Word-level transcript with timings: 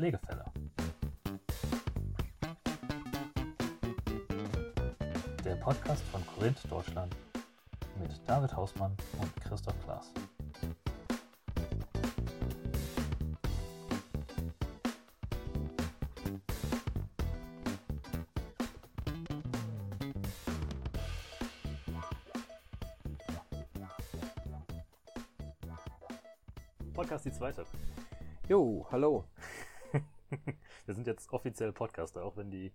Pflegefälle. 0.00 0.46
Der 5.44 5.56
Podcast 5.56 6.02
von 6.04 6.26
Korinth 6.26 6.58
Deutschland 6.70 7.14
mit 7.98 8.10
David 8.26 8.56
Hausmann 8.56 8.96
und 9.20 9.36
Christoph 9.42 9.74
Klaas. 9.84 10.10
Podcast 26.94 27.26
die 27.26 27.32
zweite. 27.32 27.66
Jo, 28.48 28.86
hallo. 28.90 29.26
Wir 30.86 30.94
sind 30.94 31.06
jetzt 31.06 31.32
offiziell 31.32 31.72
Podcaster, 31.72 32.24
auch 32.24 32.36
wenn 32.36 32.50
die 32.50 32.72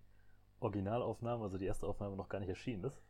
Originalaufnahme, 0.60 1.44
also 1.44 1.58
die 1.58 1.66
erste 1.66 1.88
Aufnahme 1.88 2.16
noch 2.16 2.30
gar 2.30 2.40
nicht 2.40 2.50
erschienen 2.50 2.84
ist. 2.86 3.02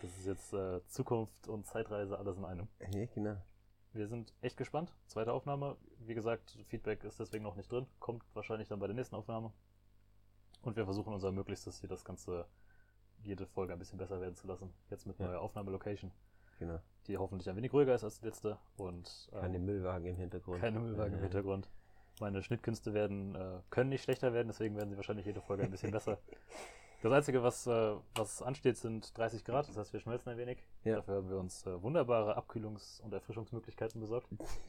Das 0.00 0.16
ist 0.18 0.26
jetzt 0.26 0.52
äh, 0.52 0.84
Zukunft 0.88 1.48
und 1.48 1.66
Zeitreise 1.66 2.18
alles 2.18 2.36
in 2.36 2.44
einem. 2.44 2.68
Ja, 2.92 3.06
genau. 3.06 3.36
Wir 3.92 4.08
sind 4.08 4.34
echt 4.40 4.56
gespannt. 4.56 4.92
Zweite 5.06 5.32
Aufnahme. 5.32 5.76
Wie 5.98 6.14
gesagt, 6.14 6.58
Feedback 6.68 7.04
ist 7.04 7.20
deswegen 7.20 7.44
noch 7.44 7.56
nicht 7.56 7.70
drin. 7.70 7.86
Kommt 8.00 8.24
wahrscheinlich 8.34 8.68
dann 8.68 8.78
bei 8.80 8.86
der 8.86 8.96
nächsten 8.96 9.14
Aufnahme. 9.14 9.52
Und 10.62 10.76
wir 10.76 10.84
versuchen 10.84 11.12
unser 11.12 11.30
Möglichstes, 11.30 11.78
hier 11.80 11.88
das 11.88 12.04
Ganze, 12.04 12.46
jede 13.22 13.46
Folge 13.46 13.72
ein 13.74 13.78
bisschen 13.78 13.98
besser 13.98 14.20
werden 14.20 14.34
zu 14.34 14.46
lassen. 14.46 14.72
Jetzt 14.90 15.06
mit 15.06 15.18
Ja. 15.18 15.26
neuer 15.26 15.40
Aufnahmelocation, 15.40 16.10
genau. 16.58 16.78
die 17.06 17.18
hoffentlich 17.18 17.48
ein 17.50 17.56
wenig 17.56 17.72
ruhiger 17.72 17.94
ist 17.94 18.04
als 18.04 18.18
die 18.20 18.26
letzte. 18.26 18.58
Und 18.76 19.28
ähm, 19.32 19.40
Keine 19.40 19.58
Müllwagen 19.58 20.06
im 20.06 20.16
Hintergrund. 20.16 20.60
keine 20.60 20.80
Müllwagen 20.80 21.14
im 21.14 21.20
Hintergrund. 21.20 21.70
Meine 22.22 22.40
Schnittkünste 22.40 22.94
werden, 22.94 23.34
äh, 23.34 23.58
können 23.70 23.90
nicht 23.90 24.04
schlechter 24.04 24.32
werden, 24.32 24.46
deswegen 24.46 24.76
werden 24.76 24.90
sie 24.90 24.96
wahrscheinlich 24.96 25.26
jede 25.26 25.40
Folge 25.40 25.64
ein 25.64 25.72
bisschen 25.72 25.90
besser. 25.90 26.18
Das 27.02 27.10
Einzige, 27.10 27.42
was, 27.42 27.66
äh, 27.66 27.96
was 28.14 28.42
ansteht, 28.42 28.76
sind 28.76 29.18
30 29.18 29.44
Grad, 29.44 29.68
das 29.68 29.76
heißt, 29.76 29.92
wir 29.92 29.98
schmelzen 29.98 30.30
ein 30.30 30.38
wenig. 30.38 30.62
Ja. 30.84 30.96
Dafür 30.96 31.16
haben 31.16 31.28
wir 31.28 31.36
uns 31.36 31.66
äh, 31.66 31.82
wunderbare 31.82 32.38
Abkühlungs- 32.38 33.02
und 33.02 33.12
Erfrischungsmöglichkeiten 33.12 34.00
besorgt. 34.00 34.28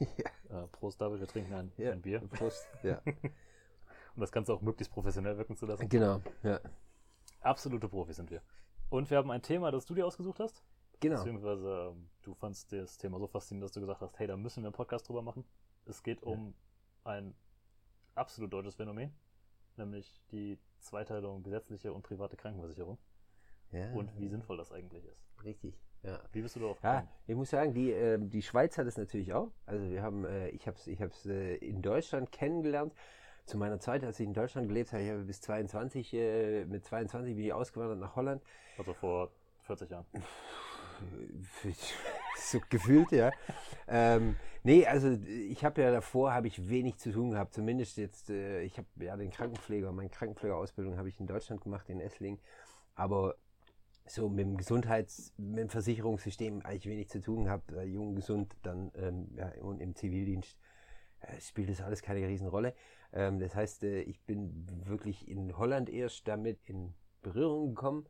ja. 0.50 0.64
Äh, 0.64 0.66
Prost, 0.66 1.00
David, 1.00 1.20
wir 1.20 1.28
trinken 1.28 1.54
ein, 1.54 1.72
Ja. 1.76 1.92
ein 1.92 2.02
Bier, 2.02 2.18
Prost. 2.20 2.68
Ja. 2.82 3.00
um 4.16 4.20
das 4.20 4.32
Ganze 4.32 4.52
auch 4.52 4.60
möglichst 4.60 4.92
professionell 4.92 5.38
wirken 5.38 5.56
zu 5.56 5.64
lassen. 5.66 5.88
genau. 5.88 6.20
Ja. 6.42 6.58
Absolute 7.40 7.88
Profis 7.88 8.16
sind 8.16 8.32
wir. 8.32 8.42
Und 8.90 9.10
wir 9.10 9.18
haben 9.18 9.30
ein 9.30 9.42
Thema, 9.42 9.70
das 9.70 9.86
du 9.86 9.94
dir 9.94 10.06
ausgesucht 10.06 10.40
hast. 10.40 10.64
Genau. 10.98 11.18
Beziehungsweise 11.18 11.92
ähm, 11.92 12.08
du 12.22 12.34
fandst 12.34 12.72
das 12.72 12.98
Thema 12.98 13.20
so 13.20 13.28
faszinierend, 13.28 13.64
dass 13.68 13.72
du 13.72 13.80
gesagt 13.80 14.00
hast, 14.00 14.18
hey, 14.18 14.26
da 14.26 14.36
müssen 14.36 14.64
wir 14.64 14.68
einen 14.68 14.74
Podcast 14.74 15.08
drüber 15.08 15.22
machen. 15.22 15.44
Es 15.84 16.02
geht 16.02 16.20
um 16.24 16.54
ein 17.04 17.34
absolut 18.14 18.52
deutsches 18.52 18.74
Phänomen, 18.76 19.12
nämlich 19.76 20.20
die 20.30 20.58
Zweiteilung 20.80 21.42
gesetzliche 21.42 21.92
und 21.92 22.02
private 22.02 22.36
Krankenversicherung 22.36 22.98
Ja. 23.72 23.92
und 23.92 24.10
wie 24.20 24.28
sinnvoll 24.28 24.56
das 24.56 24.72
eigentlich 24.72 25.04
ist. 25.04 25.24
Richtig. 25.42 25.78
Ja. 26.02 26.20
Wie 26.32 26.42
bist 26.42 26.54
du 26.56 26.60
darauf 26.60 26.82
Ja, 26.82 27.00
gekommen? 27.00 27.12
ich 27.26 27.34
muss 27.34 27.50
sagen, 27.50 27.72
die, 27.72 27.90
äh, 27.90 28.18
die 28.20 28.42
Schweiz 28.42 28.76
hat 28.76 28.86
es 28.86 28.96
natürlich 28.98 29.32
auch. 29.32 29.50
Also 29.64 29.88
wir 29.90 30.02
haben, 30.02 30.24
äh, 30.26 30.48
ich 30.50 30.66
habe 30.66 30.76
es 30.76 30.86
ich 30.86 31.00
hab's, 31.00 31.24
äh, 31.26 31.54
in 31.56 31.80
Deutschland 31.80 32.30
kennengelernt. 32.30 32.92
Zu 33.46 33.58
meiner 33.58 33.78
Zeit, 33.78 34.04
als 34.04 34.20
ich 34.20 34.26
in 34.26 34.32
Deutschland 34.34 34.68
gelebt 34.68 34.92
habe, 34.92 35.02
ich 35.02 35.10
habe 35.10 35.22
bis 35.24 35.40
22, 35.42 36.12
äh, 36.14 36.64
mit 36.66 36.84
22 36.84 37.34
bin 37.36 37.44
ich 37.44 37.52
ausgewandert 37.52 37.98
nach 37.98 38.16
Holland. 38.16 38.42
Also 38.78 38.92
vor 38.94 39.30
40 39.62 39.90
Jahren. 39.90 40.06
so 42.36 42.60
gefühlt, 42.68 43.12
ja. 43.12 43.30
ähm, 43.88 44.36
nee, 44.62 44.86
also 44.86 45.10
ich 45.26 45.64
habe 45.64 45.82
ja 45.82 45.90
davor 45.90 46.32
habe 46.32 46.46
ich 46.46 46.68
wenig 46.68 46.96
zu 46.98 47.12
tun 47.12 47.30
gehabt. 47.30 47.54
Zumindest 47.54 47.96
jetzt, 47.96 48.30
äh, 48.30 48.62
ich 48.62 48.78
habe 48.78 48.88
ja 49.00 49.16
den 49.16 49.30
Krankenpfleger, 49.30 49.92
meine 49.92 50.10
Krankenpflegerausbildung 50.10 50.96
habe 50.96 51.08
ich 51.08 51.20
in 51.20 51.26
Deutschland 51.26 51.60
gemacht, 51.60 51.88
in 51.88 52.00
Esslingen. 52.00 52.40
Aber 52.94 53.36
so 54.06 54.28
mit 54.28 54.46
dem 54.46 54.56
Gesundheits-, 54.56 55.32
mit 55.36 55.58
dem 55.58 55.68
Versicherungssystem 55.68 56.62
eigentlich 56.64 56.86
wenig 56.86 57.08
zu 57.08 57.20
tun 57.20 57.44
gehabt. 57.44 57.72
Äh, 57.72 57.84
jung, 57.84 58.14
gesund, 58.14 58.54
dann 58.62 58.90
ähm, 58.96 59.28
ja, 59.36 59.52
und 59.60 59.80
im 59.80 59.94
Zivildienst 59.94 60.58
äh, 61.20 61.40
spielt 61.40 61.70
das 61.70 61.80
alles 61.80 62.02
keine 62.02 62.26
Riesenrolle. 62.26 62.74
Ähm, 63.12 63.38
das 63.38 63.54
heißt, 63.54 63.84
äh, 63.84 64.02
ich 64.02 64.20
bin 64.22 64.66
wirklich 64.84 65.28
in 65.28 65.56
Holland 65.56 65.88
erst 65.88 66.28
damit 66.28 66.58
in 66.66 66.94
Berührung 67.22 67.74
gekommen 67.74 68.06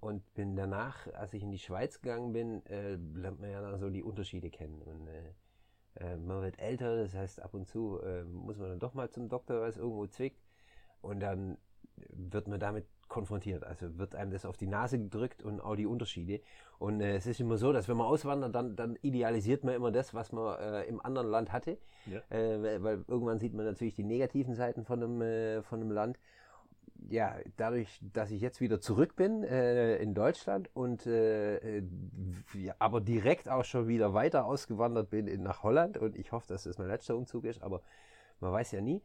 und 0.00 0.34
bin 0.34 0.56
danach, 0.56 1.06
als 1.14 1.34
ich 1.34 1.42
in 1.42 1.50
die 1.50 1.58
Schweiz 1.58 2.00
gegangen 2.00 2.32
bin, 2.32 2.64
äh, 2.66 2.96
lernt 3.14 3.40
man 3.40 3.50
ja 3.50 3.60
dann 3.60 3.78
so 3.78 3.90
die 3.90 4.02
Unterschiede 4.02 4.50
kennen. 4.50 4.82
Und 4.82 5.08
äh, 5.08 6.12
äh, 6.12 6.16
man 6.16 6.42
wird 6.42 6.58
älter, 6.58 6.96
das 6.96 7.14
heißt, 7.14 7.40
ab 7.40 7.54
und 7.54 7.66
zu 7.66 8.00
äh, 8.02 8.24
muss 8.24 8.58
man 8.58 8.68
dann 8.68 8.78
doch 8.78 8.94
mal 8.94 9.10
zum 9.10 9.28
Doktor, 9.28 9.60
weil 9.60 9.70
es 9.70 9.76
irgendwo 9.76 10.06
zwickt. 10.06 10.42
Und 11.00 11.20
dann 11.20 11.56
wird 12.10 12.48
man 12.48 12.60
damit 12.60 12.86
konfrontiert. 13.08 13.64
Also 13.64 13.98
wird 13.98 14.14
einem 14.14 14.30
das 14.30 14.44
auf 14.44 14.56
die 14.56 14.66
Nase 14.66 14.98
gedrückt 14.98 15.42
und 15.42 15.60
auch 15.60 15.76
die 15.76 15.86
Unterschiede. 15.86 16.40
Und 16.78 17.00
äh, 17.00 17.16
es 17.16 17.26
ist 17.26 17.40
immer 17.40 17.56
so, 17.56 17.72
dass 17.72 17.88
wenn 17.88 17.96
man 17.96 18.06
auswandert, 18.06 18.54
dann, 18.54 18.76
dann 18.76 18.96
idealisiert 19.02 19.64
man 19.64 19.74
immer 19.74 19.90
das, 19.90 20.12
was 20.12 20.32
man 20.32 20.58
äh, 20.58 20.82
im 20.84 21.00
anderen 21.00 21.28
Land 21.28 21.52
hatte. 21.52 21.78
Ja. 22.06 22.20
Äh, 22.28 22.62
weil, 22.62 22.82
weil 22.82 23.04
irgendwann 23.08 23.38
sieht 23.38 23.54
man 23.54 23.64
natürlich 23.64 23.94
die 23.94 24.04
negativen 24.04 24.54
Seiten 24.54 24.84
von 24.84 25.02
einem, 25.02 25.22
äh, 25.22 25.62
von 25.62 25.80
einem 25.80 25.90
Land. 25.90 26.18
Ja, 27.08 27.36
dadurch, 27.56 28.00
dass 28.12 28.30
ich 28.32 28.40
jetzt 28.40 28.60
wieder 28.60 28.80
zurück 28.80 29.14
bin 29.14 29.44
äh, 29.44 29.96
in 29.98 30.12
Deutschland 30.14 30.68
und 30.74 31.06
äh, 31.06 31.78
äh, 31.78 31.82
ja, 32.54 32.74
aber 32.80 33.00
direkt 33.00 33.48
auch 33.48 33.64
schon 33.64 33.86
wieder 33.86 34.12
weiter 34.12 34.44
ausgewandert 34.44 35.10
bin 35.10 35.28
in, 35.28 35.42
nach 35.44 35.62
Holland 35.62 35.98
und 35.98 36.16
ich 36.16 36.32
hoffe, 36.32 36.48
dass 36.48 36.64
das 36.64 36.78
mein 36.78 36.88
letzter 36.88 37.16
Umzug 37.16 37.44
ist, 37.44 37.62
aber 37.62 37.80
man 38.40 38.52
weiß 38.52 38.72
ja 38.72 38.80
nie. 38.80 39.02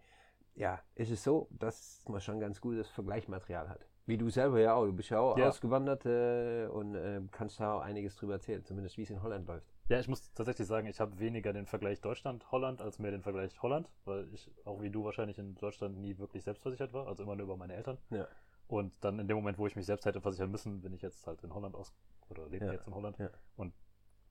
Ja, 0.55 0.79
ist 0.95 1.11
es 1.11 1.23
so, 1.23 1.47
dass 1.51 2.03
man 2.09 2.19
schon 2.21 2.39
ganz 2.39 2.59
gutes 2.59 2.89
Vergleichsmaterial 2.89 3.69
hat. 3.69 3.85
Wie 4.07 4.17
du 4.17 4.29
selber 4.29 4.59
ja 4.59 4.73
auch. 4.73 4.85
Du 4.85 4.93
bist 4.93 5.09
ja 5.11 5.19
auch 5.19 5.37
Ja. 5.37 5.47
ausgewandert 5.49 6.05
äh, 6.05 6.65
und 6.67 6.95
äh, 6.95 7.21
kannst 7.31 7.59
da 7.59 7.75
auch 7.75 7.81
einiges 7.81 8.15
drüber 8.15 8.33
erzählen, 8.33 8.63
zumindest 8.65 8.97
wie 8.97 9.03
es 9.03 9.11
in 9.11 9.21
Holland 9.21 9.47
läuft. 9.47 9.67
Ja, 9.91 9.99
ich 9.99 10.07
muss 10.07 10.31
tatsächlich 10.33 10.69
sagen, 10.69 10.87
ich 10.87 11.01
habe 11.01 11.19
weniger 11.19 11.51
den 11.51 11.65
Vergleich 11.65 11.99
Deutschland-Holland 11.99 12.81
als 12.81 12.97
mehr 12.97 13.11
den 13.11 13.23
Vergleich 13.23 13.61
Holland, 13.61 13.91
weil 14.05 14.33
ich, 14.33 14.49
auch 14.63 14.81
wie 14.81 14.89
du 14.89 15.03
wahrscheinlich 15.03 15.37
in 15.37 15.55
Deutschland 15.55 15.97
nie 15.97 16.17
wirklich 16.17 16.45
selbstversichert 16.45 16.93
war, 16.93 17.07
also 17.07 17.23
immer 17.23 17.35
nur 17.35 17.43
über 17.43 17.57
meine 17.57 17.73
Eltern. 17.73 17.97
Ja. 18.09 18.25
Und 18.69 19.03
dann 19.03 19.19
in 19.19 19.27
dem 19.27 19.35
Moment, 19.35 19.57
wo 19.57 19.67
ich 19.67 19.75
mich 19.75 19.85
selbst 19.85 20.05
hätte 20.05 20.21
versichern 20.21 20.49
müssen, 20.49 20.81
bin 20.81 20.93
ich 20.93 21.01
jetzt 21.01 21.27
halt 21.27 21.43
in 21.43 21.53
Holland 21.53 21.75
aus 21.75 21.93
oder 22.29 22.47
lebe 22.47 22.67
Ja. 22.67 22.71
jetzt 22.71 22.87
in 22.87 22.95
Holland 22.95 23.17
Ja. 23.19 23.31
und 23.57 23.73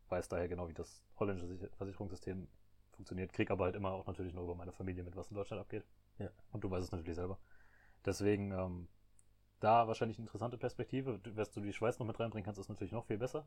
weiß 0.08 0.30
daher 0.30 0.48
genau, 0.48 0.66
wie 0.66 0.72
das 0.72 1.04
holländische 1.18 1.46
Sicher- 1.46 1.68
Versicherungssystem 1.76 2.48
funktioniert, 2.92 3.34
krieg 3.34 3.50
aber 3.50 3.66
halt 3.66 3.76
immer 3.76 3.90
auch 3.92 4.06
natürlich 4.06 4.32
nur 4.32 4.44
über 4.44 4.54
meine 4.54 4.72
Familie 4.72 5.02
mit, 5.02 5.14
was 5.14 5.28
in 5.28 5.34
Deutschland 5.34 5.60
abgeht. 5.60 5.84
Ja. 6.18 6.30
Und 6.52 6.64
du 6.64 6.70
weißt 6.70 6.84
es 6.84 6.92
natürlich 6.92 7.16
selber. 7.16 7.38
Deswegen 8.06 8.50
ähm, 8.52 8.88
da 9.60 9.86
wahrscheinlich 9.86 10.16
eine 10.16 10.24
interessante 10.24 10.56
Perspektive. 10.56 11.20
Wenn 11.22 11.46
du 11.54 11.60
die 11.60 11.74
Schweiz 11.74 11.98
noch 11.98 12.06
mit 12.06 12.18
reinbringen 12.18 12.46
kannst, 12.46 12.58
ist 12.58 12.70
natürlich 12.70 12.92
noch 12.92 13.04
viel 13.04 13.18
besser. 13.18 13.46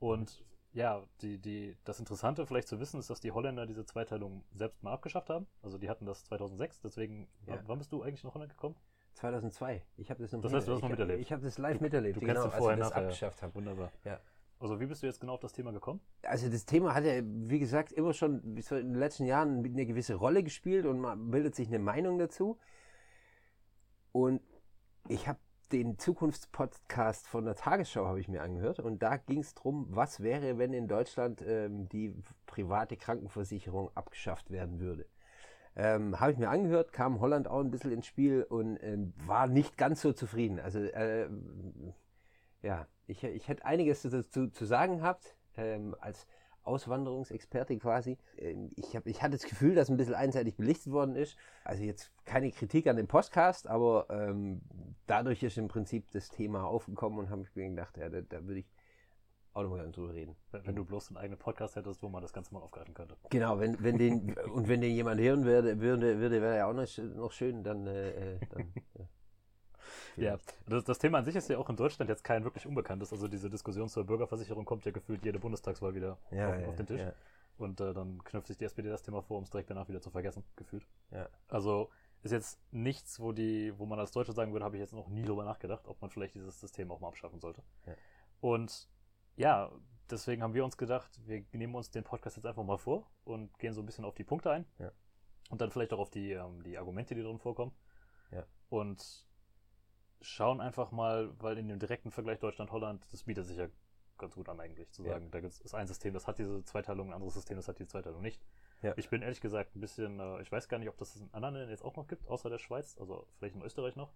Und 0.00 0.44
ja, 0.74 1.02
die, 1.22 1.38
die, 1.38 1.76
das 1.84 1.98
Interessante 2.00 2.46
vielleicht 2.46 2.68
zu 2.68 2.78
wissen 2.80 2.98
ist, 3.00 3.08
dass 3.08 3.20
die 3.20 3.30
Holländer 3.32 3.64
diese 3.66 3.86
Zweiteilung 3.86 4.44
selbst 4.52 4.82
mal 4.82 4.92
abgeschafft 4.92 5.30
haben. 5.30 5.46
Also 5.62 5.78
die 5.78 5.88
hatten 5.88 6.04
das 6.04 6.24
2006, 6.24 6.80
deswegen, 6.80 7.28
Ja. 7.46 7.62
wann 7.66 7.78
bist 7.78 7.92
du 7.92 8.02
eigentlich 8.02 8.24
nach 8.24 8.34
Holland 8.34 8.50
gekommen? 8.50 8.74
2002. 9.14 9.82
Ich 9.96 10.10
habe 10.10 10.20
das 10.22 10.32
noch 10.32 10.40
Das 10.42 10.52
heißt, 10.52 10.66
du 10.66 10.72
hast 10.72 10.78
ich 10.78 10.82
noch 10.82 10.90
hab- 10.90 10.98
miterlebt. 10.98 11.20
Ich 11.22 11.32
habe 11.32 11.42
das 11.42 11.56
live 11.58 11.80
miterlebt, 11.80 12.16
Du 12.16 12.20
kennst 12.20 12.34
genau, 12.34 12.48
den 12.48 12.58
vorher 12.58 12.70
als 12.70 12.78
wir 12.78 12.84
das 12.84 12.90
nachher. 12.90 13.02
abgeschafft 13.04 13.42
haben. 13.42 13.54
Wunderbar. 13.54 13.92
Ja. 14.04 14.20
Also 14.58 14.80
wie 14.80 14.86
bist 14.86 15.02
du 15.02 15.06
jetzt 15.06 15.20
genau 15.20 15.34
auf 15.34 15.40
das 15.40 15.52
Thema 15.52 15.72
gekommen? 15.72 16.00
Also 16.22 16.48
das 16.48 16.64
Thema 16.64 16.94
hat 16.94 17.04
ja, 17.04 17.20
wie 17.22 17.58
gesagt, 17.60 17.92
immer 17.92 18.12
schon 18.12 18.40
in 18.42 18.56
den 18.56 18.94
letzten 18.94 19.26
Jahren 19.26 19.58
eine 19.64 19.86
gewisse 19.86 20.14
Rolle 20.14 20.42
gespielt 20.42 20.86
und 20.86 20.98
man 21.00 21.30
bildet 21.30 21.54
sich 21.54 21.68
eine 21.68 21.78
Meinung 21.78 22.18
dazu. 22.18 22.58
Und 24.12 24.40
ich 25.08 25.28
habe 25.28 25.38
den 25.72 25.98
Zukunftspodcast 25.98 27.26
von 27.26 27.44
der 27.44 27.54
Tagesschau 27.54 28.06
habe 28.06 28.20
ich 28.20 28.28
mir 28.28 28.42
angehört 28.42 28.80
und 28.80 29.02
da 29.02 29.16
ging 29.16 29.40
es 29.40 29.54
darum, 29.54 29.86
was 29.90 30.20
wäre, 30.20 30.58
wenn 30.58 30.72
in 30.72 30.88
Deutschland 30.88 31.42
ähm, 31.46 31.88
die 31.88 32.14
private 32.46 32.96
Krankenversicherung 32.96 33.90
abgeschafft 33.94 34.50
werden 34.50 34.80
würde. 34.80 35.06
Ähm, 35.76 36.20
habe 36.20 36.32
ich 36.32 36.38
mir 36.38 36.50
angehört, 36.50 36.92
kam 36.92 37.20
Holland 37.20 37.48
auch 37.48 37.60
ein 37.60 37.70
bisschen 37.70 37.90
ins 37.90 38.06
Spiel 38.06 38.44
und 38.44 38.76
ähm, 38.82 39.12
war 39.26 39.48
nicht 39.48 39.76
ganz 39.76 40.00
so 40.00 40.12
zufrieden. 40.12 40.60
Also 40.60 40.78
äh, 40.78 41.28
ja, 42.62 42.86
ich, 43.06 43.24
ich 43.24 43.48
hätte 43.48 43.64
einiges 43.64 44.02
dazu 44.02 44.48
zu 44.48 44.64
sagen 44.64 44.98
gehabt, 44.98 45.36
ähm, 45.56 45.96
als 46.00 46.26
Auswanderungsexperte 46.64 47.78
quasi. 47.78 48.18
Ähm, 48.36 48.70
ich, 48.76 48.96
hab, 48.96 49.06
ich 49.06 49.22
hatte 49.22 49.32
das 49.32 49.48
Gefühl, 49.48 49.74
dass 49.74 49.90
ein 49.90 49.96
bisschen 49.96 50.14
einseitig 50.14 50.56
belichtet 50.56 50.92
worden 50.92 51.16
ist. 51.16 51.36
Also 51.64 51.82
jetzt 51.82 52.10
keine 52.24 52.50
Kritik 52.50 52.86
an 52.86 52.96
dem 52.96 53.06
Podcast, 53.06 53.66
aber 53.66 54.06
ähm, 54.10 54.62
dadurch 55.06 55.42
ist 55.42 55.58
im 55.58 55.68
Prinzip 55.68 56.10
das 56.12 56.30
Thema 56.30 56.64
aufgekommen 56.64 57.18
und 57.18 57.30
habe 57.30 57.42
ich 57.42 57.54
mir 57.54 57.68
gedacht, 57.68 57.96
ja, 57.96 58.08
da, 58.08 58.20
da 58.20 58.44
würde 58.46 58.60
ich 58.60 58.72
auch 59.54 59.62
nochmal 59.62 59.78
gerne 59.78 59.92
drüber 59.92 60.12
reden. 60.12 60.36
Wenn, 60.50 60.74
du 60.74 60.84
bloß 60.84 61.08
einen 61.08 61.16
eigenen 61.18 61.38
Podcast 61.38 61.76
hättest, 61.76 62.02
wo 62.02 62.08
man 62.08 62.22
das 62.22 62.32
Ganze 62.32 62.52
mal 62.52 62.60
aufgreifen 62.60 62.92
könnte. 62.92 63.16
Genau, 63.30 63.60
wenn, 63.60 63.82
wenn 63.82 63.98
den 63.98 64.34
und 64.52 64.68
wenn 64.68 64.80
den 64.80 64.92
jemand 64.92 65.20
hören 65.20 65.44
würde, 65.44 65.80
würde, 65.80 66.18
würde 66.18 66.42
wäre 66.42 66.56
ja 66.56 66.66
auch 66.66 66.74
noch, 66.74 66.86
noch 67.14 67.32
schön, 67.32 67.62
dann, 67.62 67.86
äh, 67.86 68.34
äh, 68.34 68.40
dann 68.50 68.72
ja. 68.98 69.06
Ja, 70.16 70.38
das, 70.66 70.84
das 70.84 70.98
Thema 70.98 71.18
an 71.18 71.24
sich 71.24 71.36
ist 71.36 71.48
ja 71.48 71.58
auch 71.58 71.68
in 71.70 71.76
Deutschland 71.76 72.08
jetzt 72.08 72.24
kein 72.24 72.44
wirklich 72.44 72.66
unbekanntes. 72.66 73.12
Also 73.12 73.28
diese 73.28 73.50
Diskussion 73.50 73.88
zur 73.88 74.04
Bürgerversicherung 74.04 74.64
kommt 74.64 74.84
ja 74.84 74.92
gefühlt 74.92 75.24
jede 75.24 75.38
Bundestagswahl 75.38 75.94
wieder 75.94 76.18
Ja, 76.30 76.50
auf, 76.50 76.60
ja, 76.60 76.68
auf 76.68 76.76
den 76.76 76.86
Tisch. 76.86 77.00
ja. 77.00 77.12
Und 77.56 77.80
äh, 77.80 77.94
dann 77.94 78.22
knüpft 78.24 78.48
sich 78.48 78.56
die 78.56 78.64
SPD 78.64 78.88
das 78.88 79.02
Thema 79.02 79.22
vor, 79.22 79.38
um 79.38 79.44
es 79.44 79.50
direkt 79.50 79.70
danach 79.70 79.88
wieder 79.88 80.00
zu 80.00 80.10
vergessen, 80.10 80.42
gefühlt. 80.56 80.84
Ja. 81.10 81.28
Also 81.48 81.90
ist 82.22 82.32
jetzt 82.32 82.58
nichts, 82.72 83.20
wo 83.20 83.32
die, 83.32 83.78
wo 83.78 83.86
man 83.86 83.98
als 84.00 84.10
Deutscher 84.12 84.32
sagen 84.32 84.52
würde, 84.52 84.64
habe 84.64 84.76
ich 84.76 84.80
jetzt 84.80 84.92
noch 84.94 85.08
nie 85.08 85.22
drüber 85.24 85.44
nachgedacht, 85.44 85.86
ob 85.86 86.00
man 86.00 86.10
vielleicht 86.10 86.34
dieses 86.34 86.58
System 86.58 86.90
auch 86.90 86.98
mal 87.00 87.08
abschaffen 87.08 87.38
sollte. 87.38 87.62
Und 88.40 88.88
ja, 89.36 89.70
deswegen 90.10 90.42
haben 90.42 90.54
wir 90.54 90.64
uns 90.64 90.76
gedacht, 90.76 91.20
wir 91.26 91.44
nehmen 91.52 91.74
uns 91.74 91.90
den 91.90 92.02
Podcast 92.02 92.36
jetzt 92.36 92.46
einfach 92.46 92.64
mal 92.64 92.78
vor 92.78 93.10
und 93.24 93.56
gehen 93.58 93.72
so 93.74 93.82
ein 93.82 93.86
bisschen 93.86 94.04
auf 94.04 94.14
die 94.14 94.24
Punkte 94.24 94.50
ein. 94.50 94.64
Und 95.50 95.60
dann 95.60 95.70
vielleicht 95.70 95.92
auch 95.92 95.98
auf 95.98 96.10
die, 96.10 96.32
ähm, 96.32 96.62
die 96.62 96.78
Argumente, 96.78 97.14
die 97.14 97.22
drin 97.22 97.38
vorkommen. 97.38 97.72
Ja. 98.32 98.44
Und 98.70 99.26
schauen 100.24 100.60
einfach 100.60 100.90
mal, 100.90 101.30
weil 101.40 101.58
in 101.58 101.68
dem 101.68 101.78
direkten 101.78 102.10
Vergleich 102.10 102.38
Deutschland-Holland, 102.40 103.06
das 103.12 103.24
bietet 103.24 103.46
sich 103.46 103.56
ja 103.58 103.68
ganz 104.18 104.34
gut 104.34 104.48
an 104.48 104.60
eigentlich, 104.60 104.90
zu 104.92 105.02
Ja. 105.02 105.10
sagen, 105.14 105.30
da 105.30 105.40
gibt 105.40 105.52
es 105.52 105.74
ein 105.74 105.86
System, 105.86 106.14
das 106.14 106.26
hat 106.26 106.38
diese 106.38 106.64
Zweiteilung, 106.64 107.08
ein 107.08 107.14
anderes 107.14 107.34
System, 107.34 107.56
das 107.56 107.68
hat 107.68 107.78
die 107.78 107.86
Zweiteilung 107.86 108.22
nicht. 108.22 108.40
Ja. 108.82 108.94
Ich 108.96 109.08
bin 109.10 109.22
ehrlich 109.22 109.40
gesagt 109.40 109.74
ein 109.76 109.80
bisschen, 109.80 110.20
äh, 110.20 110.40
ich 110.40 110.50
weiß 110.52 110.68
gar 110.68 110.78
nicht, 110.78 110.88
ob 110.88 110.96
das 110.98 111.16
in 111.16 111.32
anderen 111.32 111.54
Ländern 111.54 111.70
jetzt 111.70 111.84
auch 111.84 111.96
noch 111.96 112.06
gibt, 112.06 112.26
außer 112.28 112.48
der 112.48 112.58
Schweiz, 112.58 112.96
also 112.98 113.26
vielleicht 113.38 113.56
in 113.56 113.62
Österreich 113.62 113.96
noch, 113.96 114.12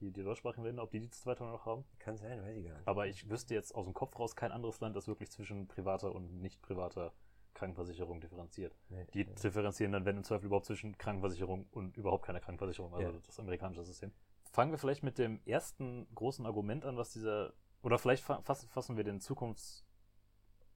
die, 0.00 0.10
die 0.10 0.22
deutschsprachigen 0.22 0.64
Länder, 0.64 0.82
ob 0.82 0.90
die 0.90 1.00
die 1.00 1.10
Zweiteilung 1.10 1.52
noch 1.52 1.66
haben. 1.66 1.84
Kann 1.98 2.16
sein, 2.16 2.42
weiß 2.42 2.56
ich 2.56 2.64
gar 2.66 2.74
nicht. 2.76 2.88
Aber 2.88 3.06
ich 3.06 3.28
wüsste 3.28 3.54
jetzt 3.54 3.74
aus 3.74 3.84
dem 3.84 3.94
Kopf 3.94 4.18
raus 4.18 4.34
kein 4.34 4.52
anderes 4.52 4.80
Land, 4.80 4.96
das 4.96 5.06
wirklich 5.06 5.30
zwischen 5.30 5.68
privater 5.68 6.14
und 6.14 6.40
nicht 6.40 6.60
privater 6.62 7.12
Krankenversicherung 7.54 8.20
differenziert. 8.20 8.74
Nee, 8.88 9.06
Die 9.12 9.24
nee. 9.24 9.34
differenzieren 9.34 9.92
dann, 9.92 10.04
wenn 10.06 10.16
im 10.16 10.24
Zweifel 10.24 10.46
überhaupt 10.46 10.66
zwischen 10.66 10.96
Krankenversicherung 10.96 11.66
und 11.70 11.96
überhaupt 11.98 12.24
keiner 12.24 12.40
Krankenversicherung, 12.40 12.94
also 12.94 13.12
Ja. 13.12 13.18
das 13.26 13.38
amerikanische 13.38 13.84
System. 13.84 14.12
Fangen 14.52 14.70
wir 14.70 14.78
vielleicht 14.78 15.02
mit 15.02 15.18
dem 15.18 15.40
ersten 15.46 16.06
großen 16.14 16.44
Argument 16.46 16.84
an, 16.84 16.96
was 16.96 17.10
dieser, 17.12 17.52
oder 17.82 17.98
vielleicht 17.98 18.22
fa 18.22 18.40
fassen, 18.42 18.68
fassen 18.68 18.96
wir 18.98 19.04
den 19.04 19.18
Zukunfts, 19.20 19.84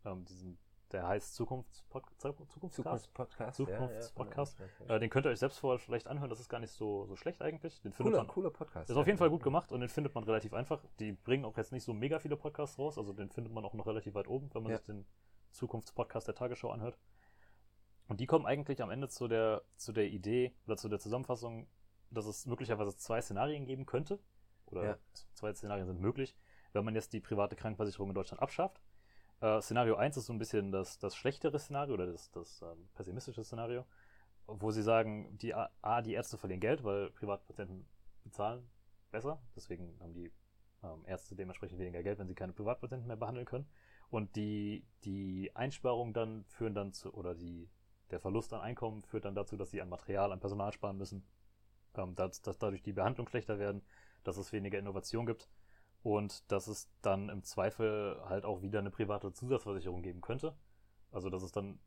ähm, 0.06 0.24
diesen, 0.24 0.58
der 0.92 1.06
heißt 1.06 1.34
Zukunftspodcast? 1.34 2.20
Zukunftspodcast. 2.50 3.54
Zukunftspodcast. 3.56 4.58
Ja, 4.88 4.94
Äh, 4.96 5.00
den 5.00 5.10
könnt 5.10 5.26
ihr 5.26 5.30
euch 5.30 5.38
selbst 5.40 5.58
vorher 5.58 5.78
vielleicht 5.78 6.06
anhören, 6.08 6.30
das 6.30 6.40
ist 6.40 6.48
gar 6.48 6.58
nicht 6.60 6.70
so, 6.72 7.04
so 7.06 7.16
schlecht 7.16 7.42
eigentlich. 7.42 7.80
Den 7.82 7.92
findet 7.92 8.12
cooler, 8.14 8.24
man, 8.24 8.28
cooler 8.28 8.50
Podcast. 8.50 8.88
ist 8.88 8.96
auf 8.96 9.06
jeden 9.06 9.18
Fall 9.18 9.28
gut 9.30 9.42
gemacht 9.42 9.70
und 9.72 9.80
den 9.80 9.90
findet 9.90 10.14
man 10.14 10.24
relativ 10.24 10.54
einfach. 10.54 10.82
Die 10.98 11.12
bringen 11.12 11.44
auch 11.44 11.56
jetzt 11.58 11.72
nicht 11.72 11.84
so 11.84 11.92
mega 11.92 12.18
viele 12.18 12.36
Podcasts 12.36 12.78
raus, 12.78 12.96
also 12.96 13.12
den 13.12 13.30
findet 13.30 13.52
man 13.52 13.64
auch 13.64 13.74
noch 13.74 13.86
relativ 13.86 14.14
weit 14.14 14.26
oben, 14.28 14.48
wenn 14.54 14.62
man 14.62 14.72
Ja. 14.72 14.78
sich 14.78 14.86
den 14.86 15.06
Zukunftspodcast 15.52 16.28
der 16.28 16.34
Tagesschau 16.34 16.70
anhört. 16.70 16.98
Und 18.08 18.20
die 18.20 18.26
kommen 18.26 18.46
eigentlich 18.46 18.80
am 18.82 18.90
Ende 18.90 19.08
zu 19.08 19.28
der, 19.28 19.62
zu 19.76 19.92
der 19.92 20.06
Idee 20.06 20.54
oder 20.66 20.76
zu 20.76 20.88
der 20.88 20.98
Zusammenfassung, 21.00 21.66
dass 22.10 22.26
es 22.26 22.46
möglicherweise 22.46 22.96
zwei 22.96 23.20
Szenarien 23.20 23.64
geben 23.64 23.86
könnte. 23.86 24.18
Oder 24.66 24.84
Ja. 24.84 24.98
zwei 25.34 25.52
Szenarien 25.54 25.86
sind 25.86 26.00
möglich, 26.00 26.36
wenn 26.72 26.84
man 26.84 26.94
jetzt 26.94 27.12
die 27.12 27.20
private 27.20 27.56
Krankenversicherung 27.56 28.08
in 28.10 28.14
Deutschland 28.14 28.42
abschafft. 28.42 28.80
Äh, 29.40 29.60
Szenario 29.60 29.96
1 29.96 30.16
ist 30.16 30.26
so 30.26 30.32
ein 30.32 30.38
bisschen 30.38 30.72
das, 30.72 30.98
das 30.98 31.14
schlechtere 31.14 31.58
Szenario 31.58 31.94
oder 31.94 32.06
das, 32.06 32.30
das 32.30 32.62
ähm, 32.62 32.88
pessimistische 32.94 33.44
Szenario, 33.44 33.84
wo 34.46 34.70
sie 34.70 34.82
sagen, 34.82 35.36
die 35.38 35.54
A, 35.54 36.02
die 36.02 36.14
Ärzte 36.14 36.38
verlieren 36.38 36.60
Geld, 36.60 36.84
weil 36.84 37.10
Privatpatienten 37.10 37.86
bezahlen 38.24 38.68
besser. 39.10 39.40
Deswegen 39.54 39.96
haben 40.00 40.14
die 40.14 40.32
ähm, 40.82 41.04
Ärzte 41.06 41.36
dementsprechend 41.36 41.78
weniger 41.78 42.02
Geld, 42.02 42.18
wenn 42.18 42.28
sie 42.28 42.34
keine 42.34 42.52
Privatpatienten 42.52 43.06
mehr 43.06 43.16
behandeln 43.16 43.46
können. 43.46 43.68
Und 44.08 44.36
die, 44.36 44.84
die 45.04 45.50
Einsparungen 45.54 46.14
dann 46.14 46.44
führen 46.44 46.74
dann 46.74 46.92
zu, 46.92 47.12
oder 47.12 47.34
die, 47.34 47.68
der 48.10 48.20
Verlust 48.20 48.52
an 48.52 48.60
Einkommen 48.60 49.02
führt 49.02 49.24
dann 49.24 49.34
dazu, 49.34 49.56
dass 49.56 49.70
sie 49.70 49.82
an 49.82 49.88
Material, 49.88 50.32
an 50.32 50.40
Personal 50.40 50.72
sparen 50.72 50.96
müssen, 50.96 51.26
ähm, 51.98 52.14
dass, 52.14 52.42
dass 52.42 52.58
dadurch 52.58 52.82
die 52.82 52.92
Behandlung 52.92 53.28
schlechter 53.28 53.58
werden, 53.58 53.82
dass 54.24 54.36
es 54.36 54.52
weniger 54.52 54.78
Innovation 54.78 55.26
gibt 55.26 55.48
und 56.02 56.50
dass 56.50 56.66
es 56.66 56.88
dann 57.02 57.28
im 57.28 57.42
Zweifel 57.42 58.20
halt 58.28 58.44
auch 58.44 58.62
wieder 58.62 58.78
eine 58.78 58.90
private 58.90 59.32
Zusatzversicherung 59.32 60.02
geben 60.02 60.20
könnte. 60.20 60.56
Also 61.12 61.30
dass 61.30 61.42
es 61.42 61.52
dann 61.52 61.78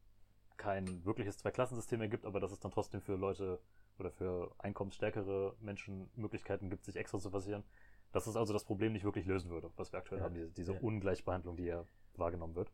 kein 0.58 1.06
wirkliches 1.06 1.38
Zweiklassensystem 1.38 2.00
mehr 2.00 2.10
gibt, 2.10 2.26
aber 2.26 2.40
dass 2.40 2.52
es 2.52 2.60
dann 2.60 2.72
trotzdem 2.72 3.02
für 3.02 3.16
Leute 3.16 3.60
oder 3.98 4.12
für 4.12 4.54
einkommensstärkere 4.58 5.56
Menschen 5.60 6.10
Möglichkeiten 6.16 6.70
gibt, 6.70 6.86
sich 6.86 6.96
extra 6.96 7.20
zu 7.20 7.30
versichern. 7.30 7.64
Dass 8.12 8.28
es 8.28 8.36
also 8.36 8.54
das 8.54 8.66
Problem 8.66 8.94
nicht 8.94 9.04
wirklich 9.06 9.26
lösen 9.26 9.52
würde, 9.52 9.72
was 9.78 9.92
wir 9.94 10.00
aktuell 10.00 10.20
Ja. 10.20 10.26
haben, 10.26 10.34
diese, 10.34 10.50
diese 10.52 10.74
Ja. 10.74 10.80
Ungleichbehandlung, 10.80 11.58
die 11.58 11.66
ja 11.66 11.86
wahrgenommen 12.16 12.56
wird. 12.56 12.72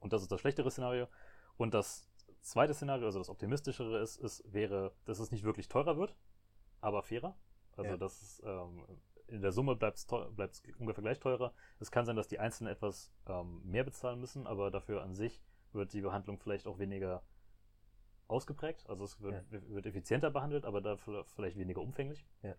Und 0.00 0.12
das 0.12 0.22
ist 0.22 0.32
das 0.32 0.40
schlechtere 0.40 0.70
Szenario. 0.70 1.08
Und 1.56 1.74
das 1.74 2.08
zweite 2.40 2.72
Szenario, 2.72 3.06
also 3.06 3.18
das 3.18 3.28
optimistischere 3.28 4.00
ist, 4.00 4.16
ist 4.16 4.42
wäre, 4.52 4.92
dass 5.04 5.18
es 5.18 5.30
nicht 5.30 5.44
wirklich 5.44 5.68
teurer 5.68 5.98
wird, 5.98 6.16
aber 6.80 7.02
fairer. 7.02 7.36
Also 7.76 7.90
Ja. 7.90 7.96
dass 7.96 8.20
es 8.22 8.42
ähm, 8.44 8.84
in 9.28 9.42
der 9.42 9.52
Summe 9.52 9.76
bleibt 9.76 9.98
es 9.98 10.62
ungefähr 10.78 11.02
gleich 11.02 11.20
teurer. 11.20 11.54
Es 11.78 11.90
kann 11.90 12.04
sein, 12.04 12.16
dass 12.16 12.28
die 12.28 12.40
Einzelnen 12.40 12.72
etwas 12.72 13.12
ähm, 13.26 13.62
mehr 13.64 13.84
bezahlen 13.84 14.18
müssen, 14.20 14.46
aber 14.46 14.70
dafür 14.70 15.02
an 15.02 15.14
sich 15.14 15.40
wird 15.72 15.92
die 15.92 16.00
Behandlung 16.00 16.38
vielleicht 16.38 16.66
auch 16.66 16.78
weniger 16.78 17.22
ausgeprägt. 18.26 18.88
Also 18.88 19.04
es 19.04 19.20
wird, 19.20 19.50
wird 19.50 19.86
effizienter 19.86 20.30
behandelt, 20.30 20.64
aber 20.64 20.80
dafür 20.80 21.24
vielleicht 21.24 21.56
weniger 21.58 21.80
umfänglich. 21.80 22.26
Ja. 22.42 22.56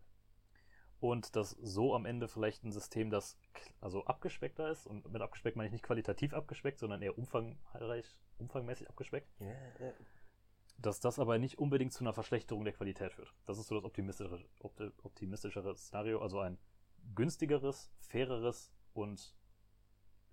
Und 1.00 1.35
dass 1.35 1.51
so 1.51 1.95
am 1.95 2.06
Ende 2.06 2.27
vielleicht 2.27 2.63
ein 2.63 2.71
System, 2.71 3.09
das 3.09 3.38
also 3.79 4.06
abgespeckter 4.06 4.69
ist, 4.69 4.85
und 4.85 5.12
mit 5.12 5.21
abgespeckt 5.21 5.57
meine 5.57 5.67
ich 5.67 5.74
nicht 5.74 5.83
qualitativ 5.83 6.33
abgespeckt, 6.33 6.77
sondern 6.79 7.01
eher 7.01 7.17
umfangreich, 7.17 8.15
umfangmäßig 8.38 8.88
abgespeckt, 8.88 9.27
Ja, 9.39 9.47
ja. 9.79 9.94
Dass 10.81 11.00
das 11.00 11.19
aber 11.19 11.38
nicht 11.38 11.60
unbedingt 11.60 11.94
zu 11.94 12.04
einer 12.04 12.13
Verschlechterung 12.13 12.63
der 12.63 12.74
Qualität 12.74 13.13
führt. 13.13 13.33
Das 13.45 13.57
ist 13.57 13.68
so 13.68 13.75
das 13.75 13.83
optimistischere, 13.83 14.44
opti- 14.60 14.92
optimistischere 15.04 15.75
Szenario, 15.75 16.22
also 16.22 16.39
ein 16.39 16.57
günstigeres, 17.16 17.92
faireres 18.00 18.72
und 18.94 19.36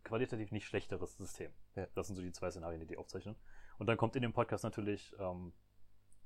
qualitativ 0.04 0.50
nicht 0.52 0.66
schlechteres 0.66 1.16
System. 1.16 1.52
Ja. 1.74 1.86
Das 1.94 2.06
sind 2.06 2.16
so 2.16 2.22
die 2.22 2.32
zwei 2.32 2.50
Szenarien, 2.50 2.80
die 2.80 2.86
die 2.86 2.96
aufzeichnen. 2.96 3.36
Und 3.78 3.86
dann 3.86 3.96
kommt 3.96 4.16
in 4.16 4.22
dem 4.22 4.32
Podcast 4.32 4.64
natürlich 4.64 5.14
ähm, 5.18 5.52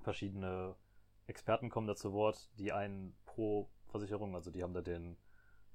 verschiedene 0.01 0.77
Experten 1.27 1.69
kommen 1.69 1.87
da 1.87 1.95
zu 1.95 2.13
Wort, 2.13 2.51
die 2.59 2.73
einen 2.73 3.17
pro 3.25 3.71
Versicherung, 3.87 4.35
also 4.35 4.51
die 4.51 4.63
haben 4.63 4.75
da 4.75 4.83
den 4.83 5.17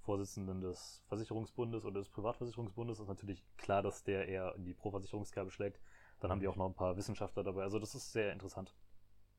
Vorsitzenden 0.01 0.61
des 0.61 1.03
Versicherungsbundes 1.07 1.85
oder 1.85 1.99
des 1.99 2.09
Privatversicherungsbundes, 2.09 2.99
ist 2.99 3.07
natürlich 3.07 3.43
klar, 3.57 3.81
dass 3.81 4.03
der 4.03 4.27
eher 4.27 4.55
in 4.55 4.65
die 4.65 4.73
Pro-Versicherungskerbe 4.73 5.51
schlägt. 5.51 5.81
Dann 6.19 6.31
haben 6.31 6.39
die 6.39 6.47
auch 6.47 6.55
noch 6.55 6.67
ein 6.67 6.73
paar 6.73 6.97
Wissenschaftler 6.97 7.43
dabei. 7.43 7.63
Also 7.63 7.79
das 7.79 7.95
ist 7.95 8.11
sehr 8.11 8.33
interessant, 8.33 8.75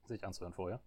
sich 0.05 0.25
anzuhören 0.25 0.53
vorher. 0.53 0.81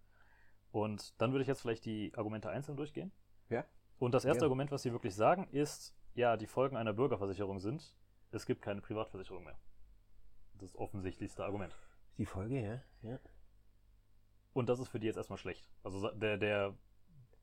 Und 0.70 1.20
dann 1.20 1.32
würde 1.32 1.42
ich 1.42 1.48
jetzt 1.48 1.60
vielleicht 1.60 1.84
die 1.84 2.12
Argumente 2.16 2.48
einzeln 2.48 2.76
durchgehen. 2.76 3.12
Ja. 3.50 3.64
Und 3.98 4.12
das 4.12 4.24
erste 4.24 4.40
Ja. 4.40 4.46
Argument, 4.46 4.72
was 4.72 4.82
sie 4.82 4.92
wirklich 4.92 5.14
sagen, 5.14 5.48
ist, 5.52 5.94
ja, 6.14 6.36
die 6.36 6.46
Folgen 6.46 6.76
einer 6.76 6.92
Bürgerversicherung 6.92 7.60
sind, 7.60 7.94
es 8.30 8.46
gibt 8.46 8.62
keine 8.62 8.80
Privatversicherung 8.80 9.44
mehr. 9.44 9.58
Das 10.54 10.74
offensichtlichste 10.74 11.44
Argument. 11.44 11.76
Die 12.18 12.26
Folge, 12.26 12.60
ja. 12.60 12.82
ja. 13.08 13.18
Und 14.54 14.68
das 14.68 14.80
ist 14.80 14.88
für 14.88 14.98
die 14.98 15.06
jetzt 15.06 15.16
erstmal 15.16 15.38
schlecht. 15.38 15.70
Also 15.82 16.10
der, 16.10 16.38
der, 16.38 16.74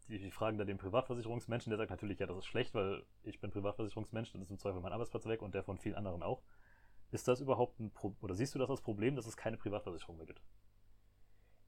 die, 0.08 0.20
die 0.20 0.32
fragen 0.32 0.58
da 0.58 0.66
den 0.66 0.78
Privatversicherungsmenschen, 0.78 1.70
der 1.70 1.78
sagt 1.78 1.92
natürlich, 1.92 2.20
ja, 2.20 2.28
das 2.28 2.38
ist 2.38 2.46
schlecht, 2.46 2.74
weil 2.74 3.04
ich 3.24 3.40
bin 3.40 3.52
Privatversicherungsmensch, 3.52 4.32
dann 4.32 4.42
ist 4.42 4.52
im 4.52 4.58
Zweifel 4.58 4.82
mein 4.82 4.94
Arbeitsplatz 4.94 5.26
weg 5.26 5.42
und 5.42 5.54
der 5.54 5.64
von 5.64 5.78
vielen 5.78 5.96
anderen 5.96 6.24
auch. 6.24 6.44
Ist 7.12 7.28
das 7.28 7.42
überhaupt 7.42 7.80
ein 7.80 7.92
Pro 7.92 8.16
oder 8.22 8.36
siehst 8.36 8.56
du 8.56 8.60
das 8.60 8.70
als 8.70 8.82
Problem, 8.82 9.16
dass 9.16 9.26
es 9.26 9.38
keine 9.38 9.58
Privatversicherung 9.58 10.18
mehr 10.18 10.26
gibt? 10.26 10.42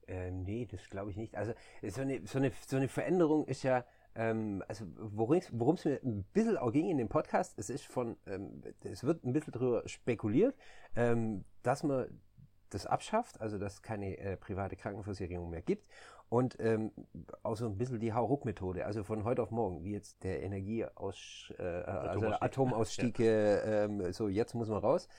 Ähm, 0.07 0.43
nee, 0.43 0.67
das 0.69 0.89
glaube 0.89 1.11
ich 1.11 1.17
nicht. 1.17 1.35
Also 1.35 1.53
so 1.87 2.01
eine, 2.01 2.25
so 2.25 2.37
eine, 2.37 2.51
so 2.67 2.77
eine 2.77 2.87
Veränderung 2.87 3.45
ist 3.45 3.63
ja, 3.63 3.85
ähm, 4.15 4.63
also 4.67 4.85
worum 4.97 5.75
es 5.75 5.85
mir 5.85 5.99
ein 6.03 6.23
bisschen 6.33 6.57
auch 6.57 6.71
ging 6.71 6.89
in 6.89 6.97
dem 6.97 7.09
Podcast, 7.09 7.57
es 7.57 7.69
ist 7.69 7.85
von, 7.85 8.17
ähm, 8.25 8.61
es 8.83 9.03
wird 9.03 9.23
ein 9.23 9.33
bisschen 9.33 9.53
darüber 9.53 9.87
spekuliert, 9.87 10.55
ähm, 10.95 11.45
dass 11.63 11.83
man 11.83 12.21
das 12.69 12.85
abschafft, 12.85 13.39
also 13.41 13.57
dass 13.57 13.75
es 13.75 13.81
keine 13.81 14.17
äh, 14.17 14.37
private 14.37 14.75
Krankenversicherung 14.75 15.49
mehr 15.49 15.61
gibt 15.61 15.85
und 16.31 16.55
ähm, 16.61 16.93
auch 17.43 17.57
so 17.57 17.65
ein 17.65 17.77
bisschen 17.77 17.99
die 17.99 18.13
Hauruck-Methode, 18.13 18.85
also 18.85 19.03
von 19.03 19.25
heute 19.25 19.43
auf 19.43 19.51
morgen, 19.51 19.83
wie 19.83 19.91
jetzt 19.91 20.23
der 20.23 20.41
Energieaus, 20.41 21.51
äh, 21.59 21.61
also 21.61 22.21
der 22.21 22.41
Atomausstieg. 22.41 23.19
Atomausstieg, 23.19 23.19
äh, 23.19 23.83
ähm, 23.83 24.13
so 24.13 24.29
jetzt 24.29 24.53
muss 24.53 24.69
man 24.69 24.77
raus 24.77 25.09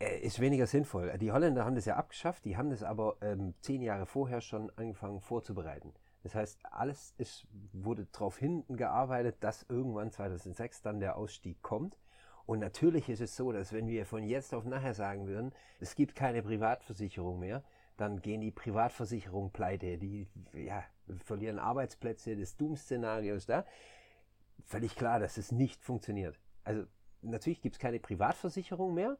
äh, 0.00 0.18
ist 0.18 0.40
weniger 0.40 0.66
sinnvoll. 0.66 1.16
Die 1.18 1.30
Holländer 1.30 1.64
haben 1.64 1.76
das 1.76 1.84
ja 1.84 1.94
abgeschafft, 1.94 2.44
die 2.44 2.56
haben 2.56 2.70
das 2.70 2.82
aber 2.82 3.18
ähm, 3.20 3.54
zehn 3.60 3.82
Jahre 3.82 4.04
vorher 4.04 4.40
schon 4.40 4.72
angefangen 4.74 5.20
vorzubereiten. 5.20 5.94
Das 6.24 6.34
heißt, 6.34 6.58
alles 6.64 7.14
ist, 7.16 7.46
wurde 7.72 8.06
darauf 8.10 8.36
hingearbeitet, 8.36 9.36
dass 9.38 9.64
irgendwann 9.68 10.10
2006 10.10 10.82
dann 10.82 10.98
der 10.98 11.18
Ausstieg 11.18 11.62
kommt. 11.62 11.96
Und 12.46 12.58
natürlich 12.58 13.08
ist 13.08 13.20
es 13.20 13.36
so, 13.36 13.52
dass 13.52 13.72
wenn 13.72 13.86
wir 13.86 14.04
von 14.06 14.24
jetzt 14.24 14.54
auf 14.54 14.64
nachher 14.64 14.94
sagen 14.94 15.28
würden, 15.28 15.52
es 15.78 15.94
gibt 15.94 16.16
keine 16.16 16.42
Privatversicherung 16.42 17.38
mehr, 17.38 17.62
dann 18.00 18.22
gehen 18.22 18.40
die 18.40 18.50
Privatversicherungen 18.50 19.50
pleite, 19.50 19.98
die 19.98 20.26
ja, 20.54 20.82
verlieren 21.24 21.58
Arbeitsplätze, 21.58 22.36
das 22.36 22.56
Doom-Szenario 22.56 23.34
ist 23.34 23.48
da. 23.48 23.66
Völlig 24.64 24.94
klar, 24.94 25.20
dass 25.20 25.36
es 25.36 25.52
nicht 25.52 25.82
funktioniert. 25.82 26.38
Also 26.64 26.86
natürlich 27.22 27.60
gibt 27.60 27.76
es 27.76 27.78
keine 27.78 28.00
Privatversicherung 28.00 28.94
mehr, 28.94 29.18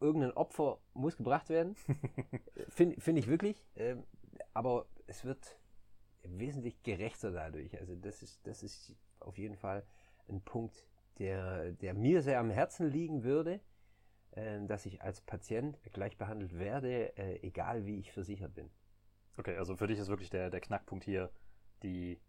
irgendein 0.00 0.32
Opfer 0.32 0.78
muss 0.92 1.16
gebracht 1.16 1.48
werden. 1.50 1.76
Finde 2.68 3.00
find 3.00 3.18
ich 3.18 3.28
wirklich. 3.28 3.64
Ähm, 3.76 4.04
aber 4.54 4.86
es 5.06 5.24
wird 5.24 5.56
wesentlich 6.24 6.82
gerechter 6.82 7.30
dadurch. 7.30 7.78
Also 7.78 7.94
das 7.94 8.22
ist, 8.22 8.44
das 8.46 8.62
ist 8.62 8.96
auf 9.20 9.38
jeden 9.38 9.56
Fall 9.56 9.84
ein 10.28 10.40
Punkt, 10.40 10.88
der, 11.18 11.72
der 11.72 11.94
mir 11.94 12.22
sehr 12.22 12.40
am 12.40 12.50
Herzen 12.50 12.90
liegen 12.90 13.22
würde, 13.22 13.60
dass 14.36 14.84
ich 14.84 15.00
als 15.00 15.22
Patient 15.22 15.78
gleich 15.94 16.18
behandelt 16.18 16.58
werde, 16.58 17.16
äh, 17.16 17.40
egal 17.40 17.86
wie 17.86 17.98
ich 17.98 18.12
versichert 18.12 18.54
bin. 18.54 18.70
Okay, 19.38 19.56
also 19.56 19.76
für 19.76 19.86
dich 19.86 19.98
ist 19.98 20.08
wirklich 20.08 20.28
der, 20.28 20.50
der 20.50 20.60
Knackpunkt 20.60 21.04
hier, 21.04 21.30
die, 21.82 22.20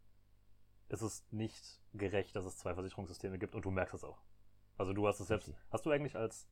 es 0.87 1.01
ist 1.01 1.31
nicht 1.33 1.81
gerecht, 1.93 2.35
dass 2.35 2.45
es 2.45 2.57
zwei 2.57 2.73
Versicherungssysteme 2.73 3.37
gibt 3.37 3.55
und 3.55 3.65
du 3.65 3.71
merkst 3.71 3.93
es 3.93 4.03
auch. 4.05 4.21
Also 4.77 4.93
du 4.93 5.05
hast 5.05 5.19
es 5.19 5.27
selbst, 5.27 5.49
Richtig. 5.49 5.63
hast 5.69 5.85
du 5.85 5.91
eigentlich 5.91 6.15
als, 6.15 6.47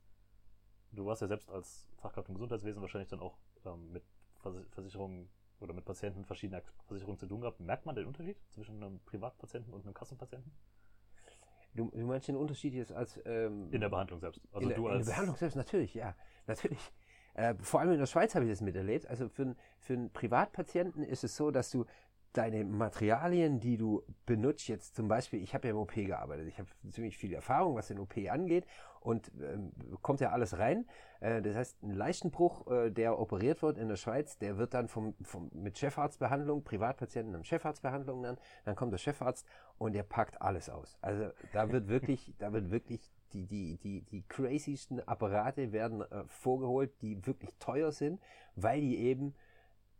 du 0.92 1.10
hast 1.10 1.20
ja 1.20 1.26
selbst 1.26 1.50
als 1.50 1.86
Fachkraft 1.96 2.28
im 2.28 2.34
Gesundheitswesen 2.34 2.82
wahrscheinlich 2.82 3.08
dann 3.08 3.20
auch 3.20 3.38
ähm, 3.64 3.92
mit 3.92 4.04
Vers- 4.42 4.66
Versicherungen 4.72 5.30
oder 5.60 5.72
mit 5.72 5.86
Patienten 5.86 6.26
verschiedener 6.26 6.62
Versicherungen 6.86 7.18
zu 7.18 7.26
tun 7.26 7.40
gehabt. 7.40 7.60
Merkt 7.60 7.86
man 7.86 7.94
den 7.94 8.06
Unterschied 8.06 8.36
zwischen 8.50 8.82
einem 8.82 9.00
Privatpatienten 9.00 9.72
und 9.72 9.84
einem 9.84 9.94
Kassenpatienten? 9.94 10.52
Du, 11.76 11.90
du 11.94 12.06
meinst 12.06 12.28
den 12.28 12.36
Unterschied 12.36 12.74
jetzt 12.74 12.92
als 12.92 13.20
ähm, 13.24 13.68
In 13.70 13.80
der 13.80 13.88
Behandlung 13.88 14.20
selbst. 14.20 14.40
Also 14.52 14.62
in, 14.62 14.68
der, 14.68 14.78
du 14.78 14.86
in 14.86 14.94
als 14.94 15.06
der 15.06 15.12
Behandlung 15.12 15.36
selbst, 15.36 15.56
natürlich, 15.56 15.94
ja, 15.94 16.14
natürlich. 16.46 16.92
Äh, 17.34 17.54
vor 17.60 17.80
allem 17.80 17.92
in 17.92 17.98
der 17.98 18.06
Schweiz 18.06 18.34
habe 18.34 18.46
ich 18.46 18.50
das 18.50 18.62
miterlebt. 18.62 19.06
Also 19.08 19.28
für, 19.28 19.54
für 19.78 19.92
einen 19.92 20.10
Privatpatienten 20.10 21.02
ist 21.02 21.22
es 21.22 21.36
so, 21.36 21.50
dass 21.50 21.70
du 21.70 21.84
deine 22.36 22.64
Materialien, 22.64 23.60
die 23.60 23.76
du 23.76 24.02
benutzt, 24.26 24.68
jetzt 24.68 24.94
zum 24.94 25.08
Beispiel, 25.08 25.42
ich 25.42 25.54
habe 25.54 25.68
ja 25.68 25.74
im 25.74 25.78
OP 25.78 25.94
gearbeitet, 25.94 26.48
ich 26.48 26.58
habe 26.58 26.68
ziemlich 26.90 27.16
viel 27.16 27.32
Erfahrung, 27.32 27.76
was 27.76 27.88
den 27.88 27.98
OP 27.98 28.16
angeht 28.30 28.66
und 29.00 29.30
ähm, 29.40 29.72
kommt 30.02 30.20
ja 30.20 30.30
alles 30.30 30.58
rein. 30.58 30.86
Äh, 31.20 31.40
das 31.40 31.56
heißt, 31.56 31.82
ein 31.82 31.94
Leistenbruch, 31.94 32.66
äh, 32.70 32.90
der 32.90 33.18
operiert 33.18 33.62
wird 33.62 33.78
in 33.78 33.88
der 33.88 33.96
Schweiz, 33.96 34.38
der 34.38 34.58
wird 34.58 34.74
dann 34.74 34.88
vom, 34.88 35.14
vom, 35.22 35.50
mit 35.54 35.78
Chefarztbehandlung, 35.78 36.64
Privatpatienten 36.64 37.34
haben 37.34 37.44
Chefarztbehandlung 37.44 38.22
dann, 38.22 38.36
dann 38.64 38.76
kommt 38.76 38.92
der 38.92 38.98
Chefarzt 38.98 39.46
und 39.78 39.94
der 39.94 40.02
packt 40.02 40.42
alles 40.42 40.68
aus. 40.68 40.98
Also 41.00 41.30
da 41.52 41.70
wird 41.70 41.88
wirklich, 41.88 42.34
da 42.38 42.52
wird 42.52 42.70
wirklich 42.70 43.00
die, 43.32 43.46
die, 43.46 43.78
die, 43.78 44.02
die 44.02 44.22
crazysten 44.28 45.00
Apparate 45.06 45.72
werden 45.72 46.02
äh, 46.02 46.24
vorgeholt, 46.26 46.92
die 47.02 47.24
wirklich 47.26 47.54
teuer 47.58 47.92
sind, 47.92 48.20
weil 48.56 48.80
die 48.80 48.98
eben 48.98 49.34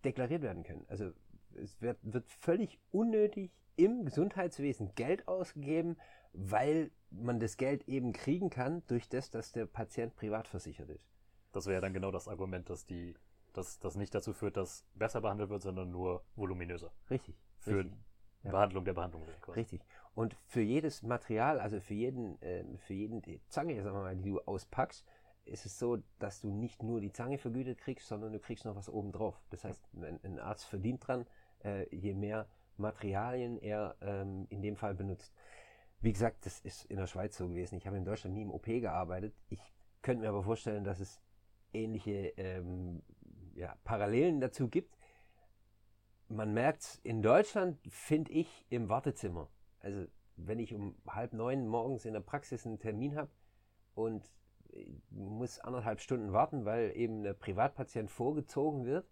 deklariert 0.05 0.43
werden 0.43 0.63
können. 0.63 0.85
Also 0.89 1.13
es 1.57 1.81
wird, 1.81 1.99
wird 2.03 2.29
völlig 2.29 2.79
unnötig 2.91 3.53
im 3.77 4.05
Gesundheitswesen 4.05 4.95
Geld 4.95 5.29
ausgegeben, 5.29 5.97
weil 6.33 6.91
man 7.11 7.41
das 7.41 7.57
Geld 7.57 7.89
eben 7.89 8.13
kriegen 8.13 8.51
kann 8.51 8.83
durch 8.89 9.09
das, 9.09 9.31
dass 9.31 9.53
der 9.53 9.67
Patient 9.67 10.15
privat 10.17 10.49
versichert 10.49 10.91
ist. 10.91 11.09
Das 11.53 11.67
wäre 11.67 11.81
dann 11.81 11.95
genau 11.95 12.11
das 12.11 12.29
Argument, 12.29 12.69
dass 12.69 12.85
die, 12.85 13.15
dass 13.53 13.79
das 13.79 13.97
nicht 13.97 14.15
dazu 14.15 14.33
führt, 14.33 14.57
dass 14.57 14.85
besser 14.95 15.21
behandelt 15.21 15.51
wird, 15.51 15.63
sondern 15.63 15.91
nur 15.91 16.23
voluminöser. 16.35 16.93
Richtig. 17.11 17.37
Für 17.59 17.79
richtig. 17.79 17.99
Ja. 18.43 18.51
Behandlung 18.51 18.85
der 18.85 18.93
Behandlung. 18.93 19.27
quasi. 19.41 19.61
Richtig. 19.61 19.83
Und 20.15 20.37
für 20.47 20.61
jedes 20.61 21.03
Material, 21.03 21.61
also 21.61 21.81
für 21.81 21.95
jeden, 21.95 22.39
ähm, 22.41 22.79
für 22.79 22.95
jeden 22.95 23.23
die 23.23 23.41
Zange, 23.49 23.83
sagen 23.83 23.97
wir 23.97 24.03
mal, 24.03 24.17
die 24.17 24.31
du 24.31 24.41
auspackst, 24.41 25.05
ist 25.45 25.67
es 25.67 25.79
so, 25.79 25.99
dass 26.19 26.41
du 26.41 26.51
nicht 26.51 26.83
nur 26.83 27.01
die 27.01 27.13
Zange 27.13 27.39
vergütet 27.39 27.79
kriegst, 27.79 28.09
sondern 28.09 28.33
du 28.33 28.39
kriegst 28.39 28.65
noch 28.65 28.77
was 28.77 28.89
obendrauf. 28.89 29.41
Das 29.51 29.65
heißt, 29.65 29.83
ein, 29.95 30.19
ein 30.23 30.39
Arzt 30.39 30.65
verdient 30.65 31.07
dran, 31.07 31.27
äh, 31.67 31.95
je 31.95 32.15
mehr 32.15 32.49
Materialien 32.77 33.59
er 33.59 33.97
ähm, 34.01 34.47
in 34.51 34.63
dem 34.63 34.77
Fall 34.77 34.95
benutzt. 34.95 35.35
Wie 36.01 36.13
gesagt, 36.13 36.47
das 36.47 36.61
ist 36.61 36.85
in 36.85 36.99
der 36.99 37.07
Schweiz 37.07 37.37
so 37.37 37.49
gewesen. 37.49 37.77
Ich 37.77 37.87
habe 37.87 37.97
in 37.97 38.05
Deutschland 38.05 38.35
nie 38.35 38.43
im 38.43 38.51
OP 38.51 38.67
gearbeitet. 38.67 39.35
Ich 39.49 39.61
könnte 40.03 40.23
mir 40.23 40.29
aber 40.29 40.43
vorstellen, 40.43 40.85
dass 40.85 41.01
es 41.01 41.21
ähnliche 41.73 42.33
ähm, 42.37 43.03
ja, 43.55 43.77
Parallelen 43.85 44.41
dazu 44.41 44.69
gibt. 44.69 44.97
Man 46.29 46.53
merkt 46.53 47.01
in 47.03 47.23
Deutschland, 47.23 47.79
finde 47.89 48.33
ich, 48.33 48.67
im 48.69 48.89
Wartezimmer. 48.89 49.49
Also 49.81 50.07
wenn 50.37 50.59
ich 50.59 50.75
um 50.75 50.97
halb 51.07 51.33
neun 51.33 51.67
morgens 51.67 52.05
in 52.05 52.13
der 52.13 52.21
Praxis 52.21 52.67
einen 52.67 52.79
Termin 52.79 53.17
habe 53.17 53.31
und 53.95 54.31
ich 54.69 54.93
muss 55.11 55.59
anderthalb 55.61 56.01
Stunden 56.01 56.33
warten, 56.33 56.65
weil 56.65 56.93
eben 56.97 57.23
der 57.23 57.33
Privatpatient 57.33 58.11
vorgezogen 58.11 58.85
wird, 58.85 59.09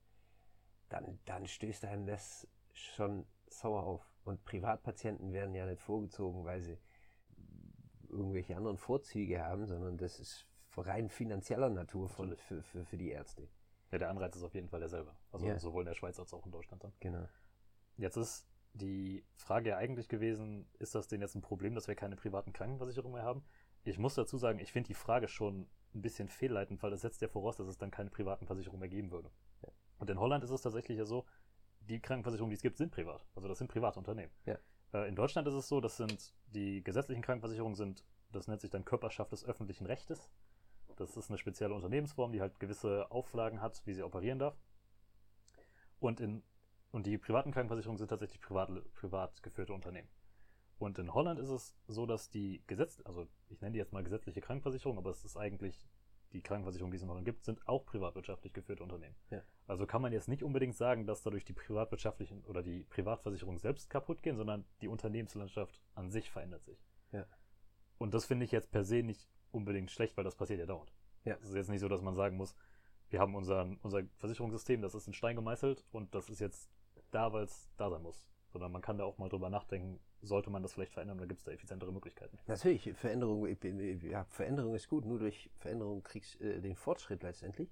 dann, 0.88 1.18
dann 1.24 1.46
stößt 1.46 1.84
einem 1.84 2.06
das 2.06 2.48
schon 2.72 3.26
sauer 3.48 3.82
auf. 3.84 4.10
Und 4.24 4.44
Privatpatienten 4.44 5.32
werden 5.32 5.54
ja 5.54 5.66
nicht 5.66 5.82
vorgezogen, 5.82 6.44
weil 6.44 6.60
sie 6.60 6.78
irgendwelche 8.08 8.56
anderen 8.56 8.78
Vorzüge 8.78 9.42
haben, 9.42 9.66
sondern 9.66 9.98
das 9.98 10.20
ist 10.20 10.46
rein 10.76 11.08
finanzieller 11.08 11.70
Natur 11.70 12.08
von, 12.08 12.36
für, 12.36 12.62
für, 12.62 12.84
für 12.84 12.96
die 12.96 13.10
Ärzte. 13.10 13.48
Ja, 13.90 13.98
der 13.98 14.10
Anreiz 14.10 14.34
ist 14.34 14.42
auf 14.42 14.54
jeden 14.54 14.68
Fall 14.68 14.80
derselbe. 14.80 15.14
Also 15.30 15.46
Ja. 15.46 15.58
sowohl 15.58 15.82
in 15.82 15.86
der 15.86 15.94
Schweiz 15.94 16.18
als 16.18 16.32
auch 16.34 16.44
in 16.46 16.52
Deutschland 16.52 16.82
dann. 16.82 16.92
Genau. 17.00 17.28
Jetzt 17.96 18.16
ist 18.16 18.48
die 18.72 19.24
Frage 19.36 19.70
ja 19.70 19.76
eigentlich 19.76 20.08
gewesen, 20.08 20.66
ist 20.80 20.94
das 20.96 21.06
denn 21.06 21.20
jetzt 21.20 21.36
ein 21.36 21.42
Problem, 21.42 21.74
dass 21.74 21.86
wir 21.86 21.94
keine 21.94 22.16
privaten 22.16 22.52
Krankenversicherungen 22.52 23.14
mehr 23.14 23.24
haben? 23.24 23.44
Ich 23.84 23.98
muss 23.98 24.14
dazu 24.14 24.36
sagen, 24.36 24.58
ich 24.58 24.72
finde 24.72 24.88
die 24.88 24.94
Frage 24.94 25.28
schon 25.28 25.68
ein 25.94 26.02
bisschen 26.02 26.28
fehlleitend, 26.28 26.82
weil 26.82 26.90
das 26.90 27.02
setzt 27.02 27.20
ja 27.22 27.28
voraus, 27.28 27.56
dass 27.56 27.68
es 27.68 27.78
dann 27.78 27.92
keine 27.92 28.10
privaten 28.10 28.46
Versicherungen 28.46 28.80
mehr 28.80 28.88
geben 28.88 29.12
würde. 29.12 29.30
Und 29.98 30.10
in 30.10 30.18
Holland 30.18 30.44
ist 30.44 30.50
es 30.50 30.62
tatsächlich 30.62 30.98
ja 30.98 31.04
so, 31.04 31.24
die 31.80 32.00
Krankenversicherungen, 32.00 32.50
die 32.50 32.56
es 32.56 32.62
gibt, 32.62 32.78
sind 32.78 32.92
privat. 32.92 33.26
Also 33.34 33.48
das 33.48 33.58
sind 33.58 33.68
private 33.68 33.98
Unternehmen. 33.98 34.32
Ja. 34.46 34.58
Äh, 34.92 35.08
in 35.08 35.16
Deutschland 35.16 35.46
ist 35.48 35.54
es 35.54 35.68
so, 35.68 35.80
das 35.80 35.96
sind 35.96 36.34
die 36.46 36.82
gesetzlichen 36.82 37.22
Krankenversicherungen 37.22 37.74
sind, 37.74 38.04
das 38.32 38.48
nennt 38.48 38.60
sich 38.60 38.70
dann 38.70 38.84
Körperschaft 38.84 39.32
des 39.32 39.44
öffentlichen 39.44 39.86
Rechtes. 39.86 40.30
Das 40.96 41.16
ist 41.16 41.30
eine 41.30 41.38
spezielle 41.38 41.74
Unternehmensform, 41.74 42.32
die 42.32 42.40
halt 42.40 42.58
gewisse 42.60 43.10
Auflagen 43.10 43.60
hat, 43.60 43.82
wie 43.84 43.94
sie 43.94 44.02
operieren 44.02 44.38
darf. 44.38 44.56
Und, 45.98 46.20
in, 46.20 46.42
und 46.92 47.06
die 47.06 47.18
privaten 47.18 47.52
Krankenversicherungen 47.52 47.98
sind 47.98 48.08
tatsächlich 48.08 48.40
privat, 48.40 48.70
privat 48.94 49.42
geführte 49.42 49.72
Unternehmen. 49.72 50.08
Und 50.78 50.98
in 50.98 51.14
Holland 51.14 51.40
ist 51.40 51.48
es 51.48 51.76
so, 51.86 52.06
dass 52.06 52.30
die 52.30 52.62
Gesetz, 52.66 53.00
also 53.04 53.26
ich 53.48 53.60
nenne 53.60 53.72
die 53.72 53.78
jetzt 53.78 53.92
mal 53.92 54.02
gesetzliche 54.02 54.40
Krankenversicherung, 54.40 54.98
aber 54.98 55.10
es 55.10 55.24
ist 55.24 55.36
eigentlich 55.36 55.86
die 56.34 56.42
Krankenversicherung, 56.42 56.90
die 56.90 56.96
es 56.96 57.06
Holland 57.06 57.24
gibt, 57.24 57.44
sind 57.44 57.66
auch 57.66 57.86
privatwirtschaftlich 57.86 58.52
geführte 58.52 58.82
Unternehmen. 58.82 59.14
Ja. 59.30 59.42
Also 59.66 59.86
kann 59.86 60.02
man 60.02 60.12
jetzt 60.12 60.28
nicht 60.28 60.42
unbedingt 60.42 60.74
sagen, 60.74 61.06
dass 61.06 61.22
dadurch 61.22 61.44
die 61.44 61.52
privatwirtschaftlichen 61.52 62.44
oder 62.44 62.62
die 62.62 62.84
Privatversicherungen 62.84 63.58
selbst 63.58 63.88
kaputt 63.88 64.22
gehen, 64.22 64.36
sondern 64.36 64.64
die 64.80 64.88
Unternehmenslandschaft 64.88 65.80
an 65.94 66.10
sich 66.10 66.30
verändert 66.30 66.64
sich. 66.64 66.84
Ja. 67.12 67.24
Und 67.98 68.12
das 68.12 68.26
finde 68.26 68.44
ich 68.44 68.52
jetzt 68.52 68.72
per 68.72 68.84
se 68.84 69.02
nicht 69.02 69.30
unbedingt 69.52 69.90
schlecht, 69.90 70.16
weil 70.16 70.24
das 70.24 70.34
passiert 70.34 70.58
ja 70.58 70.66
dauernd. 70.66 70.92
Ja. 71.24 71.36
Es 71.36 71.48
ist 71.48 71.54
jetzt 71.54 71.70
nicht 71.70 71.80
so, 71.80 71.88
dass 71.88 72.02
man 72.02 72.16
sagen 72.16 72.36
muss, 72.36 72.54
wir 73.10 73.20
haben 73.20 73.36
unseren, 73.36 73.78
unser 73.82 74.02
Versicherungssystem, 74.16 74.82
das 74.82 74.94
ist 74.94 75.06
in 75.06 75.14
Stein 75.14 75.36
gemeißelt 75.36 75.84
und 75.92 76.14
das 76.14 76.28
ist 76.28 76.40
jetzt 76.40 76.68
da, 77.12 77.32
weil 77.32 77.44
es 77.44 77.70
da 77.76 77.88
sein 77.90 78.02
muss. 78.02 78.28
Sondern 78.50 78.72
man 78.72 78.82
kann 78.82 78.98
da 78.98 79.04
auch 79.04 79.18
mal 79.18 79.28
drüber 79.28 79.50
nachdenken, 79.50 80.00
sollte 80.24 80.50
man 80.50 80.62
das 80.62 80.72
vielleicht 80.72 80.92
verändern 80.92 81.18
oder 81.18 81.26
gibt 81.26 81.40
es 81.40 81.44
da 81.44 81.52
effizientere 81.52 81.92
Möglichkeiten? 81.92 82.38
Natürlich, 82.46 82.92
Veränderung, 82.94 83.46
ja, 84.02 84.24
Veränderung 84.30 84.74
ist 84.74 84.88
gut, 84.88 85.04
nur 85.04 85.18
durch 85.18 85.50
Veränderung 85.58 86.02
kriegst 86.02 86.40
du 86.40 86.44
äh, 86.44 86.60
den 86.60 86.76
Fortschritt 86.76 87.22
letztendlich. 87.22 87.70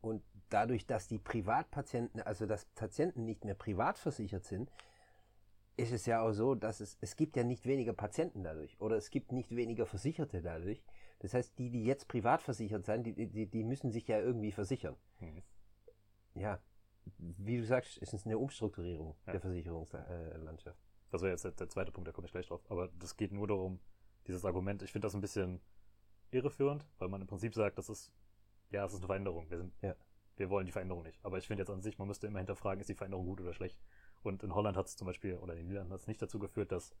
Und 0.00 0.22
dadurch, 0.48 0.86
dass 0.86 1.06
die 1.06 1.18
Privatpatienten, 1.18 2.22
also 2.22 2.46
dass 2.46 2.64
Patienten 2.64 3.24
nicht 3.24 3.44
mehr 3.44 3.54
privat 3.54 3.98
versichert 3.98 4.44
sind, 4.44 4.70
ist 5.76 5.92
es 5.92 6.06
ja 6.06 6.20
auch 6.22 6.32
so, 6.32 6.54
dass 6.54 6.80
es, 6.80 6.98
es 7.00 7.16
gibt 7.16 7.36
ja 7.36 7.44
nicht 7.44 7.66
weniger 7.66 7.92
Patienten 7.92 8.42
dadurch 8.42 8.78
oder 8.80 8.96
es 8.96 9.10
gibt 9.10 9.32
nicht 9.32 9.54
weniger 9.54 9.86
Versicherte 9.86 10.42
dadurch. 10.42 10.82
Das 11.20 11.34
heißt, 11.34 11.56
die, 11.58 11.70
die 11.70 11.84
jetzt 11.84 12.08
privat 12.08 12.42
versichert 12.42 12.84
sind, 12.84 13.04
die, 13.04 13.26
die, 13.26 13.46
die 13.46 13.64
müssen 13.64 13.90
sich 13.92 14.08
ja 14.08 14.18
irgendwie 14.18 14.50
versichern. 14.52 14.96
Mhm. 15.20 15.42
Ja, 16.34 16.60
wie 17.18 17.58
du 17.58 17.64
sagst, 17.64 17.98
ist 17.98 18.12
es 18.12 18.26
eine 18.26 18.38
Umstrukturierung 18.38 19.14
Ja. 19.26 19.32
der 19.32 19.40
Versicherungslandschaft. 19.40 20.78
Das 21.12 21.22
wäre 21.22 21.30
jetzt 21.32 21.44
der, 21.44 21.52
der 21.52 21.68
zweite 21.68 21.92
Punkt, 21.92 22.08
da 22.08 22.12
komme 22.12 22.26
ich 22.26 22.32
gleich 22.32 22.46
drauf. 22.46 22.62
Aber 22.70 22.88
das 22.98 23.16
geht 23.16 23.32
nur 23.32 23.46
darum, 23.46 23.78
dieses 24.26 24.44
Argument, 24.44 24.82
ich 24.82 24.90
finde 24.92 25.06
das 25.06 25.14
ein 25.14 25.20
bisschen 25.20 25.60
irreführend, 26.30 26.86
weil 26.98 27.08
man 27.08 27.20
im 27.20 27.26
Prinzip 27.26 27.54
sagt, 27.54 27.78
das 27.78 27.88
ist, 27.88 28.10
ja, 28.70 28.84
es 28.84 28.92
ist 28.92 28.98
eine 29.00 29.06
Veränderung. 29.06 29.48
Wir, 29.50 29.58
sind, 29.58 29.74
Ja. 29.82 29.94
wir 30.36 30.48
wollen 30.50 30.64
die 30.66 30.72
Veränderung 30.72 31.02
nicht. 31.02 31.22
Aber 31.24 31.38
ich 31.38 31.46
finde 31.46 31.60
jetzt 31.62 31.70
an 31.70 31.82
sich, 31.82 31.98
man 31.98 32.08
müsste 32.08 32.26
immer 32.26 32.38
hinterfragen, 32.38 32.80
ist 32.80 32.88
die 32.88 32.94
Veränderung 32.94 33.26
gut 33.26 33.40
oder 33.40 33.52
schlecht. 33.52 33.78
Und 34.22 34.42
in 34.42 34.54
Holland 34.54 34.76
hat 34.76 34.86
es 34.86 34.96
zum 34.96 35.06
Beispiel, 35.06 35.36
oder 35.36 35.52
in 35.52 35.58
den 35.60 35.66
Niederlanden 35.68 35.92
hat 35.92 36.00
es 36.00 36.06
nicht 36.06 36.22
dazu 36.22 36.38
geführt, 36.38 36.72
dass 36.72 36.96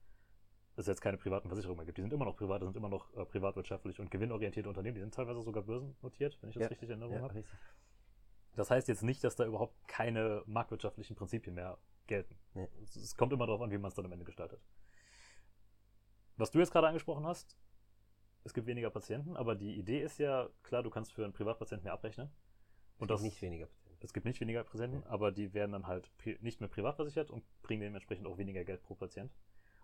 es 0.76 0.86
jetzt 0.86 1.00
keine 1.00 1.16
privaten 1.16 1.48
Versicherungen 1.48 1.78
mehr 1.78 1.86
gibt. 1.86 1.98
Die 1.98 2.02
sind 2.02 2.12
immer 2.12 2.24
noch 2.26 2.36
privat, 2.36 2.60
das 2.60 2.66
sind 2.66 2.76
immer 2.76 2.88
noch 2.90 3.14
äh, 3.14 3.24
privatwirtschaftlich 3.24 3.98
und 4.00 4.10
gewinnorientierte 4.10 4.68
Unternehmen. 4.68 4.94
Die 4.96 5.00
sind 5.00 5.14
teilweise 5.14 5.40
sogar 5.42 5.62
börsennotiert, 5.62 6.38
wenn 6.42 6.50
ich 6.50 6.54
das 6.54 6.62
Ja. 6.62 6.68
richtig 6.68 6.90
in 6.90 7.00
Erinnerung 7.00 7.14
Ja, 7.16 7.22
habe. 7.22 7.44
Das 8.56 8.70
heißt 8.70 8.88
jetzt 8.88 9.02
nicht, 9.02 9.24
dass 9.24 9.36
da 9.36 9.46
überhaupt 9.46 9.74
keine 9.88 10.42
marktwirtschaftlichen 10.46 11.16
Prinzipien 11.16 11.54
mehr 11.54 11.78
gelten. 12.06 12.38
Nee. 12.54 12.68
Es, 12.82 13.16
kommt 13.16 13.32
immer 13.32 13.46
darauf 13.46 13.60
an, 13.60 13.70
wie 13.70 13.78
man 13.78 13.88
es 13.88 13.94
dann 13.94 14.04
am 14.04 14.12
Ende 14.12 14.24
gestaltet. 14.24 14.60
Was 16.36 16.50
du 16.50 16.58
jetzt 16.58 16.72
gerade 16.72 16.88
angesprochen 16.88 17.26
hast, 17.26 17.56
es 18.44 18.54
gibt 18.54 18.66
weniger 18.66 18.90
Patienten, 18.90 19.36
aber 19.36 19.54
die 19.54 19.78
Idee 19.78 20.02
ist 20.02 20.18
ja, 20.18 20.48
klar, 20.62 20.82
du 20.82 20.90
kannst 20.90 21.12
für 21.12 21.24
einen 21.24 21.32
Privatpatienten 21.32 21.84
mehr 21.84 21.92
abrechnen. 21.92 22.30
Und 22.98 23.10
Es 23.10 23.14
das, 23.14 23.22
gibt 23.22 23.32
nicht 23.34 23.42
weniger 23.42 23.66
Patienten. 23.66 24.04
es 24.04 24.12
gibt 24.12 24.26
nicht 24.26 24.40
weniger 24.40 24.64
Patienten, 24.64 25.04
aber 25.04 25.32
die 25.32 25.54
werden 25.54 25.72
dann 25.72 25.86
halt 25.86 26.10
nicht 26.40 26.60
mehr 26.60 26.68
privat 26.68 26.96
versichert 26.96 27.30
und 27.30 27.44
bringen 27.62 27.82
dementsprechend 27.82 28.26
auch 28.26 28.38
weniger 28.38 28.64
Geld 28.64 28.82
pro 28.82 28.94
Patient. 28.94 29.32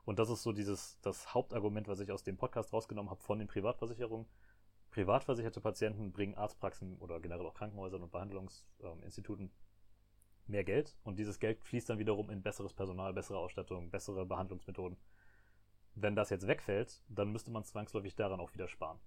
Und 0.04 0.18
das 0.18 0.30
ist 0.30 0.42
so 0.42 0.52
dieses, 0.52 0.98
das 1.02 1.34
Hauptargument, 1.34 1.86
was 1.86 2.00
ich 2.00 2.10
aus 2.10 2.22
dem 2.22 2.36
Podcast 2.36 2.72
rausgenommen 2.72 3.10
habe 3.10 3.22
von 3.22 3.38
den 3.38 3.48
Privatversicherungen. 3.48 4.26
Privatversicherte 4.90 5.60
Patienten 5.60 6.12
bringen 6.12 6.34
Arztpraxen 6.34 6.96
oder 6.98 7.20
generell 7.20 7.44
auch 7.44 7.54
Krankenhäusern 7.54 8.02
und 8.02 8.10
Behandlungsinstituten 8.10 9.50
mehr 10.48 10.64
Geld 10.64 10.96
und 11.04 11.18
dieses 11.18 11.38
Geld 11.38 11.62
fließt 11.62 11.88
dann 11.90 11.98
wiederum 11.98 12.30
in 12.30 12.42
besseres 12.42 12.72
Personal, 12.72 13.12
bessere 13.12 13.38
Ausstattung, 13.38 13.90
bessere 13.90 14.26
Behandlungsmethoden. 14.26 14.98
Wenn 15.94 16.14
das 16.14 16.30
jetzt 16.30 16.46
wegfällt, 16.46 17.02
dann 17.08 17.32
müsste 17.32 17.50
man 17.50 17.64
zwangsläufig 17.64 18.14
daran 18.14 18.40
auch 18.40 18.52
wieder 18.54 18.68
sparen. 18.68 18.98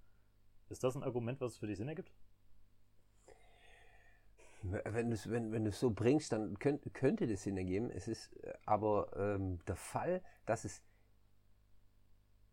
Ist 0.68 0.84
das 0.84 0.94
ein 0.94 1.02
Argument, 1.02 1.40
was 1.40 1.56
für 1.56 1.66
dich 1.66 1.78
Sinn 1.78 1.88
ergibt? 1.88 2.12
Wenn 4.62 5.08
du 5.08 5.14
es 5.14 5.28
wenn, 5.28 5.50
wenn 5.52 5.70
so 5.72 5.90
bringst, 5.90 6.32
dann 6.32 6.58
könnt, 6.58 6.94
könnte 6.94 7.26
das 7.26 7.42
Sinn 7.42 7.56
ergeben. 7.56 7.90
Es 7.90 8.06
ist 8.06 8.30
aber 8.64 9.10
ähm, 9.16 9.58
der 9.66 9.76
Fall, 9.76 10.22
dass 10.46 10.64
es 10.64 10.82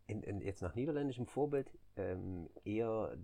in, 0.08 0.24
in, 0.24 0.41
jetzt 0.41 0.62
nach 0.62 0.74
niederländischem 0.74 1.27
Vorbild 1.27 1.72
ähm, 1.96 2.50
eher 2.63 3.15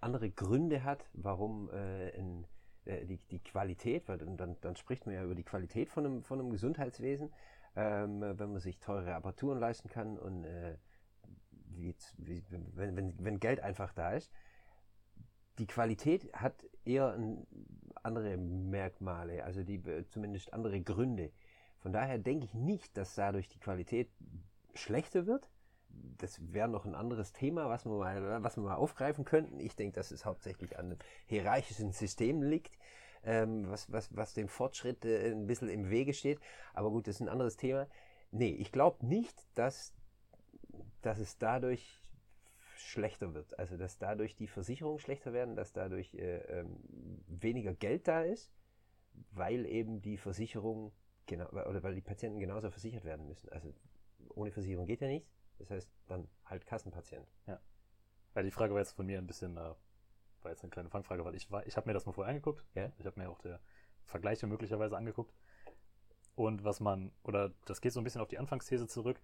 andere 0.00 0.30
Gründe 0.30 0.82
hat, 0.82 1.08
warum 1.12 1.70
äh, 1.70 2.10
in, 2.10 2.46
äh, 2.88 3.04
die, 3.06 3.18
die 3.30 3.38
Qualität, 3.38 4.08
weil 4.08 4.18
dann, 4.18 4.56
dann 4.60 4.76
spricht 4.76 5.06
man 5.06 5.14
ja 5.14 5.22
über 5.22 5.34
die 5.34 5.44
Qualität 5.44 5.90
von 5.90 6.06
einem, 6.06 6.22
von 6.22 6.40
einem 6.40 6.50
Gesundheitswesen, 6.50 7.32
ähm, 7.76 8.20
wenn 8.20 8.52
man 8.52 8.60
sich 8.60 8.78
teure 8.78 9.14
Apparaturen 9.14 9.58
leisten 9.58 9.88
kann 9.88 10.18
und 10.18 10.44
äh, 10.44 10.76
wie, 11.76 11.94
wie, 12.16 12.42
wenn, 12.50 12.96
wenn, 12.96 13.14
wenn 13.24 13.40
Geld 13.40 13.60
einfach 13.60 13.92
da 13.92 14.12
ist. 14.12 14.32
Die 15.58 15.66
Qualität 15.66 16.32
hat 16.32 16.66
eher 16.84 17.12
ein, 17.12 17.46
andere 18.02 18.36
Merkmale, 18.36 19.44
also 19.44 19.62
die 19.62 19.82
zumindest 20.08 20.52
andere 20.52 20.80
Gründe. 20.80 21.32
Von 21.78 21.92
daher 21.92 22.18
denke 22.18 22.46
ich 22.46 22.54
nicht, 22.54 22.96
dass 22.96 23.14
dadurch 23.14 23.48
die 23.48 23.58
Qualität 23.58 24.10
schlechter 24.74 25.26
wird, 25.26 25.50
das 25.90 26.52
wäre 26.52 26.68
noch 26.68 26.84
ein 26.84 26.94
anderes 26.94 27.32
Thema, 27.32 27.68
was 27.68 27.84
wir, 27.84 27.96
mal, 27.96 28.42
was 28.42 28.56
wir 28.56 28.64
mal 28.64 28.74
aufgreifen 28.74 29.24
könnten. 29.24 29.60
Ich 29.60 29.76
denke, 29.76 29.94
dass 29.94 30.10
es 30.10 30.24
hauptsächlich 30.24 30.78
an 30.78 30.86
einem 30.86 30.98
hierarchischen 31.26 31.92
System 31.92 32.42
liegt, 32.42 32.76
ähm, 33.24 33.70
was, 33.70 33.90
was, 33.92 34.14
was 34.14 34.34
dem 34.34 34.48
Fortschritt 34.48 35.04
äh, 35.04 35.30
ein 35.30 35.46
bisschen 35.46 35.68
im 35.68 35.90
Wege 35.90 36.12
steht. 36.12 36.40
Aber 36.74 36.90
gut, 36.90 37.06
das 37.06 37.16
ist 37.16 37.20
ein 37.20 37.28
anderes 37.28 37.56
Thema. 37.56 37.88
Nee, 38.30 38.50
ich 38.50 38.72
glaube 38.72 39.06
nicht, 39.06 39.46
dass, 39.54 39.94
dass 41.02 41.18
es 41.18 41.38
dadurch 41.38 42.02
schlechter 42.76 43.34
wird. 43.34 43.58
Also, 43.58 43.76
dass 43.76 43.98
dadurch 43.98 44.36
die 44.36 44.48
Versicherungen 44.48 44.98
schlechter 44.98 45.32
werden, 45.32 45.56
dass 45.56 45.72
dadurch 45.72 46.14
äh, 46.14 46.38
ähm, 46.60 46.78
weniger 47.26 47.74
Geld 47.74 48.08
da 48.08 48.22
ist, 48.22 48.52
weil 49.32 49.66
eben 49.66 50.00
die 50.00 50.16
Versicherung 50.16 50.92
genau, 51.26 51.48
oder 51.48 51.82
weil 51.82 51.94
die 51.94 52.00
Patienten 52.00 52.38
genauso 52.38 52.70
versichert 52.70 53.04
werden 53.04 53.26
müssen. 53.26 53.48
Also, 53.50 53.74
ohne 54.30 54.50
Versicherung 54.50 54.86
geht 54.86 55.00
ja 55.00 55.08
nichts. 55.08 55.37
Das 55.58 55.70
heißt, 55.70 55.90
dann 56.06 56.28
halt 56.44 56.66
Kassenpatient. 56.66 57.26
Ja. 57.46 57.60
Ja, 58.34 58.42
die 58.42 58.50
Frage 58.50 58.72
war 58.72 58.80
jetzt 58.80 58.92
von 58.92 59.06
mir 59.06 59.18
ein 59.18 59.26
bisschen, 59.26 59.56
äh, 59.56 59.74
war 60.42 60.50
jetzt 60.50 60.62
eine 60.62 60.70
kleine 60.70 60.88
Fangfrage, 60.88 61.24
weil 61.24 61.34
ich 61.34 61.50
war, 61.50 61.66
ich 61.66 61.76
habe 61.76 61.88
mir 61.88 61.94
das 61.94 62.06
mal 62.06 62.12
vorher 62.12 62.30
angeguckt. 62.30 62.64
Ja. 62.74 62.92
Ich 62.98 63.06
habe 63.06 63.20
mir 63.20 63.28
auch 63.28 63.40
der 63.40 63.60
Vergleiche 64.04 64.46
möglicherweise 64.46 64.96
angeguckt. 64.96 65.34
Und 66.34 66.64
was 66.64 66.78
man, 66.80 67.10
oder 67.24 67.52
das 67.64 67.80
geht 67.80 67.92
so 67.92 68.00
ein 68.00 68.04
bisschen 68.04 68.20
auf 68.20 68.28
die 68.28 68.38
Anfangsthese 68.38 68.86
zurück. 68.86 69.20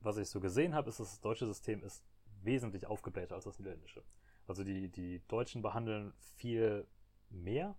Was 0.00 0.16
ich 0.16 0.28
so 0.30 0.40
gesehen 0.40 0.74
habe, 0.74 0.88
ist, 0.88 1.00
dass 1.00 1.10
das 1.10 1.20
deutsche 1.20 1.46
System 1.46 1.82
ist 1.82 2.02
wesentlich 2.42 2.86
aufgeblähter 2.86 3.34
als 3.34 3.44
das 3.44 3.58
niederländische. 3.58 4.02
Also 4.46 4.64
die, 4.64 4.88
die 4.88 5.20
Deutschen 5.28 5.60
behandeln 5.60 6.14
viel 6.36 6.86
mehr 7.28 7.76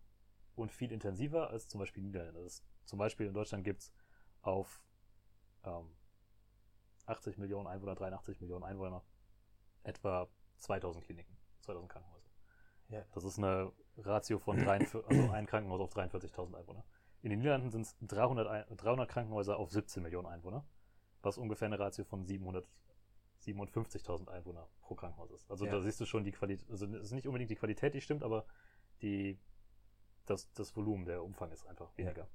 und 0.56 0.72
viel 0.72 0.92
intensiver 0.92 1.50
als 1.50 1.68
zum 1.68 1.80
Beispiel 1.80 2.04
Niederländer. 2.04 2.44
Das, 2.44 2.64
zum 2.86 3.00
Beispiel 3.00 3.26
in 3.26 3.34
Deutschland 3.34 3.64
gibt 3.64 3.82
es 3.82 3.92
auf 4.42 4.82
ähm, 5.64 5.90
80 7.10 7.38
Millionen 7.38 7.68
Einwohner, 7.68 7.96
83 7.96 8.42
Millionen 8.42 8.64
Einwohner, 8.64 9.04
etwa 9.84 10.28
2000 10.58 11.06
Kliniken, 11.06 11.38
2000 11.62 11.92
Krankenhäuser. 11.92 12.30
Ja. 12.90 13.06
Das 13.14 13.24
ist 13.24 13.38
eine 13.38 13.72
Ratio 13.98 14.40
von 14.40 14.58
43, 14.58 15.08
also 15.08 15.30
ein 15.32 15.46
Krankenhaus 15.46 15.82
auf 15.82 15.96
43.000 15.96 16.56
Einwohner. 16.56 16.84
In 17.22 17.32
den 17.32 17.40
Niederlanden 17.40 17.72
sind 17.72 17.82
es 17.82 17.98
300, 18.02 18.82
300 18.82 19.10
Krankenhäuser 19.10 19.58
auf 19.58 19.72
17 19.72 20.02
Millionen 20.02 20.28
Einwohner, 20.28 20.66
was 21.22 21.38
ungefähr 21.38 21.66
eine 21.68 21.78
Ratio 21.78 22.06
von 22.06 22.26
757.000 22.26 24.30
Einwohner 24.30 24.70
pro 24.82 24.96
Krankenhaus 24.96 25.32
ist. 25.32 25.52
Also 25.52 25.66
ja. 25.66 25.72
da 25.72 25.82
siehst 25.82 26.00
du 26.00 26.06
schon 26.06 26.24
die 26.24 26.32
Qualität, 26.32 26.72
also 26.72 26.86
es 26.86 27.04
ist 27.04 27.12
nicht 27.12 27.28
unbedingt 27.28 27.52
die 27.52 27.56
Qualität, 27.56 27.94
die 27.94 28.02
stimmt, 28.02 28.24
aber 28.24 28.46
die, 29.02 29.38
das, 30.26 30.52
das 30.54 30.76
Volumen, 30.76 31.06
der 31.06 31.24
Umfang 31.24 31.52
ist 31.52 31.68
einfach 31.68 31.96
weniger. 31.98 32.24
Ja. 32.24 32.30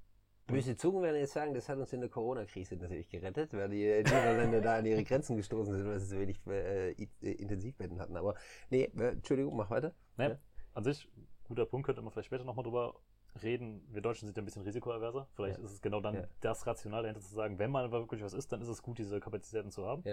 Böse 0.46 0.76
Zungen 0.76 1.02
werden 1.02 1.16
jetzt 1.16 1.32
sagen, 1.32 1.54
das 1.54 1.68
hat 1.68 1.78
uns 1.78 1.92
in 1.92 2.00
der 2.00 2.10
Corona-Krise 2.10 2.76
natürlich 2.76 3.08
gerettet, 3.08 3.54
weil 3.54 3.70
die 3.70 3.86
Niederländer 3.86 4.60
da 4.60 4.76
an 4.76 4.86
ihre 4.86 5.02
Grenzen 5.02 5.36
gestoßen 5.36 5.74
sind, 5.74 5.86
weil 5.86 5.98
sie 5.98 6.06
so 6.06 6.18
wenig 6.18 6.38
äh, 6.46 6.92
Intensivbetten 7.22 7.98
hatten. 7.98 8.16
Aber 8.16 8.34
nee, 8.68 8.84
äh, 8.84 9.08
Entschuldigung, 9.12 9.56
mach 9.56 9.70
weiter. 9.70 9.94
Nee, 10.18 10.28
ja. 10.28 10.38
An 10.74 10.84
sich, 10.84 11.08
guter 11.44 11.64
Punkt, 11.64 11.86
könnte 11.86 12.02
man 12.02 12.12
vielleicht 12.12 12.26
später 12.26 12.44
nochmal 12.44 12.64
drüber 12.64 12.94
reden. 13.42 13.86
Wir 13.90 14.02
Deutschen 14.02 14.26
sind 14.26 14.36
ja 14.36 14.42
ein 14.42 14.44
bisschen 14.44 14.62
risikoaverser. 14.62 15.28
Vielleicht 15.34 15.58
ja. 15.58 15.64
ist 15.64 15.72
es 15.72 15.80
genau 15.80 16.00
dann 16.00 16.14
ja. 16.14 16.24
das 16.40 16.66
Rational 16.66 17.02
dahinter 17.02 17.22
zu 17.22 17.34
sagen, 17.34 17.58
wenn 17.58 17.70
mal 17.70 17.90
wirklich 17.90 18.22
was 18.22 18.34
ist, 18.34 18.52
dann 18.52 18.60
ist 18.60 18.68
es 18.68 18.82
gut, 18.82 18.98
diese 18.98 19.20
Kapazitäten 19.20 19.70
zu 19.70 19.86
haben. 19.86 20.04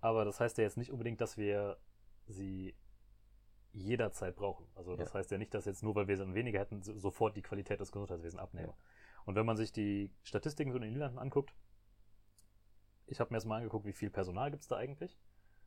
Aber 0.00 0.24
das 0.24 0.38
heißt 0.38 0.56
ja 0.58 0.64
jetzt 0.64 0.76
nicht 0.76 0.92
unbedingt, 0.92 1.20
dass 1.20 1.36
wir 1.36 1.78
sie 2.26 2.74
jederzeit 3.72 4.36
brauchen. 4.36 4.66
Also 4.76 4.94
das 4.94 5.12
heißt 5.12 5.32
ja 5.32 5.38
nicht, 5.38 5.52
dass 5.52 5.64
jetzt 5.64 5.82
nur, 5.82 5.96
weil 5.96 6.06
wir 6.06 6.16
sie 6.16 6.34
weniger 6.34 6.60
hätten, 6.60 6.80
sofort 6.82 7.36
die 7.36 7.42
Qualität 7.42 7.80
des 7.80 7.90
Gesundheitswesens 7.90 8.40
abnehmen. 8.40 8.72
Und 9.24 9.34
wenn 9.34 9.46
man 9.46 9.56
sich 9.56 9.72
die 9.72 10.10
Statistiken 10.22 10.70
so 10.70 10.76
in 10.76 10.82
den 10.82 10.92
Niederlanden 10.92 11.18
anguckt, 11.18 11.54
ich 13.06 13.20
habe 13.20 13.30
mir 13.30 13.36
erstmal 13.36 13.58
angeguckt, 13.58 13.86
wie 13.86 13.92
viel 13.92 14.10
Personal 14.10 14.50
gibt 14.50 14.62
es 14.62 14.68
da 14.68 14.76
eigentlich. 14.76 15.18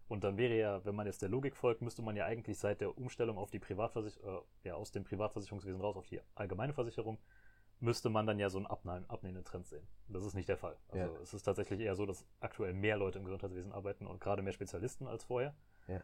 Und 0.08 0.24
dann 0.24 0.38
wäre 0.38 0.56
ja, 0.56 0.86
wenn 0.86 0.96
man 0.96 1.06
jetzt 1.06 1.22
der 1.22 1.30
Logik 1.30 1.56
folgt, 1.56 1.82
müsste 1.82 2.02
man 2.02 2.16
ja 2.16 2.26
eigentlich 2.26 2.58
seit 2.58 2.80
der 2.82 2.98
Umstellung 2.98 3.38
auf 3.38 3.52
die 3.52 3.60
Privatversicherung, 3.60 4.42
äh, 4.64 4.68
ja, 4.70 4.76
aus 4.76 4.92
dem 4.92 5.04
Privatversicherungswesen 5.04 5.82
raus 5.82 5.98
auf 5.98 6.08
die 6.08 6.22
allgemeine 6.34 6.74
Versicherung, 6.74 7.18
müsste 7.80 8.10
man 8.10 8.26
dann 8.26 8.40
ja 8.40 8.50
so 8.50 8.58
einen 8.58 8.68
abnehmenden 8.68 9.44
Trend 9.44 9.68
sehen. 9.68 9.86
Das 10.08 10.24
ist 10.24 10.34
nicht 10.34 10.50
der 10.50 10.58
Fall. 10.58 10.78
Also 10.88 11.14
ja. 11.14 11.22
es 11.22 11.34
ist 11.34 11.44
tatsächlich 11.44 11.82
eher 11.82 11.96
so, 11.96 12.06
dass 12.06 12.26
aktuell 12.40 12.74
mehr 12.74 12.98
Leute 12.98 13.20
im 13.20 13.26
Gesundheitswesen 13.26 13.72
arbeiten 13.72 14.08
und 14.08 14.20
gerade 14.20 14.42
mehr 14.42 14.54
Spezialisten 14.54 15.08
als 15.08 15.26
vorher. 15.26 15.54
Ja. 15.88 16.02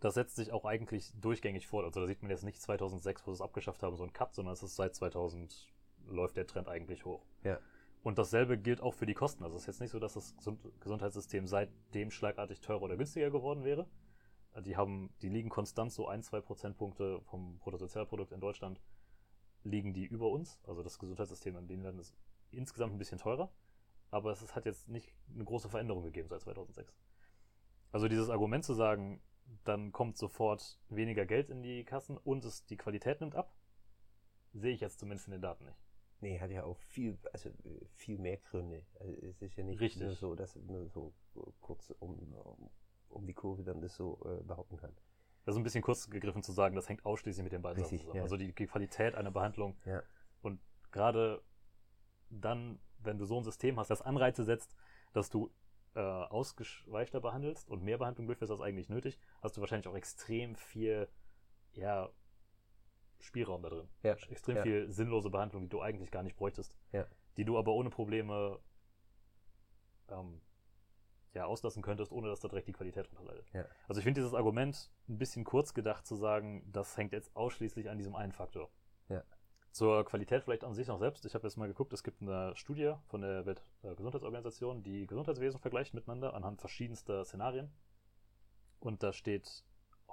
Das 0.00 0.14
setzt 0.14 0.36
sich 0.36 0.52
auch 0.52 0.64
eigentlich 0.64 1.12
durchgängig 1.20 1.66
fort. 1.66 1.84
Also 1.84 2.00
da 2.00 2.06
sieht 2.06 2.22
man 2.22 2.30
jetzt 2.30 2.44
nicht 2.44 2.62
2006, 2.62 3.26
wo 3.26 3.32
sie 3.32 3.34
es 3.34 3.42
abgeschafft 3.42 3.82
haben, 3.82 3.96
so 3.96 4.04
ein 4.04 4.12
Cut, 4.12 4.34
sondern 4.34 4.54
es 4.54 4.62
ist 4.62 4.76
seit 4.76 4.94
2000 4.94 5.68
läuft 6.08 6.36
der 6.36 6.46
Trend 6.46 6.68
eigentlich 6.68 7.04
hoch. 7.04 7.24
Ja. 7.44 7.58
Und 8.02 8.18
dasselbe 8.18 8.58
gilt 8.58 8.80
auch 8.80 8.94
für 8.94 9.06
die 9.06 9.14
Kosten. 9.14 9.44
Also 9.44 9.56
es 9.56 9.62
ist 9.62 9.66
jetzt 9.66 9.80
nicht 9.80 9.90
so, 9.90 9.98
dass 9.98 10.14
das 10.14 10.34
Gesundheitssystem 10.80 11.46
seitdem 11.46 12.10
schlagartig 12.10 12.60
teurer 12.60 12.82
oder 12.82 12.96
günstiger 12.96 13.30
geworden 13.30 13.64
wäre. 13.64 13.86
Die 14.60 14.76
haben, 14.76 15.10
die 15.22 15.28
liegen 15.28 15.50
konstant 15.50 15.92
so 15.92 16.08
ein, 16.08 16.22
zwei 16.22 16.40
Prozentpunkte 16.40 17.20
vom 17.22 17.58
Bruttosozialprodukt 17.58 18.32
in 18.32 18.40
Deutschland 18.40 18.80
liegen 19.62 19.92
die 19.92 20.06
über 20.06 20.28
uns. 20.28 20.60
Also 20.66 20.82
das 20.82 20.98
Gesundheitssystem 20.98 21.56
in 21.56 21.66
den 21.66 21.82
Ländern 21.82 21.98
ist 21.98 22.14
insgesamt 22.50 22.94
ein 22.94 22.98
bisschen 22.98 23.18
teurer. 23.18 23.52
Aber 24.10 24.32
es 24.32 24.54
hat 24.54 24.64
jetzt 24.64 24.88
nicht 24.88 25.14
eine 25.34 25.44
große 25.44 25.68
Veränderung 25.68 26.02
gegeben 26.02 26.28
seit 26.28 26.40
2006. 26.40 26.94
Also 27.92 28.08
dieses 28.08 28.30
Argument 28.30 28.64
zu 28.64 28.74
sagen, 28.74 29.20
dann 29.64 29.92
kommt 29.92 30.16
sofort 30.16 30.78
weniger 30.88 31.26
Geld 31.26 31.50
in 31.50 31.62
die 31.62 31.84
Kassen 31.84 32.16
und 32.16 32.44
es, 32.44 32.64
die 32.66 32.76
Qualität 32.76 33.20
nimmt 33.20 33.34
ab, 33.34 33.54
sehe 34.52 34.72
ich 34.72 34.80
jetzt 34.80 34.98
zumindest 34.98 35.28
in 35.28 35.32
den 35.32 35.42
Daten 35.42 35.64
nicht. 35.64 35.78
Nee, 36.20 36.40
hat 36.40 36.50
ja 36.50 36.64
auch 36.64 36.78
viel, 36.78 37.16
also 37.32 37.50
viel 37.94 38.18
mehr 38.18 38.38
Gründe. 38.38 38.84
Also 38.98 39.12
es 39.22 39.40
ist 39.40 39.56
ja 39.56 39.64
nicht 39.64 39.80
Richtig. 39.80 40.02
nur 40.02 40.14
so, 40.14 40.34
dass 40.34 40.56
nur 40.56 40.88
so 40.88 41.14
kurz 41.60 41.94
um, 42.00 42.34
um 43.08 43.26
die 43.26 43.34
Kurve 43.34 43.62
dann 43.62 43.80
das 43.80 43.94
so 43.94 44.20
äh, 44.24 44.42
behaupten 44.42 44.76
kann. 44.76 44.92
Das 45.44 45.54
ist 45.54 45.60
ein 45.60 45.62
bisschen 45.62 45.82
kurz 45.82 46.10
gegriffen 46.10 46.42
zu 46.42 46.52
sagen, 46.52 46.74
das 46.74 46.88
hängt 46.88 47.06
ausschließlich 47.06 47.42
mit 47.44 47.52
den 47.52 47.62
beiden 47.62 47.82
Richtig, 47.82 48.00
zusammen. 48.00 48.16
Ja. 48.16 48.22
Also 48.22 48.36
die, 48.36 48.52
Qualität 48.52 49.14
einer 49.14 49.30
Behandlung. 49.30 49.78
Ja. 49.86 50.02
Und 50.42 50.60
gerade 50.90 51.42
dann, 52.28 52.80
wenn 52.98 53.18
du 53.18 53.24
so 53.24 53.38
ein 53.38 53.44
System 53.44 53.78
hast, 53.78 53.88
das 53.88 54.02
Anreize 54.02 54.44
setzt, 54.44 54.76
dass 55.12 55.30
du 55.30 55.50
äh, 55.94 56.00
ausgeschweichter 56.00 57.20
behandelst 57.20 57.70
und 57.70 57.82
mehr 57.82 57.96
Behandlung 57.96 58.26
durchführst 58.26 58.52
als 58.52 58.60
eigentlich 58.60 58.88
nötig, 58.88 59.18
hast 59.40 59.56
du 59.56 59.60
wahrscheinlich 59.60 59.88
auch 59.88 59.96
extrem 59.96 60.54
viel 60.56 61.08
ja, 61.72 62.10
Spielraum 63.20 63.62
da 63.62 63.68
drin. 63.70 63.88
Ja. 64.02 64.12
Extrem 64.30 64.56
ja. 64.56 64.62
viel 64.62 64.90
sinnlose 64.90 65.30
Behandlung, 65.30 65.62
die 65.62 65.68
du 65.68 65.80
eigentlich 65.80 66.10
gar 66.10 66.22
nicht 66.22 66.36
bräuchtest. 66.36 66.74
Ja. 66.92 67.06
Die 67.36 67.44
du 67.44 67.58
aber 67.58 67.72
ohne 67.72 67.90
Probleme 67.90 68.58
ähm, 70.08 70.40
ja, 71.34 71.44
auslassen 71.46 71.82
könntest, 71.82 72.12
ohne 72.12 72.28
dass 72.28 72.40
da 72.40 72.48
direkt 72.48 72.68
die 72.68 72.72
Qualität 72.72 73.08
drunter 73.08 73.24
leidet. 73.24 73.46
Ja. 73.52 73.64
Also 73.86 74.00
ich 74.00 74.04
finde 74.04 74.20
dieses 74.20 74.34
Argument 74.34 74.90
ein 75.08 75.18
bisschen 75.18 75.44
kurz 75.44 75.74
gedacht 75.74 76.06
zu 76.06 76.14
sagen, 76.14 76.64
das 76.72 76.96
hängt 76.96 77.12
jetzt 77.12 77.34
ausschließlich 77.36 77.90
an 77.90 77.98
diesem 77.98 78.14
einen 78.14 78.32
Faktor. 78.32 78.70
Ja. 79.08 79.22
Zur 79.70 80.04
Qualität 80.04 80.42
vielleicht 80.42 80.64
an 80.64 80.74
sich 80.74 80.88
noch 80.88 80.98
selbst. 80.98 81.24
Ich 81.26 81.34
habe 81.34 81.46
jetzt 81.46 81.56
mal 81.56 81.68
geguckt, 81.68 81.92
es 81.92 82.02
gibt 82.02 82.22
eine 82.22 82.56
Studie 82.56 82.94
von 83.06 83.20
der 83.20 83.44
Weltgesundheitsorganisation, 83.46 84.82
die 84.82 85.06
Gesundheitswesen 85.06 85.60
vergleicht 85.60 85.94
miteinander 85.94 86.34
anhand 86.34 86.60
verschiedenster 86.60 87.24
Szenarien. 87.24 87.70
Und 88.80 89.02
da 89.02 89.12
steht 89.12 89.64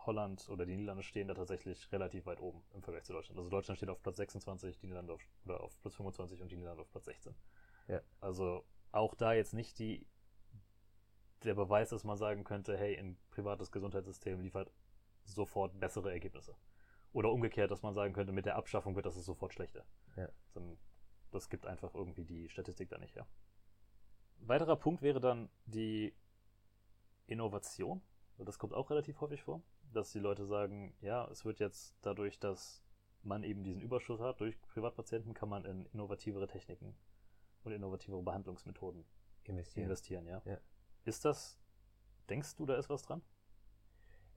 Holland 0.05 0.47
oder 0.49 0.65
die 0.65 0.75
Niederlande 0.75 1.03
stehen 1.03 1.27
da 1.27 1.33
tatsächlich 1.33 1.91
relativ 1.91 2.25
weit 2.25 2.39
oben 2.39 2.63
im 2.73 2.81
Vergleich 2.81 3.03
zu 3.03 3.13
Deutschland. 3.13 3.37
Also 3.37 3.49
Deutschland 3.49 3.77
steht 3.77 3.89
auf 3.89 4.01
Platz 4.01 4.17
26, 4.17 4.77
die 4.79 4.87
Niederlande 4.87 5.13
auf, 5.13 5.21
oder 5.45 5.61
auf 5.61 5.79
Platz 5.81 5.95
25 5.95 6.41
und 6.41 6.51
die 6.51 6.57
Niederlande 6.57 6.81
auf 6.81 6.91
Platz 6.91 7.05
16. 7.05 7.35
Ja. 7.87 8.01
Also 8.21 8.65
auch 8.91 9.15
da 9.15 9.33
jetzt 9.33 9.53
nicht 9.53 9.79
die, 9.79 10.07
der 11.43 11.55
Beweis, 11.55 11.89
dass 11.89 12.03
man 12.03 12.17
sagen 12.17 12.43
könnte, 12.43 12.77
hey, 12.77 12.97
ein 12.97 13.17
privates 13.31 13.71
Gesundheitssystem 13.71 14.39
liefert 14.39 14.71
sofort 15.23 15.79
bessere 15.79 16.11
Ergebnisse. 16.11 16.55
Oder 17.11 17.31
umgekehrt, 17.31 17.71
dass 17.71 17.81
man 17.81 17.93
sagen 17.93 18.13
könnte, 18.13 18.33
mit 18.33 18.45
der 18.45 18.55
Abschaffung 18.55 18.95
wird 18.95 19.05
das 19.05 19.15
sofort 19.15 19.53
schlechter. 19.53 19.85
Ja. 20.15 20.29
Das 21.31 21.49
gibt 21.49 21.65
einfach 21.65 21.93
irgendwie 21.93 22.25
die 22.25 22.49
Statistik 22.49 22.89
da 22.89 22.97
nicht 22.97 23.15
her. 23.15 23.27
Weiterer 24.37 24.75
Punkt 24.75 25.01
wäre 25.01 25.19
dann 25.19 25.49
die 25.65 26.13
Innovation. 27.27 28.01
Das 28.37 28.59
kommt 28.59 28.73
auch 28.73 28.89
relativ 28.89 29.21
häufig 29.21 29.41
vor 29.43 29.61
dass 29.95 30.11
die 30.11 30.19
Leute 30.19 30.45
sagen, 30.45 30.95
ja, 31.01 31.27
es 31.29 31.45
wird 31.45 31.59
jetzt 31.59 31.95
dadurch, 32.01 32.39
dass 32.39 32.83
man 33.23 33.43
eben 33.43 33.63
diesen 33.63 33.81
Überschuss 33.81 34.19
hat 34.19 34.39
durch 34.39 34.59
Privatpatienten, 34.61 35.33
kann 35.33 35.49
man 35.49 35.65
in 35.65 35.85
innovativere 35.87 36.47
Techniken 36.47 36.95
und 37.63 37.71
innovativere 37.71 38.21
Behandlungsmethoden 38.21 39.05
investieren. 39.43 39.85
investieren. 39.85 40.27
Ja. 40.27 40.41
Ja. 40.45 40.59
Ist 41.05 41.25
das, 41.25 41.59
denkst 42.29 42.55
du, 42.55 42.65
da 42.65 42.77
ist 42.77 42.89
was 42.89 43.03
dran? 43.03 43.21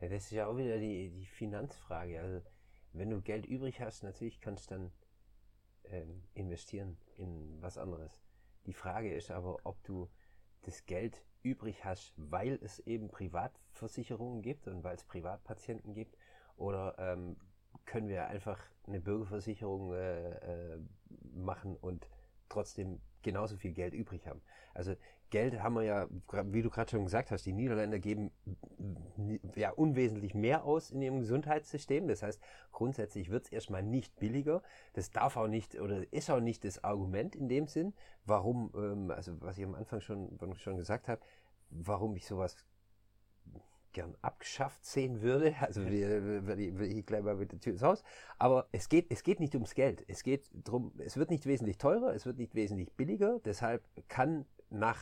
Ja, 0.01 0.09
das 0.09 0.25
ist 0.25 0.31
ja 0.31 0.47
auch 0.47 0.57
wieder 0.57 0.79
die, 0.79 1.11
die 1.11 1.27
Finanzfrage. 1.27 2.21
Also, 2.21 2.41
wenn 2.93 3.11
du 3.11 3.21
Geld 3.21 3.47
übrig 3.47 3.81
hast, 3.81 4.03
natürlich 4.03 4.41
kannst 4.41 4.71
du 4.71 4.75
dann 4.75 4.93
ähm, 5.85 6.23
investieren 6.35 6.99
in 7.17 7.61
was 7.61 7.79
anderes. 7.79 8.23
Die 8.67 8.73
Frage 8.75 9.15
ist 9.15 9.31
aber, 9.31 9.59
ob 9.65 9.83
du 9.85 10.09
das 10.63 10.87
Geld 10.87 11.25
übrig 11.43 11.85
hast, 11.85 12.13
weil 12.17 12.59
es 12.63 12.81
eben 12.81 13.09
Privatversicherungen 13.11 14.43
gibt 14.43 14.67
und 14.67 14.85
weil 14.85 14.97
es 14.97 15.05
Privatpatienten 15.05 15.95
gibt, 15.95 16.17
oder 16.57 16.97
ähm, 16.99 17.37
können 17.87 18.09
wir 18.09 18.27
einfach 18.27 18.59
eine 18.87 19.01
Bürgerversicherung 19.01 19.95
äh, 19.95 20.31
äh, 20.31 20.81
machen 21.35 21.77
und 21.77 22.09
trotzdem 22.49 23.01
genauso 23.23 23.57
viel 23.57 23.73
Geld 23.73 23.95
übrig 23.95 24.27
haben. 24.27 24.41
Also 24.75 24.95
Geld 25.31 25.63
haben 25.63 25.75
wir 25.75 25.83
ja, 25.83 26.07
wie 26.45 26.63
du 26.63 26.71
gerade 26.71 26.91
schon 26.91 27.05
gesagt 27.05 27.31
hast, 27.31 27.45
die 27.45 27.53
Niederländer 27.53 27.99
geben 27.99 28.31
ja 29.55 29.71
unwesentlich 29.71 30.35
mehr 30.35 30.65
aus 30.65 30.91
in 30.91 31.03
ihrem 31.03 31.21
Gesundheitssystem. 31.21 32.09
Das 32.09 32.23
heißt, 32.23 32.41
grundsätzlich 32.73 33.29
wird 33.31 33.45
es 33.45 33.53
erstmal 33.53 33.83
nicht 33.83 34.17
billiger. 34.17 34.63
Das 34.95 35.11
darf 35.11 35.37
auch 35.37 35.49
nicht 35.49 35.79
oder 35.79 36.11
ist 36.13 36.31
auch 36.31 36.41
nicht 36.41 36.65
das 36.65 36.83
Argument 36.83 37.37
in 37.37 37.49
dem 37.49 37.67
Sinn, 37.67 37.93
warum, 38.25 38.73
ähm, 38.75 39.11
also 39.11 39.39
was 39.41 39.59
ich 39.59 39.65
am 39.65 39.75
Anfang 39.75 40.01
schon, 40.01 40.39
schon 40.57 40.77
gesagt 40.77 41.09
habe, 41.09 41.21
warum 41.71 42.17
ich 42.17 42.27
sowas 42.27 42.57
gern 43.99 44.17
abgeschafft 44.23 44.85
sehen 44.85 45.23
würde. 45.23 45.55
Also 45.61 45.85
würde 45.85 46.63
ich 46.63 47.05
gleich 47.05 47.23
mal 47.23 47.35
mit 47.35 47.51
der 47.51 47.59
Tür 47.59 47.73
ins 47.73 47.83
Haus. 47.83 48.05
Aber 48.39 48.69
es 48.71 48.89
geht, 48.89 49.07
es 49.11 49.25
geht 49.25 49.41
nicht 49.41 49.55
ums 49.55 49.75
Geld. 49.75 50.05
Es 50.07 50.23
geht 50.23 50.49
darum, 50.53 50.93
es 50.99 51.17
wird 51.17 51.31
nicht 51.31 51.47
wesentlich 51.47 51.79
teurer, 51.79 52.15
es 52.15 52.25
wird 52.25 52.39
nicht 52.39 52.55
wesentlich 52.55 52.93
billiger. 52.93 53.41
Deshalb 53.45 53.83
kann 54.07 54.47
nach 54.71 55.01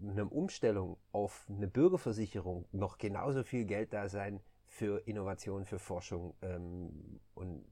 einer 0.00 0.30
Umstellung 0.30 0.96
auf 1.10 1.44
eine 1.48 1.66
Bürgerversicherung 1.66 2.66
noch 2.70 2.98
genauso 2.98 3.42
viel 3.42 3.64
Geld 3.64 3.92
da 3.92 4.08
sein 4.08 4.40
für 4.68 5.02
Innovation, 5.08 5.64
für 5.64 5.80
Forschung. 5.80 6.34
Ähm, 6.42 7.20
und 7.34 7.64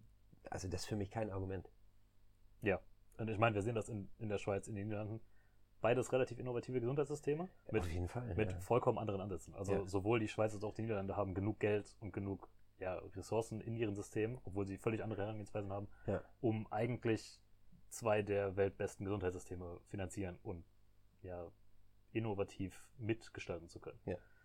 also 0.50 0.66
das 0.66 0.82
ist 0.82 0.86
für 0.86 0.96
mich 0.96 1.10
kein 1.10 1.30
Argument. 1.30 1.70
Ja, 2.62 2.80
und 3.18 3.30
ich 3.30 3.38
meine, 3.38 3.54
wir 3.54 3.62
sehen 3.62 3.76
das 3.76 3.88
in, 3.88 4.08
in 4.18 4.28
der 4.28 4.38
Schweiz, 4.38 4.66
in 4.66 4.74
den 4.74 4.88
Niederlanden 4.88 5.20
beides 5.84 6.10
relativ 6.12 6.38
innovative 6.38 6.80
Gesundheitssysteme. 6.80 7.46
Mit, 7.70 7.82
Auf 7.82 7.90
jeden 7.90 8.08
Fall. 8.08 8.34
Mit 8.36 8.52
ja. 8.52 8.58
vollkommen 8.60 8.98
anderen 8.98 9.20
Ansätzen. 9.20 9.54
Also 9.54 9.72
Ja. 9.74 9.86
sowohl 9.86 10.18
die 10.18 10.28
Schweiz 10.28 10.54
als 10.54 10.64
auch 10.64 10.72
die 10.72 10.80
Niederlande 10.80 11.14
haben 11.14 11.34
genug 11.34 11.60
Geld 11.60 11.94
und 12.00 12.10
genug 12.10 12.48
ja, 12.78 12.94
Ressourcen 13.14 13.60
in 13.60 13.76
ihren 13.76 13.94
Systemen, 13.94 14.38
obwohl 14.44 14.66
sie 14.66 14.78
völlig 14.78 15.04
andere 15.04 15.20
Herangehensweisen 15.22 15.70
haben, 15.70 15.88
Ja. 16.06 16.22
um 16.40 16.66
eigentlich 16.72 17.38
zwei 17.90 18.22
der 18.22 18.56
weltbesten 18.56 19.04
Gesundheitssysteme 19.04 19.78
finanzieren 19.88 20.38
und 20.42 20.64
ja, 21.22 21.52
innovativ 22.12 22.88
mitgestalten 22.96 23.68
zu 23.68 23.78
können. 23.78 24.00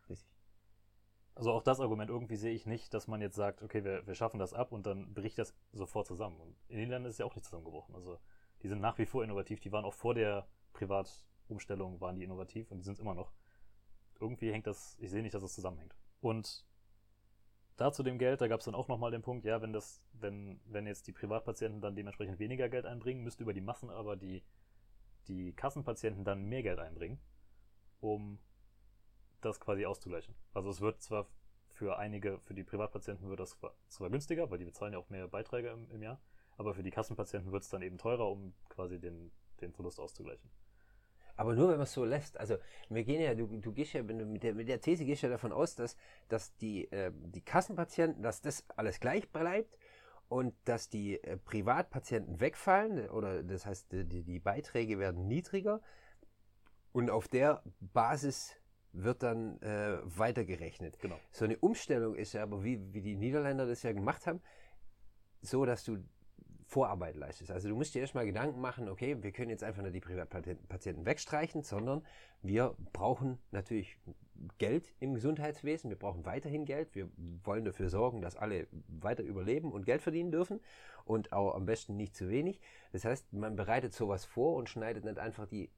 Richtig. 0.09 0.29
Also 1.35 1.53
auch 1.53 1.63
das 1.63 1.79
Argument 1.79 2.09
irgendwie 2.09 2.35
sehe 2.35 2.53
ich 2.53 2.65
nicht, 2.65 2.93
dass 2.93 3.07
man 3.07 3.21
jetzt 3.21 3.37
sagt, 3.37 3.63
okay, 3.63 3.85
wir, 3.85 4.05
wir 4.05 4.13
schaffen 4.13 4.39
das 4.39 4.53
ab 4.53 4.73
und 4.73 4.85
dann 4.85 5.13
bricht 5.13 5.37
das 5.39 5.55
sofort 5.71 6.05
zusammen. 6.05 6.37
Und 6.41 6.57
in 6.67 6.79
den 6.79 6.89
Ländern 6.89 7.05
ist 7.05 7.13
es 7.13 7.19
ja 7.19 7.25
auch 7.25 7.35
nicht 7.35 7.45
zusammengebrochen. 7.45 7.95
Also 7.95 8.19
die 8.61 8.67
sind 8.67 8.81
nach 8.81 8.97
wie 8.97 9.05
vor 9.05 9.23
innovativ. 9.23 9.61
Die 9.61 9.71
waren 9.71 9.85
auch 9.85 9.93
vor 9.93 10.13
der 10.13 10.45
Privatumstellung 10.73 11.99
waren 12.01 12.15
die 12.15 12.23
innovativ 12.23 12.71
und 12.71 12.77
die 12.79 12.83
sind 12.83 12.93
es 12.93 12.99
immer 12.99 13.15
noch. 13.15 13.31
Irgendwie 14.19 14.51
hängt 14.51 14.67
das, 14.67 14.97
ich 14.99 15.09
sehe 15.09 15.21
nicht, 15.21 15.33
dass 15.33 15.43
es 15.43 15.53
zusammenhängt. 15.53 15.95
Und 16.21 16.65
da 17.77 17.93
zu 17.93 18.03
dem 18.03 18.19
Geld, 18.19 18.41
da 18.41 18.47
gab 18.47 18.59
es 18.59 18.65
dann 18.65 18.75
auch 18.75 18.89
nochmal 18.89 19.11
den 19.11 19.21
Punkt, 19.21 19.45
ja, 19.45 19.61
wenn 19.61 19.71
das, 19.71 20.01
wenn, 20.13 20.59
wenn 20.65 20.85
jetzt 20.85 21.07
die 21.07 21.13
Privatpatienten 21.13 21.79
dann 21.79 21.95
dementsprechend 21.95 22.37
weniger 22.39 22.67
Geld 22.67 22.85
einbringen, 22.85 23.23
müsste 23.23 23.43
über 23.43 23.53
die 23.53 23.61
Massen 23.61 23.89
aber 23.89 24.17
die, 24.17 24.43
die 25.27 25.53
Kassenpatienten 25.53 26.25
dann 26.25 26.43
mehr 26.43 26.61
Geld 26.61 26.79
einbringen, 26.79 27.19
um 28.01 28.39
das 29.39 29.61
quasi 29.61 29.85
auszugleichen. 29.85 30.35
Also 30.53 30.69
es 30.69 30.81
wird 30.81 31.01
zwar 31.01 31.27
für 31.69 31.97
einige, 31.97 32.39
für 32.39 32.53
die 32.53 32.65
Privatpatienten 32.65 33.29
wird 33.29 33.39
das 33.39 33.51
zwar- 33.51 33.73
zwar 33.87 34.09
günstiger, 34.09 34.51
weil 34.51 34.57
die 34.57 34.65
bezahlen 34.65 34.91
ja 34.91 34.99
auch 34.99 35.09
mehr 35.09 35.29
Beiträge 35.29 35.69
im, 35.69 35.89
im 35.91 36.01
Jahr, 36.03 36.19
aber 36.57 36.73
für 36.73 36.83
die 36.83 36.91
Kassenpatienten 36.91 37.53
wird 37.53 37.63
es 37.63 37.69
dann 37.69 37.81
eben 37.81 37.97
teurer, 37.97 38.29
um 38.29 38.53
quasi 38.67 38.99
den, 38.99 39.31
den 39.61 39.73
Verlust 39.73 39.99
auszugleichen. 39.99 40.49
Aber 41.35 41.55
nur 41.55 41.69
wenn 41.69 41.77
man 41.77 41.83
es 41.83 41.93
so 41.93 42.03
lässt. 42.03 42.37
Also 42.37 42.57
wir 42.89 43.03
gehen 43.05 43.21
ja, 43.21 43.33
du, 43.33 43.47
du 43.47 43.71
gehst 43.71 43.93
ja, 43.93 44.05
wenn 44.05 44.19
du 44.19 44.25
mit 44.25 44.43
der, 44.43 44.53
mit 44.53 44.67
der 44.67 44.81
These 44.81 45.05
gehst 45.05 45.21
ja 45.21 45.29
davon 45.29 45.53
aus, 45.53 45.73
dass, 45.75 45.95
dass 46.27 46.53
die, 46.57 46.91
äh, 46.91 47.13
die 47.15 47.39
Kassenpatienten, 47.41 48.21
dass 48.21 48.41
das 48.41 48.65
alles 48.75 48.99
gleich 48.99 49.29
bleibt 49.31 49.77
und 50.27 50.53
dass 50.65 50.89
die 50.89 51.23
äh, 51.23 51.37
Privatpatienten 51.37 52.41
wegfallen, 52.41 53.09
oder 53.09 53.41
das 53.41 53.65
heißt, 53.65 53.91
die, 53.91 54.23
die- 54.23 54.39
Beiträge 54.39 54.99
werden 54.99 55.27
niedriger 55.27 55.81
und 56.91 57.09
auf 57.09 57.29
der 57.29 57.63
Basis 57.79 58.55
wird 58.91 59.23
dann 59.23 59.61
äh, 59.61 59.99
weitergerechnet. 60.03 60.99
Genau. 60.99 61.17
So 61.31 61.45
eine 61.45 61.57
Umstellung 61.59 62.15
ist 62.15 62.33
ja 62.33 62.43
aber, 62.43 62.63
wie, 62.65 62.93
wie 62.93 63.01
die 63.01 63.15
Niederländer 63.15 63.65
das 63.65 63.83
ja 63.83 63.93
gemacht 63.93 64.27
haben, 64.27 64.41
so, 65.41 65.63
dass 65.65 65.85
du 65.85 66.03
Vorarbeit 66.69 67.15
leistest. 67.15 67.49
Also 67.49 67.67
du 67.67 67.75
musst 67.75 67.95
dir 67.95 68.01
erstmal 68.01 68.27
Gedanken 68.27 68.61
machen, 68.61 68.89
okay, 68.89 69.17
wir 69.23 69.31
können 69.31 69.49
jetzt 69.49 69.63
einfach 69.63 69.81
nicht 69.81 69.95
die 69.95 70.01
Privatpatienten 70.01 70.67
Patienten 70.67 71.03
wegstreichen, 71.03 71.63
sondern 71.63 72.05
wir 72.43 72.75
brauchen 72.93 73.39
natürlich 73.49 73.97
Geld 74.59 74.93
im 74.99 75.15
Gesundheitswesen, 75.15 75.89
wir 75.89 75.97
brauchen 75.97 76.25
weiterhin 76.27 76.65
Geld, 76.65 76.93
wir 76.93 77.09
wollen 77.43 77.65
dafür 77.65 77.89
sorgen, 77.89 78.21
dass 78.21 78.35
alle 78.35 78.67
weiter 78.87 79.23
überleben 79.23 79.71
und 79.71 79.83
Geld 79.83 80.03
verdienen 80.03 80.31
dürfen 80.31 80.59
und 81.05 81.33
auch 81.33 81.55
am 81.55 81.65
besten 81.65 81.95
nicht 81.97 82.15
zu 82.15 82.29
wenig. 82.29 82.61
Das 82.91 83.03
heißt, 83.03 83.33
man 83.33 83.55
bereitet 83.55 83.95
sowas 83.95 84.23
vor 84.23 84.55
und 84.55 84.69
schneidet 84.69 85.05
nicht 85.05 85.17
einfach 85.17 85.47
die 85.47 85.71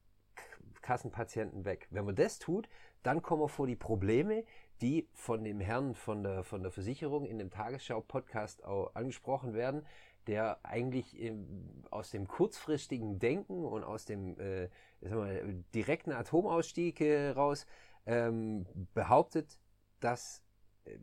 Kassenpatienten 0.82 1.64
weg. 1.64 1.88
Wenn 1.90 2.04
man 2.04 2.16
das 2.16 2.38
tut, 2.38 2.68
dann 3.02 3.22
kommen 3.22 3.40
wir 3.40 3.48
vor 3.48 3.66
die 3.66 3.76
Probleme, 3.76 4.44
die 4.82 5.08
von 5.14 5.42
dem 5.42 5.60
Herrn 5.60 5.94
von 5.94 6.22
der, 6.22 6.42
von 6.42 6.62
der 6.62 6.70
Versicherung 6.70 7.24
in 7.24 7.38
dem 7.38 7.50
Tagesschau-Podcast 7.50 8.64
auch 8.64 8.94
angesprochen 8.94 9.54
werden, 9.54 9.86
der 10.26 10.64
eigentlich 10.64 11.20
ähm, 11.20 11.84
aus 11.90 12.10
dem 12.10 12.28
kurzfristigen 12.28 13.18
Denken 13.18 13.64
und 13.64 13.84
aus 13.84 14.04
dem 14.04 14.38
äh, 14.38 14.68
mal, 15.00 15.64
direkten 15.74 16.12
Atomausstieg 16.12 17.00
äh, 17.00 17.30
raus 17.30 17.66
ähm, 18.06 18.66
behauptet, 18.94 19.58
dass 20.00 20.42
äh, 20.84 20.98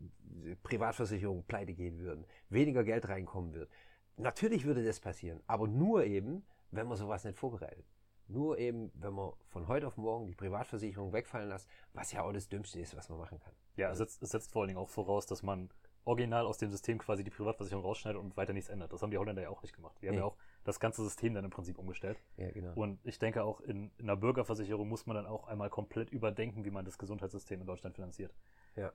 Privatversicherungen 0.62 1.44
pleite 1.44 1.74
gehen 1.74 1.98
würden, 1.98 2.24
weniger 2.48 2.84
Geld 2.84 3.08
reinkommen 3.08 3.54
wird. 3.54 3.70
Natürlich 4.16 4.64
würde 4.64 4.84
das 4.84 5.00
passieren, 5.00 5.40
aber 5.46 5.66
nur 5.66 6.04
eben, 6.04 6.44
wenn 6.70 6.86
man 6.86 6.96
sowas 6.96 7.24
nicht 7.24 7.38
vorbereitet. 7.38 7.86
Nur 8.28 8.58
eben, 8.58 8.92
wenn 8.94 9.12
man 9.12 9.32
von 9.48 9.66
heute 9.66 9.88
auf 9.88 9.96
morgen 9.96 10.26
die 10.26 10.36
Privatversicherung 10.36 11.12
wegfallen 11.12 11.48
lässt, 11.48 11.68
was 11.94 12.12
ja 12.12 12.22
auch 12.22 12.32
das 12.32 12.48
Dümmste 12.48 12.78
ist, 12.78 12.96
was 12.96 13.08
man 13.08 13.18
machen 13.18 13.40
kann. 13.40 13.52
Ja, 13.76 13.90
es 13.90 13.98
setzt, 13.98 14.22
es 14.22 14.30
setzt 14.30 14.52
vor 14.52 14.62
allen 14.62 14.68
Dingen 14.68 14.78
auch 14.78 14.88
voraus, 14.88 15.26
dass 15.26 15.42
man 15.42 15.68
original 16.04 16.46
aus 16.46 16.58
dem 16.58 16.70
System 16.70 16.98
quasi 16.98 17.22
die 17.24 17.30
Privatversicherung 17.30 17.84
rausschneidet 17.84 18.20
und 18.20 18.36
weiter 18.36 18.52
nichts 18.52 18.70
ändert. 18.70 18.92
Das 18.92 19.02
haben 19.02 19.10
die 19.10 19.18
Holländer 19.18 19.42
ja 19.42 19.50
auch 19.50 19.62
nicht 19.62 19.74
gemacht. 19.74 19.96
Die 20.00 20.06
haben 20.08 20.14
Nee. 20.14 20.20
ja 20.20 20.26
auch 20.26 20.36
das 20.64 20.80
ganze 20.80 21.02
System 21.02 21.34
dann 21.34 21.44
im 21.44 21.50
Prinzip 21.50 21.78
umgestellt. 21.78 22.20
Ja, 22.36 22.50
genau. 22.50 22.72
Und 22.74 22.98
ich 23.04 23.18
denke 23.18 23.44
auch 23.44 23.60
in, 23.60 23.90
in 23.98 24.04
einer 24.08 24.16
Bürgerversicherung 24.16 24.88
muss 24.88 25.06
man 25.06 25.16
dann 25.16 25.26
auch 25.26 25.46
einmal 25.46 25.70
komplett 25.70 26.10
überdenken, 26.10 26.64
wie 26.64 26.70
man 26.70 26.84
das 26.84 26.98
Gesundheitssystem 26.98 27.60
in 27.60 27.66
Deutschland 27.66 27.94
finanziert. 27.96 28.34
Ja. 28.76 28.92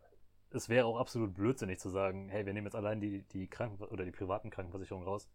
Es 0.50 0.70
wäre 0.70 0.86
auch 0.86 0.98
absolut 0.98 1.34
blödsinnig 1.34 1.80
zu 1.80 1.90
sagen, 1.90 2.30
hey, 2.30 2.46
wir 2.46 2.54
nehmen 2.54 2.68
jetzt 2.68 2.76
allein 2.76 3.00
die, 3.02 3.24
die 3.24 3.48
Kranken 3.48 3.84
oder 3.84 4.06
die 4.06 4.12
privaten 4.12 4.50
Krankenversicherungen 4.50 5.08
raus, 5.08 5.30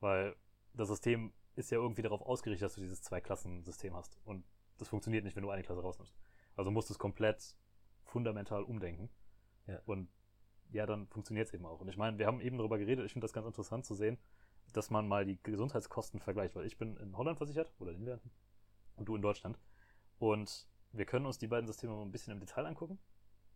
weil 0.00 0.34
das 0.74 0.88
System 0.88 1.32
ist 1.54 1.70
ja 1.70 1.78
irgendwie 1.78 2.02
darauf 2.02 2.20
ausgerichtet, 2.22 2.66
dass 2.66 2.74
du 2.74 2.80
dieses 2.82 3.00
Zweiklassensystem 3.02 3.94
hast. 3.94 4.18
Und 4.24 4.44
das 4.78 4.88
funktioniert 4.88 5.24
nicht, 5.24 5.36
wenn 5.36 5.42
du 5.42 5.50
eine 5.50 5.62
Klasse 5.62 5.80
rausnimmst. 5.82 6.14
Also 6.56 6.70
musst 6.70 6.90
du 6.90 6.94
es 6.94 6.98
komplett 6.98 7.56
fundamental 8.04 8.62
umdenken. 8.62 9.08
Ja. 9.66 9.80
Und 9.86 10.08
ja, 10.76 10.86
dann 10.86 11.06
funktioniert 11.08 11.48
es 11.48 11.54
eben 11.54 11.66
auch. 11.66 11.80
Und 11.80 11.88
ich 11.88 11.96
meine, 11.96 12.18
wir 12.18 12.26
haben 12.26 12.40
eben 12.40 12.58
darüber 12.58 12.78
geredet, 12.78 13.04
ich 13.06 13.12
finde 13.12 13.24
das 13.24 13.32
ganz 13.32 13.46
interessant 13.46 13.84
zu 13.84 13.94
sehen, 13.94 14.18
dass 14.72 14.90
man 14.90 15.08
mal 15.08 15.24
die 15.24 15.38
Gesundheitskosten 15.42 16.20
vergleicht, 16.20 16.54
weil 16.54 16.66
ich 16.66 16.78
bin 16.78 16.96
in 16.98 17.16
Holland 17.16 17.38
versichert 17.38 17.72
oder 17.78 17.90
in 17.90 17.96
den 17.98 18.00
Niederlanden 18.04 18.30
und 18.96 19.06
du 19.08 19.16
in 19.16 19.22
Deutschland. 19.22 19.58
Und 20.18 20.68
wir 20.92 21.06
können 21.06 21.26
uns 21.26 21.38
die 21.38 21.46
beiden 21.48 21.66
Systeme 21.66 21.94
mal 21.94 22.02
ein 22.02 22.12
bisschen 22.12 22.32
im 22.32 22.40
Detail 22.40 22.66
angucken. 22.66 22.98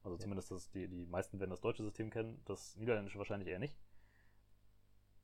Also 0.03 0.17
Ja. 0.17 0.23
zumindest 0.23 0.51
das, 0.51 0.71
die, 0.71 0.89
die 0.89 1.07
meisten 1.07 1.39
werden 1.41 1.51
das 1.51 1.61
deutsche 1.61 1.83
System 1.83 2.11
kennen, 2.11 2.41
das 2.47 2.77
niederländische 2.77 3.19
wahrscheinlich 3.19 3.49
eher 3.49 3.59
nicht. 3.59 3.77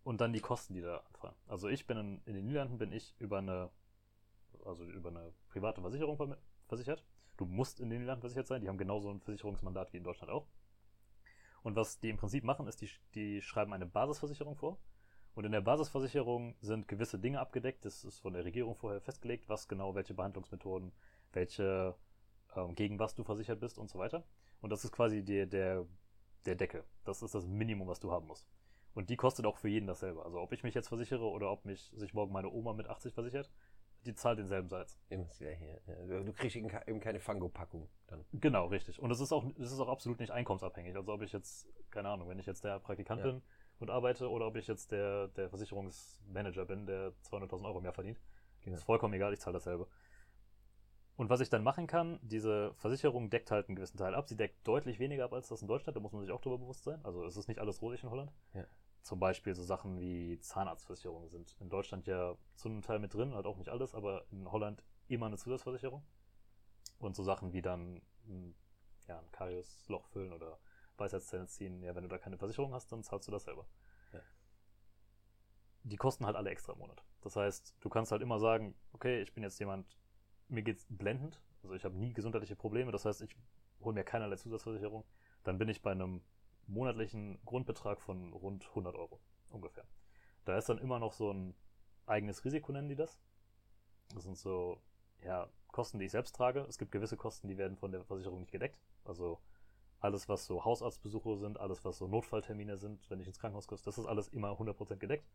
Und 0.04 0.20
dann 0.20 0.32
die 0.32 0.40
Kosten, 0.40 0.74
die 0.74 0.80
da 0.82 0.98
anfallen. 0.98 1.34
Also 1.48 1.68
ich 1.68 1.86
bin 1.86 1.98
in, 1.98 2.22
in 2.26 2.34
den 2.34 2.46
Niederlanden 2.46 2.78
bin 2.78 2.92
ich 2.92 3.14
über 3.18 3.38
eine, 3.38 3.70
also 4.64 4.84
über 4.84 5.10
eine 5.10 5.32
private 5.48 5.80
Versicherung 5.80 6.36
versichert. 6.68 7.04
Du 7.36 7.46
musst 7.46 7.80
in 7.80 7.90
den 7.90 8.00
Niederlanden 8.00 8.22
versichert 8.22 8.46
sein, 8.46 8.62
die 8.62 8.68
haben 8.68 8.78
genauso 8.78 9.10
ein 9.10 9.20
Versicherungsmandat 9.20 9.92
wie 9.92 9.98
in 9.98 10.04
Deutschland 10.04 10.32
auch. 10.32 10.46
Und 11.66 11.74
was 11.74 11.98
die 11.98 12.10
im 12.10 12.16
Prinzip 12.16 12.44
machen, 12.44 12.68
ist, 12.68 12.80
die, 12.80 12.88
die 13.16 13.42
schreiben 13.42 13.72
eine 13.72 13.86
Basisversicherung 13.86 14.54
vor. 14.54 14.78
Und 15.34 15.46
in 15.46 15.50
der 15.50 15.62
Basisversicherung 15.62 16.54
sind 16.60 16.86
gewisse 16.86 17.18
Dinge 17.18 17.40
abgedeckt. 17.40 17.84
Das 17.84 18.04
ist 18.04 18.20
von 18.20 18.34
der 18.34 18.44
Regierung 18.44 18.76
vorher 18.76 19.00
festgelegt, 19.00 19.48
was 19.48 19.66
genau, 19.66 19.96
welche 19.96 20.14
Behandlungsmethoden, 20.14 20.92
welche, 21.32 21.96
ähm, 22.54 22.76
gegen 22.76 23.00
was 23.00 23.16
du 23.16 23.24
versichert 23.24 23.58
bist 23.58 23.78
und 23.78 23.90
so 23.90 23.98
weiter. 23.98 24.24
Und 24.60 24.70
das 24.70 24.84
ist 24.84 24.92
quasi 24.92 25.24
der, 25.24 25.46
der, 25.46 25.84
der 26.44 26.54
Deckel. 26.54 26.84
Das 27.02 27.20
ist 27.20 27.34
das 27.34 27.48
Minimum, 27.48 27.88
was 27.88 27.98
du 27.98 28.12
haben 28.12 28.28
musst. 28.28 28.48
Und 28.94 29.10
die 29.10 29.16
kostet 29.16 29.44
auch 29.44 29.56
für 29.56 29.68
jeden 29.68 29.88
dasselbe. 29.88 30.24
Also 30.24 30.38
ob 30.40 30.52
ich 30.52 30.62
mich 30.62 30.74
jetzt 30.76 30.86
versichere 30.86 31.28
oder 31.28 31.50
ob 31.50 31.64
mich 31.64 31.90
sich 31.96 32.14
morgen 32.14 32.32
meine 32.32 32.48
Oma 32.48 32.74
mit 32.74 32.88
80 32.88 33.12
versichert, 33.12 33.50
die 34.04 34.14
zahlt 34.14 34.38
denselben 34.38 34.68
Satz. 34.68 34.98
Immer 35.08 35.24
das 35.24 35.38
Gleiche. 35.38 35.80
Ja. 35.86 36.22
Du 36.22 36.32
kriegst 36.32 36.56
eben 36.56 37.00
keine 37.00 37.20
Fango-Packung 37.20 37.88
dann. 38.06 38.24
Genau, 38.32 38.66
richtig. 38.66 39.00
Und 39.00 39.10
es 39.10 39.20
ist 39.20 39.32
auch, 39.32 39.44
es 39.58 39.72
ist 39.72 39.80
auch 39.80 39.88
absolut 39.88 40.20
nicht 40.20 40.30
einkommensabhängig. 40.30 40.94
Also 40.96 41.12
ob 41.12 41.22
ich 41.22 41.32
jetzt, 41.32 41.66
keine 41.90 42.08
Ahnung, 42.08 42.28
wenn 42.28 42.38
ich 42.38 42.46
jetzt 42.46 42.64
der 42.64 42.78
Praktikant 42.78 43.20
ja. 43.20 43.32
bin 43.32 43.42
und 43.80 43.90
arbeite 43.90 44.30
oder 44.30 44.46
ob 44.46 44.56
ich 44.56 44.66
jetzt 44.66 44.92
der, 44.92 45.28
der 45.28 45.48
Versicherungsmanager 45.48 46.64
bin, 46.64 46.86
der 46.86 47.12
200.000 47.30 47.64
Euro 47.64 47.80
mehr 47.80 47.92
verdient, 47.92 48.20
genau. 48.62 48.76
ist 48.76 48.84
vollkommen 48.84 49.14
egal, 49.14 49.32
ich 49.32 49.40
zahle 49.40 49.54
dasselbe. 49.54 49.88
Und 51.16 51.30
was 51.30 51.40
ich 51.40 51.48
dann 51.48 51.62
machen 51.62 51.86
kann, 51.86 52.18
diese 52.22 52.74
Versicherung 52.74 53.30
deckt 53.30 53.50
halt 53.50 53.68
einen 53.68 53.76
gewissen 53.76 53.96
Teil 53.96 54.14
ab. 54.14 54.28
Sie 54.28 54.36
deckt 54.36 54.68
deutlich 54.68 54.98
weniger 54.98 55.24
ab 55.24 55.32
als 55.32 55.48
das 55.48 55.62
in 55.62 55.68
Deutschland, 55.68 55.96
da 55.96 56.00
muss 56.00 56.12
man 56.12 56.20
sich 56.20 56.30
auch 56.30 56.42
darüber 56.42 56.58
bewusst 56.58 56.84
sein. 56.84 57.00
Also 57.04 57.24
es 57.24 57.36
ist 57.36 57.48
nicht 57.48 57.58
alles 57.58 57.80
rosig 57.80 58.04
in 58.04 58.10
Holland. 58.10 58.30
Ja. 58.52 58.64
Zum 59.06 59.20
Beispiel 59.20 59.54
so 59.54 59.62
Sachen 59.62 60.00
wie 60.00 60.40
Zahnarztversicherungen 60.40 61.28
sind 61.28 61.54
in 61.60 61.68
Deutschland 61.68 62.08
ja 62.08 62.34
zu 62.56 62.68
einem 62.68 62.82
Teil 62.82 62.98
mit 62.98 63.14
drin, 63.14 63.36
halt 63.36 63.46
auch 63.46 63.56
nicht 63.56 63.68
alles, 63.68 63.94
aber 63.94 64.24
in 64.32 64.50
Holland 64.50 64.82
immer 65.06 65.26
eine 65.26 65.36
Zusatzversicherung. 65.36 66.04
Und 66.98 67.14
so 67.14 67.22
Sachen 67.22 67.52
wie 67.52 67.62
dann 67.62 68.02
ja, 69.06 69.20
ein 69.20 69.30
Kariusloch 69.30 70.08
füllen 70.08 70.32
oder 70.32 70.58
Weisheitszähne 70.96 71.46
ziehen, 71.46 71.84
ja, 71.84 71.94
wenn 71.94 72.02
du 72.02 72.08
da 72.08 72.18
keine 72.18 72.36
Versicherung 72.36 72.74
hast, 72.74 72.90
dann 72.90 73.04
zahlst 73.04 73.28
du 73.28 73.30
das 73.30 73.44
selber. 73.44 73.68
Ja. 74.12 74.18
Die 75.84 75.96
kosten 75.96 76.26
halt 76.26 76.34
alle 76.34 76.50
extra 76.50 76.72
im 76.72 76.80
Monat. 76.80 77.04
Das 77.20 77.36
heißt, 77.36 77.76
du 77.78 77.88
kannst 77.88 78.10
halt 78.10 78.22
immer 78.22 78.40
sagen, 78.40 78.74
okay, 78.92 79.22
ich 79.22 79.32
bin 79.34 79.44
jetzt 79.44 79.60
jemand, 79.60 79.96
mir 80.48 80.64
geht's 80.64 80.84
blendend, 80.88 81.40
also 81.62 81.76
ich 81.76 81.84
habe 81.84 81.96
nie 81.96 82.12
gesundheitliche 82.12 82.56
Probleme, 82.56 82.90
das 82.90 83.04
heißt, 83.04 83.22
ich 83.22 83.36
hole 83.82 83.94
mir 83.94 84.02
keinerlei 84.02 84.34
Zusatzversicherung, 84.34 85.04
dann 85.44 85.58
bin 85.58 85.68
ich 85.68 85.80
bei 85.80 85.92
einem 85.92 86.22
monatlichen 86.66 87.38
Grundbetrag 87.44 88.00
von 88.00 88.32
rund 88.32 88.66
100 88.68 88.94
Euro 88.94 89.20
ungefähr. 89.50 89.84
Da 90.44 90.56
ist 90.56 90.68
dann 90.68 90.78
immer 90.78 90.98
noch 90.98 91.12
so 91.12 91.32
ein 91.32 91.54
eigenes 92.06 92.44
Risiko, 92.44 92.72
nennen 92.72 92.88
die 92.88 92.96
das. 92.96 93.18
Das 94.14 94.24
sind 94.24 94.36
so, 94.36 94.80
ja, 95.24 95.48
Kosten, 95.68 95.98
die 95.98 96.06
ich 96.06 96.12
selbst 96.12 96.34
trage. 96.34 96.60
Es 96.68 96.78
gibt 96.78 96.92
gewisse 96.92 97.16
Kosten, 97.16 97.48
die 97.48 97.58
werden 97.58 97.76
von 97.76 97.92
der 97.92 98.04
Versicherung 98.04 98.40
nicht 98.40 98.52
gedeckt. 98.52 98.78
Also 99.04 99.40
alles, 100.00 100.28
was 100.28 100.46
so 100.46 100.64
Hausarztbesuche 100.64 101.36
sind, 101.36 101.58
alles, 101.58 101.84
was 101.84 101.98
so 101.98 102.06
Notfalltermine 102.06 102.76
sind, 102.76 103.08
wenn 103.10 103.20
ich 103.20 103.26
ins 103.26 103.38
Krankenhaus 103.38 103.66
komme, 103.66 103.80
das 103.84 103.98
ist 103.98 104.06
alles 104.06 104.28
immer 104.28 104.50
100% 104.52 104.96
gedeckt. 104.96 105.28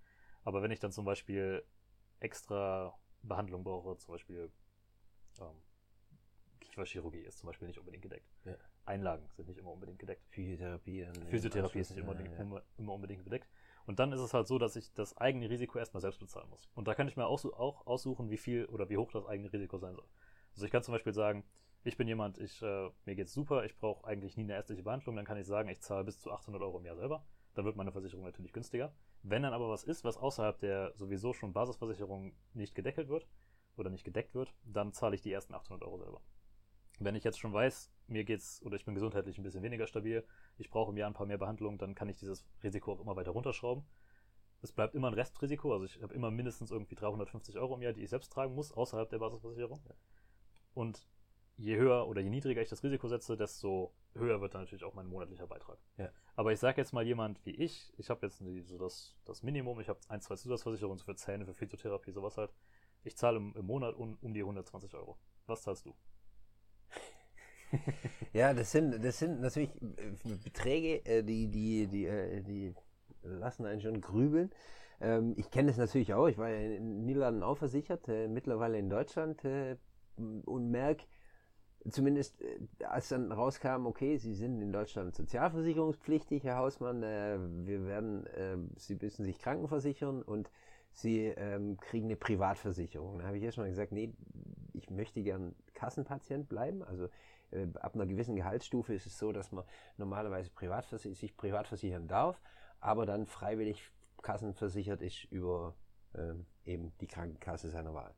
Aber 0.43 0.61
wenn 0.61 0.71
ich 0.71 0.79
dann 0.79 0.91
zum 0.91 1.05
Beispiel 1.05 1.63
extra 2.19 2.97
Behandlung 3.23 3.63
brauche, 3.63 3.97
zum 3.97 4.13
Beispiel 4.13 4.51
ähm, 5.39 5.61
Kieferchirurgie 6.61 7.19
ist 7.19 7.39
zum 7.39 7.47
Beispiel 7.47 7.67
nicht 7.67 7.79
unbedingt 7.79 8.03
gedeckt. 8.03 8.31
Ja. 8.45 8.55
Einlagen 8.85 9.27
sind 9.35 9.47
nicht 9.47 9.57
immer 9.57 9.71
unbedingt 9.71 9.99
gedeckt. 9.99 10.23
Physiotherapie. 10.29 11.07
Physiotherapie 11.29 11.79
ist 11.79 11.91
nicht 11.91 11.99
immer, 11.99 12.19
ja, 12.19 12.25
ja. 12.25 12.61
immer, 12.77 12.93
unbedingt 12.93 13.23
gedeckt. 13.23 13.47
Und 13.85 13.99
dann 13.99 14.11
ist 14.11 14.21
es 14.21 14.33
halt 14.33 14.47
so, 14.47 14.59
dass 14.59 14.75
ich 14.75 14.93
das 14.93 15.17
eigene 15.17 15.49
Risiko 15.49 15.79
erstmal 15.79 16.01
selbst 16.01 16.19
bezahlen 16.19 16.49
muss. 16.49 16.69
Und 16.75 16.87
da 16.87 16.93
kann 16.93 17.07
ich 17.07 17.17
mir 17.17 17.25
auch, 17.25 17.43
auch 17.45 17.85
aussuchen, 17.87 18.29
wie 18.29 18.37
viel 18.37 18.65
oder 18.65 18.89
wie 18.89 18.97
hoch 18.97 19.11
das 19.11 19.25
eigene 19.25 19.51
Risiko 19.51 19.77
sein 19.77 19.95
soll. 19.95 20.07
Also 20.53 20.65
ich 20.65 20.71
kann 20.71 20.83
zum 20.83 20.93
Beispiel 20.93 21.13
sagen, 21.13 21.43
ich 21.83 21.97
bin 21.97 22.07
jemand, 22.07 22.37
ich, 22.37 22.61
äh, 22.61 22.89
mir 23.05 23.15
geht's 23.15 23.33
super, 23.33 23.65
ich 23.65 23.75
brauche 23.77 24.05
eigentlich 24.05 24.37
nie 24.37 24.43
eine 24.43 24.53
ärztliche 24.53 24.83
Behandlung, 24.83 25.15
dann 25.15 25.25
kann 25.25 25.37
ich 25.37 25.47
sagen, 25.47 25.69
ich 25.69 25.81
zahle 25.81 26.03
bis 26.03 26.19
zu 26.19 26.31
800 26.31 26.61
Euro 26.61 26.77
im 26.77 26.85
Jahr 26.85 26.95
selber. 26.95 27.25
Dann 27.53 27.65
wird 27.65 27.75
meine 27.75 27.91
Versicherung 27.91 28.23
natürlich 28.23 28.53
günstiger. 28.53 28.93
Wenn 29.23 29.43
dann 29.43 29.53
aber 29.53 29.69
was 29.69 29.83
ist, 29.83 30.03
was 30.03 30.17
außerhalb 30.17 30.59
der 30.59 30.93
sowieso 30.95 31.33
schon 31.33 31.53
Basisversicherung 31.53 32.33
nicht 32.53 32.75
gedeckelt 32.75 33.09
wird 33.09 33.27
oder 33.77 33.89
nicht 33.89 34.03
gedeckt 34.03 34.35
wird, 34.35 34.53
dann 34.63 34.93
zahle 34.93 35.15
ich 35.15 35.21
die 35.21 35.31
ersten 35.31 35.53
800 35.53 35.83
Euro 35.83 35.97
selber. 35.97 36.21
Wenn 36.99 37.15
ich 37.15 37.23
jetzt 37.23 37.39
schon 37.39 37.51
weiß, 37.51 37.91
mir 38.11 38.23
geht's 38.23 38.61
oder 38.63 38.75
ich 38.75 38.85
bin 38.85 38.93
gesundheitlich 38.93 39.37
ein 39.37 39.43
bisschen 39.43 39.63
weniger 39.63 39.87
stabil, 39.87 40.25
ich 40.57 40.69
brauche 40.69 40.91
im 40.91 40.97
Jahr 40.97 41.09
ein 41.09 41.13
paar 41.13 41.25
mehr 41.25 41.37
Behandlungen, 41.37 41.77
dann 41.77 41.95
kann 41.95 42.09
ich 42.09 42.17
dieses 42.17 42.45
Risiko 42.63 42.93
auch 42.93 42.99
immer 42.99 43.15
weiter 43.15 43.31
runterschrauben. 43.31 43.83
Es 44.61 44.71
bleibt 44.71 44.93
immer 44.93 45.07
ein 45.07 45.15
Restrisiko, 45.15 45.73
also 45.73 45.85
ich 45.85 46.01
habe 46.03 46.13
immer 46.13 46.29
mindestens 46.29 46.71
irgendwie 46.71 46.95
350 46.95 47.57
Euro 47.57 47.75
im 47.75 47.81
Jahr, 47.81 47.93
die 47.93 48.03
ich 48.03 48.09
selbst 48.09 48.31
tragen 48.31 48.53
muss, 48.53 48.71
außerhalb 48.71 49.09
der 49.09 49.17
Basisversicherung. 49.17 49.81
Und 50.73 51.07
je 51.57 51.77
höher 51.77 52.07
oder 52.07 52.21
je 52.21 52.29
niedriger 52.29 52.61
ich 52.61 52.69
das 52.69 52.83
Risiko 52.83 53.07
setze, 53.07 53.37
desto 53.37 53.93
höher 54.13 54.41
wird 54.41 54.53
dann 54.53 54.61
natürlich 54.61 54.83
auch 54.83 54.93
mein 54.93 55.07
monatlicher 55.07 55.47
Beitrag. 55.47 55.79
Ja. 55.97 56.09
Aber 56.35 56.51
ich 56.51 56.59
sage 56.59 56.81
jetzt 56.81 56.93
mal 56.93 57.05
jemand 57.05 57.43
wie 57.45 57.51
ich, 57.51 57.93
ich 57.97 58.09
habe 58.09 58.25
jetzt 58.25 58.43
so 58.65 58.77
das, 58.77 59.15
das 59.25 59.43
Minimum, 59.43 59.79
ich 59.79 59.89
habe 59.89 59.99
ein, 60.07 60.21
zwei 60.21 60.35
Zusatzversicherungen 60.35 60.99
für 60.99 61.15
Zähne, 61.15 61.45
für 61.45 61.53
Physiotherapie, 61.53 62.11
sowas 62.11 62.37
halt. 62.37 62.53
Ich 63.03 63.17
zahle 63.17 63.37
im, 63.37 63.55
im 63.55 63.65
Monat 63.65 63.95
um, 63.95 64.17
um 64.21 64.33
die 64.33 64.41
120 64.41 64.93
Euro. 64.95 65.17
Was 65.47 65.63
zahlst 65.63 65.85
du? 65.85 65.95
Ja, 68.33 68.53
das 68.53 68.71
sind, 68.71 69.03
das 69.03 69.19
sind 69.19 69.41
natürlich 69.41 69.71
äh, 69.81 70.35
Beträge, 70.43 71.05
äh, 71.05 71.23
die, 71.23 71.47
die, 71.47 71.87
die, 71.87 72.05
äh, 72.05 72.41
die 72.41 72.73
lassen 73.23 73.65
einen 73.65 73.81
schon 73.81 74.01
grübeln. 74.01 74.51
Ähm, 74.99 75.33
ich 75.37 75.49
kenne 75.51 75.69
das 75.69 75.77
natürlich 75.77 76.13
auch. 76.13 76.27
Ich 76.27 76.37
war 76.37 76.49
in 76.49 76.71
den 76.71 77.05
Niederlanden 77.05 77.43
auch 77.43 77.57
versichert, 77.57 78.07
mittlerweile 78.07 78.77
in 78.77 78.89
Deutschland 78.89 79.41
und 80.15 80.71
merke, 80.71 81.05
zumindest 81.89 82.43
als 82.87 83.09
dann 83.09 83.31
rauskam, 83.31 83.85
okay, 83.85 84.17
Sie 84.17 84.33
sind 84.33 84.61
in 84.61 84.71
Deutschland 84.71 85.15
sozialversicherungspflichtig, 85.15 86.43
Herr 86.43 86.57
Hausmann, 86.57 87.01
wir 87.01 87.85
werden, 87.85 88.27
Sie 88.77 88.95
müssen 88.95 89.25
sich 89.25 89.39
krankenversichern 89.39 90.21
und 90.21 90.51
Sie 90.91 91.25
ähm, 91.25 91.77
kriegen 91.77 92.07
eine 92.07 92.17
Privatversicherung. 92.17 93.19
Da 93.19 93.27
habe 93.27 93.37
ich 93.37 93.43
erstmal 93.43 93.69
gesagt, 93.69 93.91
nee, 93.91 94.13
ich 94.73 94.89
möchte 94.89 95.23
gern 95.23 95.55
Kassenpatient 95.81 96.47
bleiben. 96.47 96.83
Also 96.83 97.07
äh, 97.49 97.67
ab 97.79 97.95
einer 97.95 98.05
gewissen 98.05 98.35
Gehaltsstufe 98.35 98.93
ist 98.93 99.07
es 99.07 99.17
so, 99.17 99.31
dass 99.31 99.51
man 99.51 99.65
normalerweise 99.97 100.51
privatvers 100.51 101.01
sich 101.01 101.35
privat 101.35 101.67
versichern 101.67 102.07
darf, 102.07 102.39
aber 102.79 103.07
dann 103.07 103.25
freiwillig 103.25 103.91
kassenversichert 104.21 105.01
ist 105.01 105.23
über 105.31 105.73
äh, 106.13 106.33
eben 106.65 106.91
die 107.01 107.07
Krankenkasse 107.07 107.71
seiner 107.71 107.95
Wahl. 107.95 108.13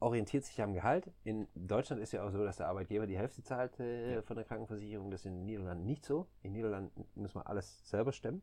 Orientiert 0.00 0.44
sich 0.44 0.60
am 0.62 0.72
Gehalt. 0.72 1.12
In 1.24 1.46
Deutschland 1.54 2.00
ist 2.00 2.12
ja 2.12 2.24
auch 2.24 2.30
so, 2.30 2.42
dass 2.42 2.56
der 2.56 2.68
Arbeitgeber 2.68 3.06
die 3.06 3.18
Hälfte 3.18 3.42
zahlt 3.42 3.78
äh, 3.78 4.22
von 4.22 4.36
der 4.36 4.46
Krankenversicherung. 4.46 5.10
Das 5.10 5.20
ist 5.20 5.26
in 5.26 5.34
den 5.34 5.44
Niederlanden 5.44 5.84
nicht 5.84 6.06
so. 6.06 6.26
In 6.42 6.50
den 6.50 6.52
Niederlanden 6.54 7.06
muss 7.14 7.34
man 7.34 7.44
alles 7.44 7.86
selber 7.86 8.12
stemmen, 8.12 8.42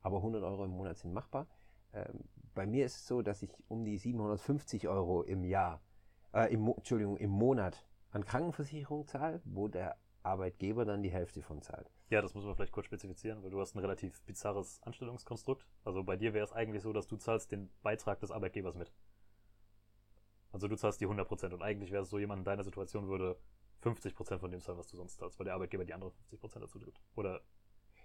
aber 0.00 0.16
100 0.16 0.42
Euro 0.42 0.64
im 0.64 0.70
Monat 0.70 0.96
sind 0.96 1.12
machbar. 1.12 1.46
Ähm, 1.92 2.24
bei 2.54 2.66
mir 2.66 2.86
ist 2.86 2.96
es 2.96 3.06
so, 3.06 3.20
dass 3.20 3.42
ich 3.42 3.52
um 3.68 3.84
die 3.84 3.98
750 3.98 4.88
Euro 4.88 5.22
im 5.22 5.44
Jahr, 5.44 5.82
äh, 6.32 6.52
im, 6.52 6.66
Entschuldigung, 6.68 7.16
im 7.16 7.30
Monat 7.30 7.86
an 8.10 8.24
Krankenversicherung 8.24 9.06
zahle, 9.06 9.40
wo 9.44 9.68
der 9.68 9.96
Arbeitgeber 10.22 10.84
dann 10.84 11.02
die 11.02 11.10
Hälfte 11.10 11.42
von 11.42 11.62
zahlt. 11.62 11.90
Ja, 12.10 12.20
das 12.20 12.34
muss 12.34 12.44
man 12.44 12.54
vielleicht 12.54 12.72
kurz 12.72 12.86
spezifizieren, 12.86 13.42
weil 13.42 13.50
du 13.50 13.60
hast 13.60 13.74
ein 13.74 13.78
relativ 13.78 14.20
bizarres 14.22 14.82
Anstellungskonstrukt. 14.82 15.66
Also 15.84 16.02
bei 16.02 16.16
dir 16.16 16.34
wäre 16.34 16.44
es 16.44 16.52
eigentlich 16.52 16.82
so, 16.82 16.92
dass 16.92 17.06
du 17.06 17.16
zahlst 17.16 17.52
den 17.52 17.70
Beitrag 17.82 18.20
des 18.20 18.30
Arbeitgebers 18.30 18.74
mit. 18.74 18.92
Also 20.52 20.66
du 20.66 20.76
zahlst 20.76 21.00
die 21.00 21.06
100% 21.06 21.54
und 21.54 21.62
eigentlich 21.62 21.92
wäre 21.92 22.02
es 22.02 22.10
so, 22.10 22.18
jemand 22.18 22.40
in 22.40 22.44
deiner 22.44 22.64
Situation 22.64 23.08
würde 23.08 23.36
50% 23.82 24.38
von 24.38 24.50
dem 24.50 24.60
zahlen, 24.60 24.78
was 24.78 24.88
du 24.88 24.96
sonst 24.96 25.18
zahlst, 25.18 25.38
weil 25.38 25.44
der 25.44 25.54
Arbeitgeber 25.54 25.84
die 25.84 25.94
anderen 25.94 26.12
50% 26.32 26.58
dazu 26.58 26.78
gibt. 26.80 27.00
Oder 27.14 27.40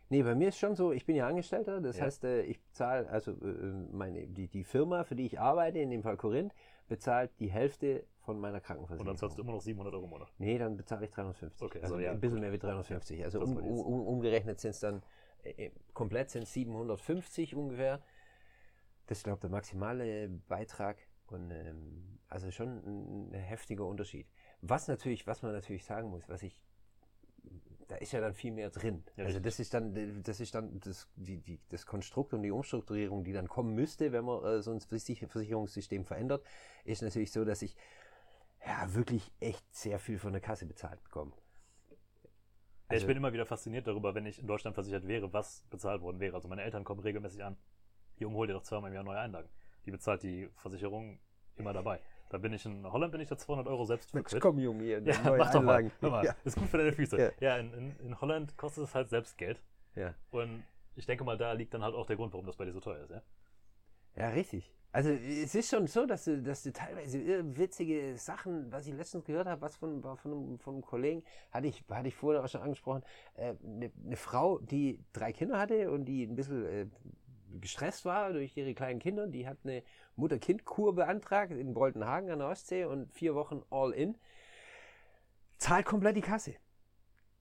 Nee, 0.10 0.22
bei 0.22 0.36
mir 0.36 0.50
ist 0.50 0.60
schon 0.60 0.76
so, 0.76 0.92
ich 0.92 1.06
bin 1.06 1.16
ja 1.16 1.28
Angestellter, 1.28 1.82
das 1.82 1.98
ja. 1.98 2.06
heißt, 2.06 2.26
äh, 2.26 2.44
ich 2.44 2.60
zahle, 2.72 3.10
also 3.10 3.32
äh, 3.32 3.72
meine, 3.92 4.28
die, 4.28 4.48
die 4.48 4.64
Firma, 4.64 5.04
für 5.04 5.16
die 5.16 5.26
ich 5.26 5.40
arbeite, 5.40 5.80
in 5.80 5.90
dem 5.90 6.04
Fall 6.04 6.16
Korinth, 6.16 6.54
bezahlt 6.88 7.32
die 7.40 7.50
Hälfte 7.50 8.06
von 8.26 8.40
meiner 8.40 8.60
Krankenversicherung. 8.60 9.08
Und 9.08 9.08
dann 9.08 9.18
zahlst 9.18 9.38
du 9.38 9.42
immer 9.42 9.54
noch 9.54 9.62
700 9.62 9.94
Euro 9.94 10.06
im 10.06 10.10
Monat? 10.10 10.34
Nee, 10.38 10.58
dann 10.58 10.76
bezahle 10.76 11.06
ich 11.06 11.12
350. 11.12 11.62
Okay, 11.62 11.80
also, 11.82 11.96
also 11.96 12.06
ja, 12.06 12.12
ein 12.12 12.20
bisschen 12.20 12.40
mehr 12.40 12.52
wie 12.52 12.58
350. 12.58 13.24
Also 13.24 13.42
um, 13.42 13.56
um, 13.58 14.08
umgerechnet 14.08 14.60
sind 14.60 14.72
es 14.72 14.80
dann, 14.80 15.04
äh, 15.44 15.72
komplett 15.94 16.32
sind 16.32 16.44
es 16.44 16.54
750 16.54 17.56
ungefähr. 17.56 18.02
Das 19.08 19.20
ist, 19.20 19.24
glaube 19.24 19.38
ich, 19.38 19.42
der 19.42 19.50
maximale 19.52 20.28
Beitrag. 20.48 20.98
Und 21.28 21.52
ähm, 21.52 22.20
also 22.28 22.52
schon 22.52 22.68
ein, 22.68 23.32
ein 23.32 23.34
heftiger 23.34 23.86
Unterschied. 23.86 24.28
Was 24.62 24.88
natürlich, 24.88 25.26
was 25.28 25.42
man 25.42 25.54
natürlich 25.54 25.86
sagen 25.86 26.10
muss, 26.10 26.28
was 26.28 26.44
ich 26.44 26.62
da 27.88 27.96
ist 27.98 28.12
ja 28.14 28.22
dann 28.22 28.34
viel 28.34 28.52
mehr 28.52 28.70
drin. 28.70 29.04
Ja, 29.16 29.26
also 29.26 29.40
das 29.40 29.60
ist 29.60 29.74
dann, 29.74 30.24
das 30.24 30.40
ist 30.40 30.56
dann 30.56 30.80
das, 30.80 31.08
die, 31.16 31.38
die, 31.38 31.60
das 31.70 31.86
Konstrukt 31.86 32.34
und 32.34 32.42
die 32.42 32.52
Umstrukturierung, 32.52 33.24
die 33.24 33.34
dann 33.34 33.48
kommen 33.48 33.76
müsste, 33.76 34.12
wenn 34.12 34.26
man 34.26 34.44
äh, 34.44 34.62
so 34.62 34.72
ein 34.72 34.80
Versicherungssystem 34.80 36.06
verändert, 36.06 36.44
ist 36.84 37.02
natürlich 37.02 37.32
so, 37.32 37.46
dass 37.46 37.62
ich 37.62 37.76
ja 38.66 38.94
wirklich 38.94 39.32
echt 39.40 39.64
sehr 39.74 40.00
viel 40.00 40.20
von 40.20 40.32
der 40.32 40.42
Kasse 40.42 40.66
bezahlt 40.66 41.04
bekomme. 41.04 41.32
Also, 42.88 43.02
ich 43.02 43.08
bin 43.08 43.18
immer 43.18 43.34
wieder 43.34 43.46
fasziniert 43.46 43.88
darüber, 43.88 44.14
wenn 44.14 44.26
ich 44.26 44.40
in 44.40 44.48
Deutschland 44.48 44.76
versichert 44.76 45.08
wäre, 45.08 45.34
was 45.34 45.64
bezahlt 45.72 46.02
worden 46.02 46.20
wäre. 46.20 46.36
Also 46.36 46.48
meine 46.48 46.62
Eltern 46.62 46.84
kommen 46.84 47.02
regelmäßig 47.02 47.44
an, 47.44 47.58
Junge, 48.18 48.36
hol 48.36 48.48
dir 48.48 48.54
doch 48.54 48.64
zweimal 48.64 48.90
im 48.90 48.96
Jahr 48.96 49.04
neue 49.04 49.20
Einlagen. 49.20 49.50
Die 49.86 49.92
bezahlt 49.92 50.24
die 50.24 50.50
Versicherung 50.56 51.20
immer 51.56 51.74
dabei. 51.74 52.00
Da 52.30 52.38
bin 52.38 52.54
ich 52.54 52.66
in 52.66 52.92
Holland 52.92 53.12
bin 53.12 53.22
ich 53.22 53.30
da 53.30 53.38
200 53.38 53.68
Euro 53.68 53.86
selbst 53.86 54.12
für 54.12 54.18
Mensch, 54.18 54.36
komm 54.40 54.60
Junge, 54.60 54.84
hier, 54.84 55.00
ja, 55.02 55.36
mach 55.38 55.52
doch 55.52 55.62
mal. 55.62 55.92
mal. 56.02 56.26
Ja. 56.26 56.36
Ist 56.44 56.58
gut 56.58 56.68
für 56.70 56.78
deine 56.78 56.92
Füße. 56.92 57.18
Ja, 57.18 57.32
ja 57.40 57.58
in, 57.58 57.74
in, 57.74 58.00
in, 58.00 58.22
Holland 58.22 58.58
kostet 58.58 58.86
es 58.86 58.96
halt 58.96 59.10
selbst 59.10 59.38
Geld. 59.38 59.62
Ja. 59.96 60.14
Und 60.32 60.64
ich 60.96 61.06
denke 61.06 61.24
mal, 61.24 61.38
da 61.38 61.52
liegt 61.54 61.74
dann 61.74 61.84
halt 61.84 61.94
auch 61.94 62.06
der 62.06 62.16
Grund, 62.16 62.34
warum 62.34 62.46
das 62.46 62.56
bei 62.56 62.66
dir 62.66 62.74
so 62.74 62.80
teuer 62.80 63.04
ist, 63.04 63.12
ja? 63.12 63.22
Ja, 64.16 64.30
richtig. 64.30 64.74
Also 64.96 65.10
es 65.10 65.54
ist 65.54 65.70
schon 65.70 65.88
so, 65.88 66.06
dass 66.06 66.24
du, 66.24 66.42
dass 66.42 66.64
du 66.64 66.72
teilweise 66.72 67.20
witzige 67.58 68.16
Sachen, 68.16 68.72
was 68.72 68.88
ich 68.88 68.94
letztens 68.94 69.26
gehört 69.26 69.46
habe, 69.46 69.60
was 69.60 69.76
von, 69.76 70.02
von, 70.02 70.32
einem, 70.32 70.58
von 70.58 70.76
einem 70.76 70.84
Kollegen, 70.86 71.22
hatte 71.52 71.68
ich, 71.68 71.84
hatte 71.90 72.08
ich 72.08 72.16
vorher 72.16 72.42
auch 72.42 72.48
schon 72.48 72.62
angesprochen, 72.62 73.04
äh, 73.34 73.56
eine, 73.62 73.92
eine 74.06 74.16
Frau, 74.16 74.60
die 74.60 75.04
drei 75.12 75.34
Kinder 75.34 75.60
hatte 75.60 75.92
und 75.92 76.06
die 76.06 76.24
ein 76.24 76.36
bisschen 76.36 76.66
äh, 76.66 76.88
gestresst 77.60 78.06
war 78.06 78.32
durch 78.32 78.56
ihre 78.56 78.74
kleinen 78.74 79.00
Kinder. 79.00 79.28
Die 79.28 79.46
hat 79.46 79.58
eine 79.66 79.84
Mutter-Kind-Kur 80.16 80.96
beantragt 80.96 81.52
in 81.52 81.74
Boltenhagen 81.74 82.32
an 82.32 82.40
der 82.40 82.48
Ostsee 82.48 82.86
und 82.86 83.12
vier 83.12 83.36
Wochen 83.36 83.64
all 83.70 83.92
in. 83.92 84.18
Zahlt 85.58 85.86
komplett 85.86 86.16
die 86.16 86.22
Kasse. 86.22 86.56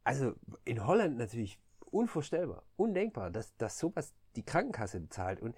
Also 0.03 0.35
in 0.65 0.85
Holland 0.85 1.19
natürlich 1.19 1.61
unvorstellbar, 1.93 2.65
undenkbar, 2.75 3.31
dass, 3.31 3.57
dass 3.59 3.79
sowas 3.79 4.13
die 4.35 4.45
Krankenkasse 4.45 4.99
bezahlt. 4.99 5.41
Und 5.41 5.55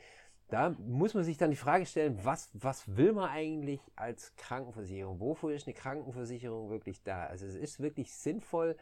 da 0.48 0.70
muss 0.78 1.14
man 1.14 1.24
sich 1.24 1.38
dann 1.38 1.50
die 1.50 1.56
Frage 1.56 1.86
stellen, 1.86 2.18
was, 2.22 2.50
was 2.52 2.96
will 2.96 3.12
man 3.12 3.28
eigentlich 3.28 3.80
als 3.96 4.34
Krankenversicherung? 4.36 5.18
Wofür 5.18 5.52
ist 5.52 5.66
eine 5.66 5.74
Krankenversicherung 5.74 6.70
wirklich 6.70 7.02
da? 7.02 7.24
Also 7.26 7.46
es 7.46 7.56
ist 7.56 7.80
wirklich 7.80 8.14
sinnvoll, 8.14 8.76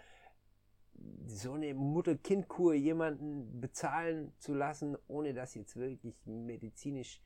so 1.26 1.54
eine 1.54 1.74
Mutter-Kind-Kur 1.74 2.74
jemanden 2.74 3.60
bezahlen 3.60 4.32
zu 4.38 4.54
lassen, 4.54 4.96
ohne 5.08 5.32
dass 5.32 5.54
jetzt 5.54 5.76
wirklich 5.76 6.14
medizinisch 6.26 7.20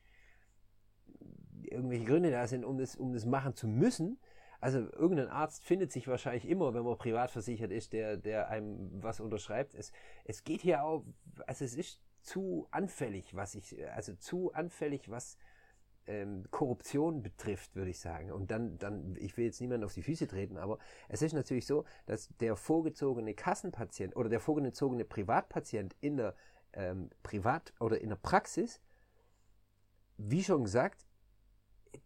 irgendwelche 1.63 2.05
Gründe 2.05 2.31
da 2.31 2.47
sind, 2.47 2.63
um 2.63 2.77
das, 2.77 2.95
um 2.95 3.13
das 3.13 3.25
machen 3.25 3.55
zu 3.55 3.67
müssen. 3.67 4.19
Also 4.61 4.79
irgendein 4.91 5.29
Arzt 5.29 5.63
findet 5.63 5.91
sich 5.91 6.07
wahrscheinlich 6.07 6.47
immer, 6.47 6.73
wenn 6.73 6.83
man 6.83 6.97
privat 6.97 7.31
versichert 7.31 7.71
ist, 7.71 7.93
der, 7.93 8.17
der 8.17 8.49
einem 8.49 8.89
was 9.03 9.19
unterschreibt. 9.19 9.75
Es, 9.75 9.91
es 10.25 10.43
geht 10.43 10.61
hier 10.61 10.83
auch, 10.83 11.05
also 11.47 11.63
es 11.63 11.75
ist 11.75 12.01
zu 12.29 12.67
anfällig, 12.69 13.35
was 13.35 13.55
ich, 13.55 13.75
also 13.91 14.13
zu 14.13 14.53
anfällig, 14.53 15.09
was 15.09 15.39
ähm, 16.05 16.45
Korruption 16.51 17.23
betrifft, 17.23 17.75
würde 17.75 17.89
ich 17.89 17.99
sagen. 17.99 18.31
Und 18.31 18.51
dann, 18.51 18.77
dann, 18.77 19.15
ich 19.19 19.35
will 19.35 19.45
jetzt 19.45 19.59
niemanden 19.61 19.83
auf 19.83 19.95
die 19.95 20.03
Füße 20.03 20.27
treten, 20.27 20.57
aber 20.57 20.77
es 21.07 21.23
ist 21.23 21.33
natürlich 21.33 21.65
so, 21.65 21.85
dass 22.05 22.29
der 22.39 22.55
vorgezogene 22.55 23.33
Kassenpatient 23.33 24.15
oder 24.15 24.29
der 24.29 24.39
vorgezogene 24.39 25.05
Privatpatient 25.05 25.95
in 26.01 26.17
der 26.17 26.35
ähm, 26.73 27.09
Privat- 27.23 27.73
oder 27.79 27.99
in 27.99 28.09
der 28.09 28.15
Praxis, 28.17 28.79
wie 30.17 30.43
schon 30.43 30.65
gesagt, 30.65 31.07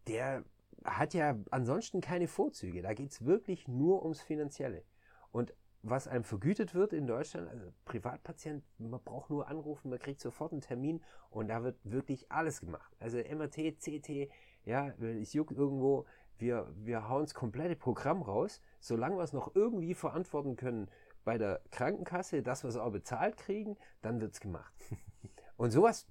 der 0.07 0.45
hat 0.85 1.13
ja 1.13 1.37
ansonsten 1.51 1.99
keine 1.99 2.29
Vorzüge. 2.29 2.81
Da 2.81 2.93
geht 2.93 3.11
es 3.11 3.25
wirklich 3.25 3.67
nur 3.67 4.03
ums 4.03 4.21
Finanzielle. 4.21 4.85
Und 5.31 5.53
was 5.83 6.07
einem 6.07 6.23
vergütet 6.23 6.73
wird 6.73 6.93
in 6.93 7.05
Deutschland, 7.05 7.49
also 7.49 7.73
Privatpatient, 7.83 8.63
man 8.79 9.01
braucht 9.03 9.29
nur 9.29 9.47
anrufen, 9.47 9.89
man 9.89 9.99
kriegt 9.99 10.21
sofort 10.21 10.53
einen 10.53 10.61
Termin 10.61 11.03
und 11.29 11.49
da 11.49 11.61
wird 11.61 11.77
wirklich 11.83 12.31
alles 12.31 12.61
gemacht. 12.61 12.95
Also 12.99 13.17
MRT, 13.17 13.79
CT, 13.79 14.31
ja, 14.63 14.87
es 14.99 15.33
juckt 15.33 15.51
irgendwo, 15.51 16.05
wir, 16.37 16.73
wir 16.77 17.09
hauen 17.09 17.23
das 17.23 17.33
komplette 17.33 17.75
Programm 17.75 18.21
raus, 18.21 18.61
solange 18.79 19.17
wir 19.17 19.23
es 19.23 19.33
noch 19.33 19.55
irgendwie 19.55 19.93
verantworten 19.93 20.55
können 20.55 20.89
bei 21.25 21.37
der 21.37 21.61
Krankenkasse, 21.71 22.43
dass 22.43 22.63
wir 22.63 22.69
es 22.69 22.77
auch 22.77 22.91
bezahlt 22.91 23.35
kriegen, 23.35 23.77
dann 24.01 24.21
wird 24.21 24.33
es 24.33 24.39
gemacht. 24.39 24.73
Und 25.57 25.71
sowas, 25.71 26.07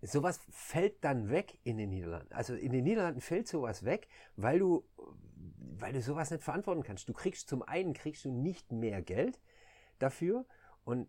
sowas 0.00 0.40
fällt 0.50 1.04
dann 1.04 1.28
weg 1.28 1.58
in 1.62 1.76
den 1.76 1.90
Niederlanden. 1.90 2.32
Also 2.32 2.54
in 2.54 2.72
den 2.72 2.84
Niederlanden 2.84 3.20
fällt 3.20 3.48
sowas 3.48 3.84
weg, 3.84 4.08
weil 4.36 4.58
du 4.58 4.84
weil 5.78 5.92
du 5.92 6.02
sowas 6.02 6.30
nicht 6.30 6.42
verantworten 6.42 6.82
kannst. 6.82 7.08
Du 7.08 7.12
kriegst 7.12 7.48
zum 7.48 7.62
einen 7.62 7.94
kriegst 7.94 8.24
du 8.24 8.30
nicht 8.30 8.72
mehr 8.72 9.02
Geld 9.02 9.40
dafür 9.98 10.46
und 10.84 11.08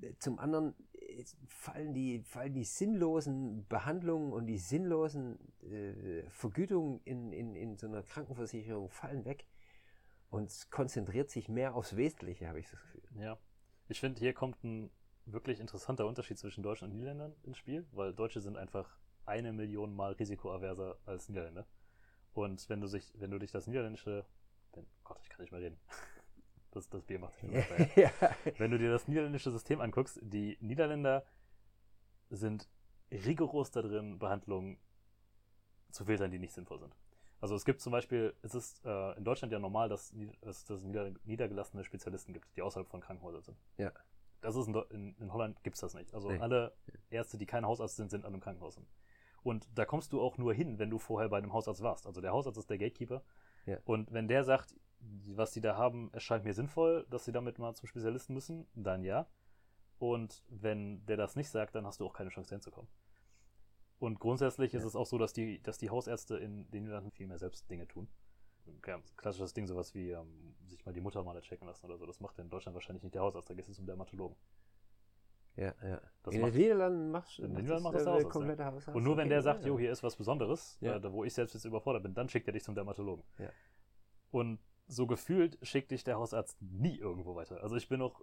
äh, 0.00 0.14
zum 0.18 0.38
anderen 0.38 0.74
äh, 0.92 1.24
fallen 1.48 1.94
die, 1.94 2.20
fallen 2.22 2.54
die 2.54 2.64
sinnlosen 2.64 3.66
Behandlungen 3.68 4.32
und 4.32 4.46
die 4.46 4.58
sinnlosen 4.58 5.38
äh, 5.62 6.28
Vergütungen 6.30 7.00
in, 7.04 7.32
in, 7.32 7.54
in 7.54 7.76
so 7.76 7.86
einer 7.86 8.02
Krankenversicherung 8.02 8.90
fallen 8.90 9.24
weg 9.24 9.46
und 10.30 10.50
es 10.50 10.70
konzentriert 10.70 11.30
sich 11.30 11.48
mehr 11.48 11.74
aufs 11.74 11.96
Wesentliche, 11.96 12.48
habe 12.48 12.60
ich 12.60 12.68
das 12.68 12.80
Gefühl. 12.80 13.02
Ja, 13.20 13.38
ich 13.88 14.00
finde, 14.00 14.18
hier 14.18 14.32
kommt 14.32 14.62
ein 14.64 14.90
wirklich 15.26 15.60
interessanter 15.60 16.06
Unterschied 16.06 16.38
zwischen 16.38 16.62
Deutschen 16.62 16.86
und 16.86 16.96
Niederländern 16.96 17.34
ins 17.44 17.58
Spiel, 17.58 17.86
weil 17.92 18.12
Deutsche 18.12 18.40
sind 18.40 18.56
einfach 18.56 18.98
eine 19.26 19.52
Million 19.52 19.94
Mal 19.94 20.12
risikoaverser 20.12 20.98
als 21.06 21.28
Niederländer. 21.28 21.66
Und 22.34 22.68
wenn 22.68 22.80
du 22.80 22.86
sich, 22.86 23.12
wenn 23.16 23.30
du 23.30 23.38
dich 23.38 23.52
das 23.52 23.66
niederländische, 23.66 24.24
wenn, 24.72 24.86
Gott, 25.04 25.18
ich 25.22 25.30
kann 25.30 25.40
nicht 25.40 25.52
mehr 25.52 25.60
reden. 25.60 25.78
Das, 26.70 26.88
das 26.88 27.04
Bier 27.04 27.20
macht 27.20 27.36
sich 27.36 27.52
ja. 27.96 28.10
Wenn 28.58 28.72
du 28.72 28.78
dir 28.78 28.90
das 28.90 29.06
niederländische 29.06 29.52
System 29.52 29.80
anguckst, 29.80 30.18
die 30.20 30.58
Niederländer 30.60 31.24
sind 32.30 32.68
rigoros 33.12 33.70
da 33.70 33.80
drin, 33.80 34.18
Behandlungen 34.18 34.80
zu 35.92 36.04
filtern, 36.04 36.32
die 36.32 36.40
nicht 36.40 36.52
sinnvoll 36.52 36.80
sind. 36.80 36.96
Also 37.40 37.54
es 37.54 37.64
gibt 37.64 37.80
zum 37.80 37.92
Beispiel, 37.92 38.34
es 38.42 38.54
ist 38.54 38.84
äh, 38.84 39.12
in 39.16 39.22
Deutschland 39.22 39.52
ja 39.52 39.58
normal, 39.58 39.88
dass 39.88 40.12
es 40.40 40.64
dass 40.64 40.82
nieder, 40.82 41.12
niedergelassene 41.24 41.84
Spezialisten 41.84 42.32
gibt, 42.32 42.56
die 42.56 42.62
außerhalb 42.62 42.88
von 42.88 43.00
Krankenhäusern 43.00 43.42
sind. 43.42 43.58
Ja. 43.76 43.92
Das 44.40 44.56
ist 44.56 44.66
in, 44.66 44.74
in, 44.90 45.16
in 45.18 45.32
Holland 45.32 45.62
gibt 45.62 45.76
es 45.76 45.80
das 45.80 45.94
nicht. 45.94 46.12
Also 46.12 46.30
nee. 46.30 46.38
alle 46.38 46.74
Ärzte, 47.10 47.38
die 47.38 47.46
kein 47.46 47.64
Hausarzt 47.64 47.96
sind, 47.96 48.10
sind 48.10 48.24
an 48.24 48.32
einem 48.32 48.40
Krankenhaus. 48.40 48.80
Und 49.44 49.68
da 49.74 49.84
kommst 49.84 50.12
du 50.12 50.20
auch 50.20 50.38
nur 50.38 50.54
hin, 50.54 50.78
wenn 50.78 50.90
du 50.90 50.98
vorher 50.98 51.28
bei 51.28 51.38
einem 51.38 51.52
Hausarzt 51.52 51.82
warst. 51.82 52.06
Also 52.06 52.20
der 52.20 52.32
Hausarzt 52.32 52.58
ist 52.58 52.70
der 52.70 52.78
Gatekeeper. 52.78 53.22
Ja. 53.66 53.78
Und 53.84 54.12
wenn 54.12 54.26
der 54.26 54.42
sagt, 54.42 54.74
was 55.00 55.52
die 55.52 55.60
da 55.60 55.76
haben, 55.76 56.10
erscheint 56.12 56.44
mir 56.44 56.54
sinnvoll, 56.54 57.06
dass 57.10 57.26
sie 57.26 57.32
damit 57.32 57.58
mal 57.58 57.74
zum 57.74 57.86
Spezialisten 57.86 58.32
müssen, 58.32 58.66
dann 58.74 59.04
ja. 59.04 59.28
Und 59.98 60.42
wenn 60.48 61.04
der 61.06 61.18
das 61.18 61.36
nicht 61.36 61.50
sagt, 61.50 61.74
dann 61.74 61.86
hast 61.86 62.00
du 62.00 62.06
auch 62.06 62.14
keine 62.14 62.30
Chance 62.30 62.54
hinzukommen. 62.54 62.90
Und 63.98 64.18
grundsätzlich 64.18 64.72
ja. 64.72 64.78
ist 64.78 64.84
es 64.86 64.96
auch 64.96 65.06
so, 65.06 65.18
dass 65.18 65.34
die, 65.34 65.62
dass 65.62 65.76
die 65.76 65.90
Hausärzte 65.90 66.36
in 66.38 66.70
den 66.70 66.84
Niederlanden 66.84 67.10
viel 67.10 67.26
mehr 67.26 67.38
selbst 67.38 67.70
Dinge 67.70 67.86
tun. 67.86 68.08
Ja, 68.86 68.98
klassisches 69.16 69.52
Ding, 69.52 69.66
sowas 69.66 69.94
wie 69.94 70.10
ähm, 70.10 70.54
sich 70.66 70.86
mal 70.86 70.92
die 70.92 71.02
Mutter 71.02 71.22
mal 71.22 71.38
checken 71.42 71.66
lassen 71.66 71.84
oder 71.84 71.98
so. 71.98 72.06
Das 72.06 72.20
macht 72.20 72.38
in 72.38 72.48
Deutschland 72.48 72.74
wahrscheinlich 72.74 73.02
nicht 73.02 73.14
der 73.14 73.22
Hausarzt, 73.22 73.50
da 73.50 73.54
gehst 73.54 73.68
du 73.68 73.74
zum 73.74 73.84
Dermatologen. 73.84 74.38
Ja, 75.56 75.72
ja. 75.82 76.00
Das 76.22 76.34
in 76.34 76.42
den 76.42 76.54
Niederlanden 76.54 77.10
machst 77.10 77.38
du 77.38 77.46
das, 77.46 77.82
macht 77.82 77.94
das, 77.94 78.04
das 78.04 78.16
der 78.16 78.28
komplette 78.28 78.62
ja. 78.62 78.72
Hausarzt. 78.72 78.96
Und 78.96 79.04
nur 79.04 79.16
wenn 79.16 79.28
der 79.28 79.42
sagt, 79.42 79.64
jo, 79.64 79.78
hier 79.78 79.92
ist 79.92 80.02
was 80.02 80.16
Besonderes, 80.16 80.78
ja. 80.80 80.96
äh, 80.96 81.12
wo 81.12 81.24
ich 81.24 81.32
selbst 81.32 81.54
jetzt 81.54 81.64
überfordert 81.64 82.02
bin, 82.02 82.14
dann 82.14 82.28
schickt 82.28 82.46
er 82.48 82.52
dich 82.52 82.64
zum 82.64 82.74
Dermatologen. 82.74 83.24
Ja. 83.38 83.50
Und 84.30 84.58
so 84.86 85.06
gefühlt 85.06 85.58
schickt 85.62 85.90
dich 85.90 86.02
der 86.02 86.16
Hausarzt 86.16 86.60
nie 86.60 86.98
irgendwo 86.98 87.36
weiter. 87.36 87.62
Also 87.62 87.76
ich 87.76 87.88
bin 87.88 88.02
auch, 88.02 88.20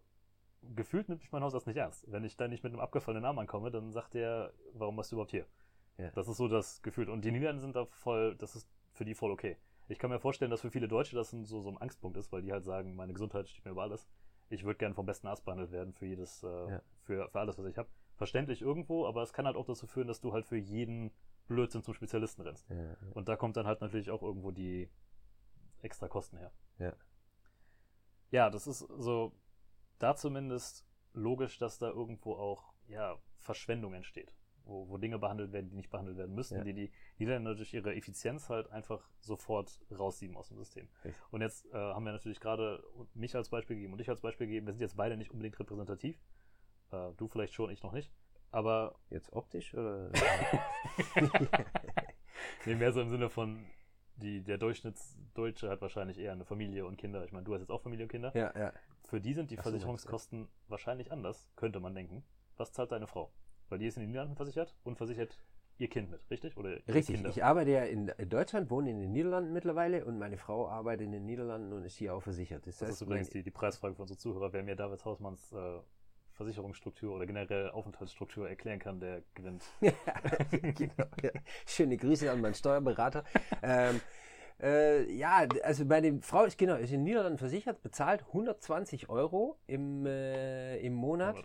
gefühlt 0.61 1.09
nimmt 1.09 1.21
mich 1.21 1.31
mein 1.31 1.43
Hausarzt 1.43 1.67
nicht 1.67 1.77
ernst. 1.77 2.11
Wenn 2.11 2.23
ich 2.23 2.35
da 2.35 2.47
nicht 2.47 2.63
mit 2.63 2.73
einem 2.73 2.81
abgefallenen 2.81 3.23
Namen 3.23 3.39
ankomme, 3.39 3.71
dann 3.71 3.91
sagt 3.91 4.15
er, 4.15 4.53
warum 4.73 4.97
bist 4.97 5.11
du 5.11 5.15
überhaupt 5.15 5.31
hier? 5.31 5.45
Ja. 5.97 6.11
Das 6.11 6.27
ist 6.27 6.37
so 6.37 6.47
das 6.47 6.81
Gefühl. 6.81 7.09
Und 7.09 7.23
die 7.23 7.31
Niederlande 7.31 7.61
sind 7.61 7.75
da 7.75 7.85
voll, 7.85 8.35
das 8.35 8.55
ist 8.55 8.67
für 8.93 9.05
die 9.05 9.15
voll 9.15 9.31
okay. 9.31 9.57
Ich 9.87 9.99
kann 9.99 10.09
mir 10.09 10.19
vorstellen, 10.19 10.51
dass 10.51 10.61
für 10.61 10.71
viele 10.71 10.87
Deutsche 10.87 11.15
das 11.15 11.31
so, 11.31 11.61
so 11.61 11.69
ein 11.69 11.77
Angstpunkt 11.77 12.17
ist, 12.17 12.31
weil 12.31 12.41
die 12.41 12.51
halt 12.51 12.63
sagen, 12.63 12.95
meine 12.95 13.13
Gesundheit 13.13 13.47
steht 13.47 13.65
mir 13.65 13.71
über 13.71 13.83
alles 13.83 14.07
ich 14.51 14.63
würde 14.63 14.77
gerne 14.77 14.95
vom 14.95 15.05
besten 15.05 15.27
Arzt 15.27 15.45
behandelt 15.45 15.71
werden 15.71 15.93
für 15.93 16.05
jedes, 16.05 16.43
äh, 16.43 16.47
ja. 16.47 16.81
für, 17.03 17.29
für 17.29 17.39
alles, 17.39 17.57
was 17.57 17.65
ich 17.65 17.77
habe. 17.77 17.89
Verständlich 18.15 18.61
irgendwo, 18.61 19.07
aber 19.07 19.23
es 19.23 19.33
kann 19.33 19.45
halt 19.45 19.55
auch 19.55 19.65
dazu 19.65 19.87
führen, 19.87 20.07
dass 20.07 20.21
du 20.21 20.33
halt 20.33 20.45
für 20.45 20.57
jeden 20.57 21.11
Blödsinn 21.47 21.81
zum 21.81 21.93
Spezialisten 21.93 22.43
rennst. 22.43 22.69
Ja, 22.69 22.75
ja. 22.75 22.97
Und 23.13 23.27
da 23.29 23.35
kommt 23.35 23.57
dann 23.57 23.65
halt 23.65 23.81
natürlich 23.81 24.11
auch 24.11 24.21
irgendwo 24.21 24.51
die 24.51 24.89
extra 25.81 26.07
Kosten 26.07 26.37
her. 26.37 26.51
Ja. 26.77 26.93
Ja, 28.29 28.49
das 28.49 28.67
ist 28.67 28.79
so, 28.79 29.33
da 29.97 30.15
zumindest 30.15 30.85
logisch, 31.13 31.57
dass 31.57 31.79
da 31.79 31.89
irgendwo 31.89 32.35
auch, 32.35 32.73
ja, 32.87 33.17
Verschwendung 33.39 33.93
entsteht 33.93 34.31
wo, 34.65 34.87
wo 34.89 34.97
Dinge 34.97 35.19
behandelt 35.19 35.51
werden, 35.51 35.69
die 35.69 35.75
nicht 35.75 35.89
behandelt 35.89 36.17
werden 36.17 36.35
müssen, 36.35 36.57
ja. 36.57 36.63
die 36.63 36.73
die 36.73 36.91
Niederländer 37.17 37.55
durch 37.55 37.73
ihre 37.73 37.95
Effizienz 37.95 38.49
halt 38.49 38.69
einfach 38.71 39.07
sofort 39.19 39.79
raussieben 39.91 40.37
aus 40.37 40.49
dem 40.49 40.57
System. 40.57 40.87
Richtig. 41.03 41.21
Und 41.31 41.41
jetzt 41.41 41.65
äh, 41.73 41.77
haben 41.77 42.05
wir 42.05 42.11
natürlich 42.11 42.39
gerade 42.39 42.83
mich 43.13 43.35
als 43.35 43.49
Beispiel 43.49 43.75
gegeben 43.75 43.93
und 43.93 43.99
dich 43.99 44.09
als 44.09 44.21
Beispiel 44.21 44.47
gegeben. 44.47 44.67
Wir 44.67 44.73
sind 44.73 44.81
jetzt 44.81 44.97
beide 44.97 45.17
nicht 45.17 45.31
unbedingt 45.31 45.59
repräsentativ. 45.59 46.19
Äh, 46.91 47.11
du 47.17 47.27
vielleicht 47.27 47.53
schon, 47.53 47.69
ich 47.69 47.83
noch 47.83 47.93
nicht. 47.93 48.11
Aber. 48.51 48.95
Jetzt 49.09 49.31
optisch 49.33 49.73
oder? 49.73 50.11
nee, 52.65 52.75
mehr 52.75 52.91
so 52.91 53.01
im 53.01 53.09
Sinne 53.09 53.29
von, 53.29 53.65
die, 54.17 54.41
der 54.41 54.57
Durchschnittsdeutsche 54.57 55.69
hat 55.69 55.81
wahrscheinlich 55.81 56.17
eher 56.17 56.31
eine 56.31 56.45
Familie 56.45 56.85
und 56.85 56.97
Kinder. 56.97 57.23
Ich 57.23 57.31
meine, 57.31 57.45
du 57.45 57.53
hast 57.53 57.61
jetzt 57.61 57.71
auch 57.71 57.81
Familie 57.81 58.05
und 58.05 58.11
Kinder. 58.11 58.35
Ja, 58.35 58.53
ja. 58.57 58.73
Für 59.05 59.19
die 59.19 59.33
sind 59.33 59.51
die 59.51 59.59
Ach 59.59 59.63
Versicherungskosten 59.63 60.45
so, 60.45 60.69
wahrscheinlich 60.69 61.11
anders, 61.11 61.49
könnte 61.55 61.79
man 61.79 61.93
denken. 61.93 62.23
Was 62.57 62.71
zahlt 62.71 62.91
deine 62.91 63.07
Frau? 63.07 63.31
Weil 63.71 63.79
die 63.79 63.87
ist 63.87 63.95
in 63.95 64.01
den 64.01 64.09
Niederlanden 64.09 64.35
versichert 64.35 64.75
und 64.83 64.97
versichert 64.97 65.39
ihr 65.77 65.87
Kind 65.87 66.11
mit, 66.11 66.29
richtig? 66.29 66.57
Oder 66.57 66.71
richtig, 66.89 67.15
Kinder? 67.15 67.29
ich 67.29 67.41
arbeite 67.41 67.71
ja 67.71 67.83
in 67.83 68.11
Deutschland, 68.27 68.69
wohne 68.69 68.91
in 68.91 68.99
den 68.99 69.13
Niederlanden 69.13 69.53
mittlerweile 69.53 70.03
und 70.03 70.19
meine 70.19 70.37
Frau 70.37 70.67
arbeitet 70.67 71.05
in 71.05 71.13
den 71.13 71.25
Niederlanden 71.25 71.71
und 71.71 71.85
ist 71.85 71.95
hier 71.95 72.13
auch 72.13 72.21
versichert. 72.21 72.67
Das, 72.67 72.79
das 72.79 72.89
heißt, 72.89 73.01
ist 73.01 73.07
übrigens 73.07 73.29
die, 73.29 73.43
die 73.43 73.49
Preisfrage 73.49 73.95
für 73.95 74.01
unsere 74.01 74.19
Zuhörer. 74.19 74.51
Wer 74.51 74.63
mir 74.63 74.75
David 74.75 75.05
Hausmanns 75.05 75.53
äh, 75.53 75.79
Versicherungsstruktur 76.33 77.15
oder 77.15 77.25
generell 77.25 77.69
Aufenthaltsstruktur 77.69 78.49
erklären 78.49 78.79
kann, 78.79 78.99
der 78.99 79.23
gewinnt. 79.35 79.63
genau, 79.79 81.05
ja. 81.23 81.31
Schöne 81.65 81.95
Grüße 81.95 82.29
an 82.29 82.41
meinen 82.41 82.55
Steuerberater. 82.55 83.23
ähm, 83.63 84.01
äh, 84.61 85.09
ja, 85.13 85.47
also 85.63 85.85
meine 85.85 86.21
Frau 86.21 86.43
ist 86.43 86.57
genau 86.57 86.75
ist 86.75 86.91
in 86.91 86.99
den 86.99 87.03
Niederlanden 87.05 87.37
versichert, 87.37 87.81
bezahlt 87.81 88.23
120 88.27 89.07
Euro 89.07 89.57
im, 89.65 90.05
äh, 90.05 90.77
im 90.79 90.93
Monat. 90.93 91.37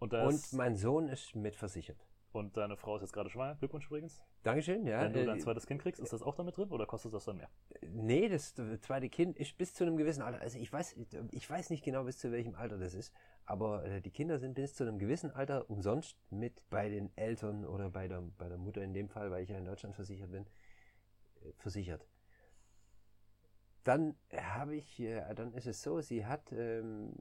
Und, 0.00 0.14
und 0.14 0.52
mein 0.54 0.76
Sohn 0.76 1.08
ist 1.08 1.36
mitversichert. 1.36 1.98
Und 2.32 2.56
deine 2.56 2.76
Frau 2.76 2.96
ist 2.96 3.02
jetzt 3.02 3.12
gerade 3.12 3.28
schwanger. 3.28 3.56
Glückwunsch 3.56 3.86
übrigens. 3.86 4.22
Dankeschön, 4.44 4.86
ja. 4.86 5.02
Wenn 5.02 5.12
du 5.12 5.26
dein 5.26 5.36
äh, 5.36 5.40
zweites 5.40 5.66
Kind 5.66 5.82
kriegst, 5.82 6.00
ist 6.00 6.12
das 6.12 6.22
auch 6.22 6.34
damit 6.34 6.56
drin 6.56 6.70
oder 6.70 6.86
kostet 6.86 7.12
das 7.12 7.24
dann 7.24 7.36
mehr? 7.36 7.50
Nee, 7.82 8.28
das 8.28 8.54
zweite 8.54 9.08
Kind 9.10 9.36
ist 9.36 9.58
bis 9.58 9.74
zu 9.74 9.84
einem 9.84 9.96
gewissen 9.96 10.22
Alter. 10.22 10.40
Also 10.40 10.58
ich 10.58 10.72
weiß, 10.72 10.96
ich 11.32 11.50
weiß 11.50 11.70
nicht 11.70 11.84
genau 11.84 12.04
bis 12.04 12.18
zu 12.18 12.30
welchem 12.30 12.54
Alter 12.54 12.78
das 12.78 12.94
ist, 12.94 13.12
aber 13.44 13.84
äh, 13.84 14.00
die 14.00 14.12
Kinder 14.12 14.38
sind 14.38 14.54
bis 14.54 14.74
zu 14.74 14.84
einem 14.84 14.98
gewissen 14.98 15.32
Alter 15.32 15.68
umsonst 15.68 16.16
mit 16.30 16.62
bei 16.70 16.88
den 16.88 17.10
Eltern 17.16 17.66
oder 17.66 17.90
bei 17.90 18.06
der, 18.06 18.22
bei 18.38 18.48
der 18.48 18.58
Mutter 18.58 18.82
in 18.82 18.94
dem 18.94 19.08
Fall, 19.08 19.30
weil 19.30 19.42
ich 19.42 19.50
ja 19.50 19.58
in 19.58 19.64
Deutschland 19.64 19.96
versichert 19.96 20.30
bin, 20.30 20.46
äh, 21.42 21.52
versichert. 21.58 22.06
Dann 23.82 24.14
habe 24.32 24.76
ich, 24.76 25.02
dann 25.34 25.54
ist 25.54 25.66
es 25.66 25.82
so, 25.82 26.02
sie 26.02 26.26
hat 26.26 26.52
ähm, 26.52 27.14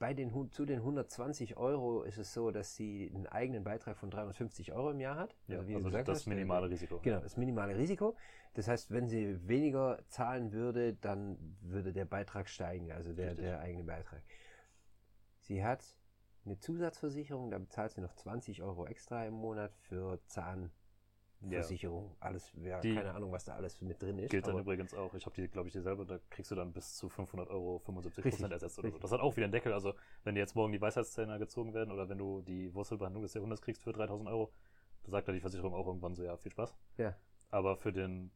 bei 0.00 0.14
den, 0.14 0.50
zu 0.50 0.64
den 0.64 0.78
120 0.78 1.58
Euro 1.58 2.02
ist 2.02 2.16
es 2.16 2.32
so, 2.32 2.50
dass 2.50 2.74
sie 2.74 3.12
einen 3.14 3.26
eigenen 3.26 3.62
Beitrag 3.62 3.98
von 3.98 4.10
350 4.10 4.72
Euro 4.72 4.90
im 4.90 4.98
Jahr 4.98 5.16
hat. 5.16 5.36
Ja, 5.46 5.66
wie 5.68 5.72
du 5.72 5.76
also 5.76 5.88
gesagt 5.90 6.08
das 6.08 6.20
hast, 6.20 6.26
äh, 6.26 6.30
minimale 6.30 6.70
Risiko. 6.70 6.98
Genau, 7.02 7.20
das 7.20 7.36
minimale 7.36 7.76
Risiko. 7.76 8.16
Das 8.54 8.66
heißt, 8.66 8.90
wenn 8.90 9.08
sie 9.08 9.46
weniger 9.46 10.00
zahlen 10.08 10.52
würde, 10.52 10.94
dann 10.94 11.38
würde 11.60 11.92
der 11.92 12.06
Beitrag 12.06 12.48
steigen, 12.48 12.90
also 12.90 13.12
der, 13.12 13.32
Richtig. 13.32 13.44
der 13.44 13.60
eigene 13.60 13.84
Beitrag. 13.84 14.22
Sie 15.40 15.62
hat 15.62 15.84
eine 16.46 16.58
Zusatzversicherung, 16.58 17.50
da 17.50 17.58
bezahlt 17.58 17.92
sie 17.92 18.00
noch 18.00 18.14
20 18.14 18.62
Euro 18.62 18.86
extra 18.86 19.26
im 19.26 19.34
Monat 19.34 19.74
für 19.82 20.18
Zahnversicherung. 21.40 22.16
Alles, 22.20 22.52
ja, 22.62 22.80
Die- 22.80 22.94
keine 22.94 23.12
Ahnung, 23.14 23.32
was 23.32 23.44
da 23.44 23.54
alles 23.54 23.80
mit 23.80 24.00
drin 24.02 24.18
ist. 24.18 24.30
Gilt 24.30 24.46
dann 24.46 24.58
übrigens 24.58 24.94
auch, 24.94 25.14
ich 25.14 25.24
habe 25.26 25.34
die, 25.34 25.48
glaube 25.48 25.68
ich, 25.68 25.72
dieselbe, 25.72 26.04
da 26.04 26.18
kriegst 26.30 26.50
du 26.50 26.54
dann 26.54 26.72
bis 26.72 26.96
zu 26.96 27.08
500 27.08 27.48
Euro 27.48 27.78
75 27.80 28.24
Richtig, 28.24 28.38
Prozent 28.40 28.52
ersetzt 28.52 28.78
oder 28.78 28.88
so. 28.88 28.92
richtig. 28.94 29.02
Das 29.02 29.12
hat 29.12 29.20
auch 29.20 29.36
wieder 29.36 29.44
einen 29.44 29.52
Deckel. 29.52 29.72
Also, 29.72 29.94
wenn 30.24 30.34
dir 30.34 30.40
jetzt 30.40 30.54
morgen 30.54 30.72
die 30.72 30.80
Weisheitszähne 30.80 31.38
gezogen 31.38 31.72
werden 31.74 31.90
oder 31.92 32.08
wenn 32.08 32.18
du 32.18 32.42
die 32.42 32.72
Wurzelbehandlung 32.74 33.22
des 33.22 33.34
Jahrhunderts 33.34 33.62
kriegst 33.62 33.82
für 33.82 33.92
3000 33.92 34.28
Euro, 34.28 34.52
da 35.04 35.12
sagt 35.12 35.28
ja 35.28 35.34
die 35.34 35.40
Versicherung 35.40 35.74
auch 35.74 35.86
irgendwann 35.86 36.14
so, 36.14 36.22
ja, 36.22 36.36
viel 36.36 36.52
Spaß. 36.52 36.74
Ja. 36.98 37.16
Aber 37.50 37.76
für 37.76 37.92
den, 37.92 38.30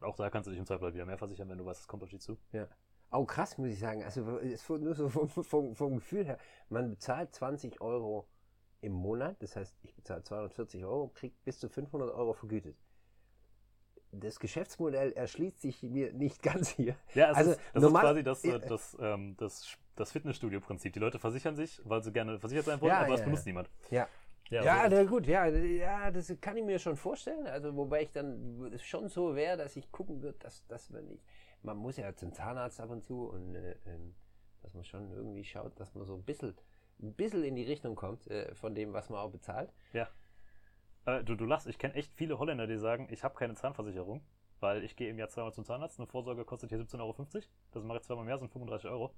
auch 0.00 0.16
da 0.16 0.28
kannst 0.28 0.46
du 0.48 0.50
dich 0.50 0.58
im 0.58 0.66
Zweifel 0.66 0.84
halt 0.84 0.94
wieder 0.94 1.06
mehr 1.06 1.18
versichern, 1.18 1.48
wenn 1.48 1.58
du 1.58 1.64
weißt, 1.64 1.80
es 1.82 1.88
kommt 1.88 2.02
auf 2.02 2.10
dich 2.10 2.20
zu. 2.20 2.36
Auch 3.10 3.26
krass, 3.26 3.58
muss 3.58 3.68
ich 3.68 3.78
sagen. 3.78 4.02
Also 4.02 4.38
es 4.38 4.68
nur 4.68 4.94
so 4.94 5.08
vom, 5.08 5.28
vom, 5.28 5.74
vom 5.76 5.94
Gefühl 5.94 6.24
her. 6.24 6.38
Man 6.68 6.90
bezahlt 6.90 7.32
20 7.32 7.80
Euro 7.80 8.26
im 8.84 8.92
Monat, 8.92 9.36
das 9.42 9.56
heißt, 9.56 9.74
ich 9.82 9.94
bezahle 9.94 10.22
240 10.22 10.84
Euro, 10.84 11.08
kriege 11.14 11.34
bis 11.44 11.58
zu 11.58 11.68
500 11.68 12.10
Euro 12.14 12.32
vergütet. 12.34 12.76
Das 14.12 14.38
Geschäftsmodell 14.38 15.12
erschließt 15.12 15.60
sich 15.60 15.82
mir 15.82 16.12
nicht 16.12 16.42
ganz 16.42 16.68
hier. 16.68 16.96
Ja, 17.14 17.32
Also, 17.32 17.52
ist, 17.52 17.60
das 17.72 17.82
normal- 17.82 18.16
ist 18.18 18.22
quasi 18.22 18.22
das, 18.22 18.44
äh, 18.44 18.68
das, 18.68 18.96
ähm, 19.00 19.36
das, 19.38 19.76
das 19.96 20.12
Fitnessstudio-Prinzip. 20.12 20.92
Die 20.92 21.00
Leute 21.00 21.18
versichern 21.18 21.56
sich, 21.56 21.80
weil 21.84 22.02
sie 22.02 22.12
gerne 22.12 22.38
versichert 22.38 22.64
sein 22.66 22.80
wollen, 22.80 22.90
Ja, 22.90 23.00
aber 23.00 23.08
ja, 23.08 23.14
es 23.14 23.24
benutzt 23.24 23.44
ja. 23.46 23.50
niemand. 23.50 23.70
Ja. 23.90 24.08
Ja, 24.50 24.62
Ja, 24.62 24.82
also, 24.82 24.96
na 24.96 25.04
gut, 25.04 25.26
ja, 25.26 25.46
ja, 25.46 26.10
das 26.10 26.32
kann 26.40 26.56
ich 26.58 26.64
mir 26.64 26.78
schon 26.78 26.96
vorstellen. 26.96 27.46
Also, 27.46 27.74
wobei 27.74 28.02
ich 28.02 28.12
dann 28.12 28.78
schon 28.82 29.08
so 29.08 29.34
wäre, 29.34 29.56
dass 29.56 29.74
ich 29.74 29.90
gucken 29.90 30.20
würde, 30.22 30.38
dass, 30.38 30.66
dass 30.66 30.90
man 30.90 31.06
nicht. 31.08 31.24
Man 31.62 31.78
muss 31.78 31.96
ja 31.96 32.14
zum 32.14 32.30
Zahnarzt 32.32 32.78
ab 32.78 32.90
und 32.90 33.02
zu 33.02 33.30
und 33.30 33.54
äh, 33.54 33.74
ähm, 33.86 34.14
dass 34.60 34.74
man 34.74 34.84
schon 34.84 35.10
irgendwie 35.12 35.44
schaut, 35.44 35.80
dass 35.80 35.94
man 35.94 36.04
so 36.04 36.14
ein 36.14 36.22
bisschen, 36.22 36.54
ein 37.02 37.12
bisschen 37.14 37.44
in 37.44 37.54
die 37.56 37.64
Richtung 37.64 37.94
kommt 37.96 38.26
äh, 38.28 38.54
von 38.54 38.74
dem, 38.74 38.92
was 38.92 39.08
man 39.10 39.20
auch 39.20 39.30
bezahlt. 39.30 39.72
äh, 41.06 41.22
du, 41.24 41.34
du 41.34 41.44
lachst, 41.44 41.66
ich 41.66 41.78
kenne 41.78 41.94
echt 41.94 42.12
viele 42.14 42.38
Holländer, 42.38 42.66
die 42.66 42.78
sagen, 42.78 43.08
ich 43.10 43.24
habe 43.24 43.34
keine 43.34 43.54
Zahnversicherung, 43.54 44.22
weil 44.60 44.82
ich 44.84 44.96
gehe 44.96 45.10
im 45.10 45.18
Jahr 45.18 45.28
zweimal 45.28 45.52
zum 45.52 45.64
Zahnarzt, 45.64 45.98
eine 45.98 46.06
Vorsorge 46.06 46.44
kostet 46.44 46.70
hier 46.70 46.78
17,50 46.80 47.00
Euro, 47.00 47.14
das 47.72 47.84
mache 47.84 47.98
ich 47.98 48.04
zweimal 48.04 48.24
mehr, 48.24 48.38
sind 48.38 48.50
35 48.50 48.88
Euro. 48.90 49.14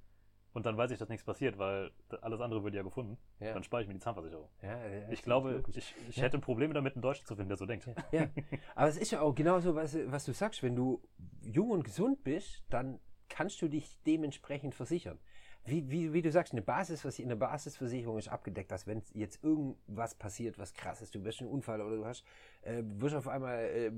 Und 0.53 0.65
dann 0.65 0.79
weiß 0.79 0.91
ich, 0.91 0.99
dass 0.99 1.11
nichts 1.11 1.23
passiert, 1.27 1.59
weil 1.59 1.91
alles 2.23 2.41
andere 2.41 2.65
wird 2.65 2.75
ja 2.75 2.83
gefunden. 2.83 3.19
Ja. 3.41 3.53
Dann 3.53 3.63
spare 3.63 3.83
ich 3.83 3.89
mir 3.89 3.93
die 3.95 4.01
Zahnversicherung. 4.01 4.49
Ja, 4.63 4.87
ja, 4.89 5.09
Ich 5.11 5.23
glaube, 5.23 5.63
ich, 5.69 5.95
ich 6.09 6.17
Ja. 6.17 6.23
hätte 6.23 6.39
Probleme 6.39 6.73
damit, 6.73 6.95
einen 6.95 7.03
Deutschen 7.03 7.27
zu 7.27 7.37
finden, 7.37 7.51
der 7.51 7.59
so 7.59 7.67
denkt. 7.67 7.87
Ja, 8.11 8.31
aber 8.75 8.89
es 8.89 8.97
ist 8.97 9.11
ja 9.11 9.21
auch 9.21 9.35
genauso, 9.35 9.75
was, 9.75 9.99
was 10.07 10.25
du 10.25 10.33
sagst. 10.33 10.63
Wenn 10.63 10.75
du 10.75 11.03
jung 11.43 11.71
und 11.73 11.85
gesund 11.85 12.25
bist, 12.25 12.65
dann 12.71 13.01
kannst 13.29 13.61
du 13.61 13.69
dich 13.69 14.01
dementsprechend 14.07 14.75
versichern. 14.75 15.19
Wie, 15.67 15.91
wie, 15.91 16.13
wie 16.13 16.23
du 16.23 16.31
sagst, 16.31 16.53
eine, 16.53 16.63
Basisversi 16.63 17.25
eine 17.25 17.35
Basisversicherung 17.35 18.19
ist 18.19 18.29
abgedeckt, 18.29 18.71
dass 18.71 18.87
wenn 18.87 19.03
jetzt 19.15 19.43
irgendwas 19.43 20.15
passiert, 20.15 20.59
was 20.59 20.73
krass 20.73 21.03
ist, 21.03 21.15
du 21.15 21.25
wirst 21.25 21.41
einen 21.41 21.51
Unfall 21.51 21.81
oder 21.81 21.97
du 21.97 22.05
hast, 22.05 22.25
äh, 22.63 22.83
wirst 22.85 23.17
auf 23.17 23.27
einmal, 23.27 23.65
äh, 23.65 23.91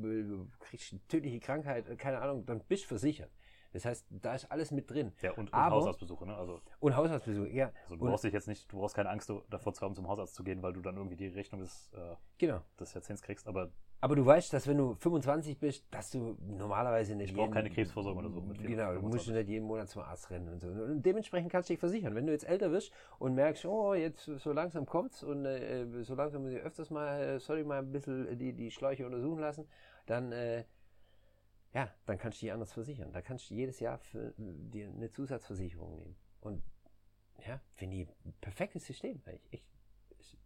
kriegst 0.60 0.92
eine 0.92 1.06
tödliche 1.08 1.40
Krankheit, 1.40 1.86
äh, 1.86 1.96
keine 1.96 2.20
Ahnung, 2.20 2.46
dann 2.46 2.60
bist 2.60 2.84
du 2.84 2.88
versichert. 2.88 3.30
Das 3.72 3.84
heißt, 3.84 4.06
da 4.10 4.34
ist 4.34 4.50
alles 4.50 4.70
mit 4.70 4.90
drin. 4.90 5.12
Ja, 5.20 5.32
und, 5.32 5.38
und 5.48 5.54
Aber- 5.54 5.76
Hausarztbesuche, 5.76 6.26
ne? 6.26 6.36
Also, 6.36 6.60
Und 6.80 6.96
Haushaltsbesuch, 6.96 7.46
ja. 7.48 7.70
also 7.84 7.96
du 7.96 8.02
Und- 8.04 8.10
brauchst 8.10 8.24
dich 8.24 8.32
jetzt 8.32 8.48
nicht, 8.48 8.70
du 8.72 8.78
brauchst 8.78 8.94
keine 8.96 9.10
Angst 9.10 9.30
davor 9.50 9.74
zu 9.74 9.82
haben, 9.82 9.94
zum 9.94 10.08
Hausarzt 10.08 10.34
zu 10.34 10.42
gehen, 10.42 10.62
weil 10.62 10.72
du 10.72 10.80
dann 10.80 10.96
irgendwie 10.96 11.16
die 11.16 11.28
Rechnung 11.28 11.60
des, 11.60 11.90
äh, 11.94 12.16
Genau. 12.38 12.60
des 12.80 12.94
Jahrzehnts 12.94 13.22
kriegst. 13.22 13.46
Aber 13.46 13.70
Aber 14.00 14.14
du 14.14 14.24
weißt, 14.24 14.52
dass 14.52 14.68
wenn 14.68 14.76
du 14.78 14.94
25 14.94 15.58
bist, 15.58 15.84
dass 15.90 16.12
du 16.12 16.36
normalerweise 16.46 17.16
nicht. 17.16 17.30
Ich 17.30 17.34
brauch 17.34 17.42
jeden- 17.46 17.52
keine 17.54 17.68
Krebsvorsorge 17.68 18.20
oder 18.20 18.30
so 18.30 18.40
mit 18.40 18.56
Genau, 18.58 18.94
du 18.94 19.00
musst 19.00 19.24
25. 19.24 19.34
nicht 19.34 19.48
jeden 19.48 19.66
Monat 19.66 19.88
zum 19.88 20.02
Arzt 20.02 20.30
rennen 20.30 20.48
und 20.50 20.60
so. 20.60 20.68
Und 20.68 21.02
dementsprechend 21.04 21.50
kannst 21.50 21.68
du 21.68 21.72
dich 21.72 21.80
versichern. 21.80 22.14
Wenn 22.14 22.24
du 22.24 22.32
jetzt 22.32 22.48
älter 22.48 22.70
wirst 22.70 22.92
und 23.18 23.34
merkst, 23.34 23.64
oh, 23.66 23.94
jetzt 23.94 24.24
so 24.24 24.52
langsam 24.52 24.86
kommt's 24.86 25.24
und 25.24 25.44
äh, 25.46 25.84
so 26.04 26.14
langsam 26.14 26.42
muss 26.42 26.52
ich 26.52 26.60
öfters 26.60 26.90
mal, 26.90 27.20
äh, 27.20 27.60
ich 27.60 27.66
mal 27.66 27.80
ein 27.80 27.90
bisschen 27.90 28.38
die, 28.38 28.52
die 28.52 28.70
Schläuche 28.70 29.04
untersuchen 29.04 29.40
lassen, 29.40 29.66
dann, 30.06 30.30
äh, 30.30 30.62
ja, 31.74 31.92
dann 32.06 32.18
kannst 32.18 32.40
du 32.40 32.46
dich 32.46 32.52
anders 32.52 32.72
versichern. 32.72 33.12
Da 33.12 33.22
kannst 33.22 33.50
du 33.50 33.54
jedes 33.54 33.80
Jahr 33.80 33.98
für, 33.98 34.34
dir 34.36 34.88
eine 34.88 35.10
Zusatzversicherung 35.10 35.96
nehmen. 35.96 36.16
Und 36.40 36.62
ja, 37.46 37.60
finde 37.74 37.96
ich 37.96 38.08
ein 38.24 38.34
perfektes 38.40 38.86
System. 38.86 39.22
eigentlich. 39.26 39.44
Ich, 39.50 39.66
ich, 40.18 40.38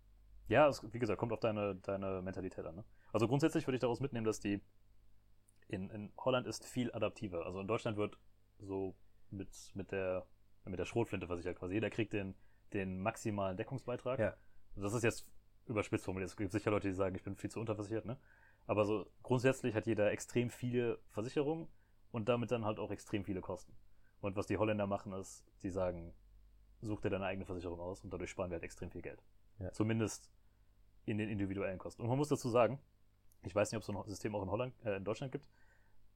Ja, 0.49 0.69
es, 0.69 0.83
wie 0.93 0.99
gesagt, 0.99 1.19
kommt 1.19 1.33
auf 1.33 1.41
deine, 1.41 1.77
deine 1.77 2.23
Mentalität 2.23 2.65
an. 2.65 2.77
Ne? 2.77 2.85
Also 3.13 3.29
grundsätzlich 3.29 3.67
würde 3.67 3.77
ich 3.77 3.81
daraus 3.81 4.01
mitnehmen, 4.01 4.27
dass 4.27 4.41
die 4.41 4.61
in, 5.69 5.91
in 5.91 6.13
Holland 6.19 6.47
ist 6.47 6.65
viel 6.65 6.93
adaptiver. 6.93 7.47
Also 7.47 7.61
in 7.61 7.69
Deutschland 7.69 7.97
wird 7.97 8.19
so 8.59 8.95
mit, 9.31 9.49
mit, 9.75 9.93
der, 9.93 10.27
mit 10.65 10.79
der 10.79 10.85
Schrotflinte 10.85 11.27
versichert 11.27 11.59
quasi. 11.59 11.75
Jeder 11.75 11.91
kriegt 11.91 12.13
den, 12.13 12.35
den 12.73 13.01
maximalen 13.01 13.57
Deckungsbeitrag. 13.57 14.19
Ja. 14.19 14.37
Das 14.77 14.93
ist 14.93 15.05
jetzt 15.05 15.27
überspitzt 15.67 16.05
formuliert. 16.05 16.31
Es 16.31 16.37
gibt 16.37 16.53
sicher 16.53 16.71
Leute, 16.71 16.89
die 16.89 16.95
sagen, 16.95 17.15
ich 17.15 17.23
bin 17.23 17.37
viel 17.37 17.51
zu 17.51 17.61
unterversichert. 17.61 18.05
Ne? 18.05 18.19
Aber 18.67 18.85
so 18.85 19.07
grundsätzlich 19.23 19.75
hat 19.75 19.87
jeder 19.87 20.11
extrem 20.13 20.51
viele 20.51 20.99
Versicherungen 21.11 21.69
und 22.11 22.29
damit 22.29 22.51
dann 22.51 22.65
halt 22.65 22.79
auch 22.79 22.91
extrem 22.91 23.25
viele 23.25 23.41
Kosten. 23.41 23.75
Und 24.21 24.37
was 24.37 24.47
die 24.47 24.57
Holländer 24.57 24.87
machen, 24.87 25.13
ist, 25.13 25.45
die 25.63 25.71
sagen, 25.71 26.15
such 26.81 27.01
dir 27.01 27.11
deine 27.11 27.27
eigene 27.27 27.45
Versicherung 27.45 27.81
aus 27.81 28.03
und 28.03 28.13
dadurch 28.13 28.31
sparen 28.31 28.51
wir 28.51 28.57
halt 28.57 28.65
extrem 28.65 28.91
viel 28.91 29.03
Geld. 29.03 29.23
Ja. 29.59 29.73
Zumindest 29.73 30.31
in 31.05 31.19
den 31.19 31.29
individuellen 31.29 31.79
Kosten. 31.79 32.03
Und 32.03 32.09
man 32.09 32.19
muss 32.19 32.29
dazu 32.29 32.49
sagen, 32.49 32.79
ich 33.43 33.55
weiß 33.55 33.71
nicht, 33.71 33.77
ob 33.77 33.83
es 33.83 33.87
so 33.87 33.93
ein 33.93 34.09
System 34.09 34.35
auch 34.35 34.43
in 34.43 34.51
Holland, 34.51 34.75
äh, 34.85 34.97
in 34.97 35.05
Deutschland 35.05 35.33
gibt. 35.33 35.49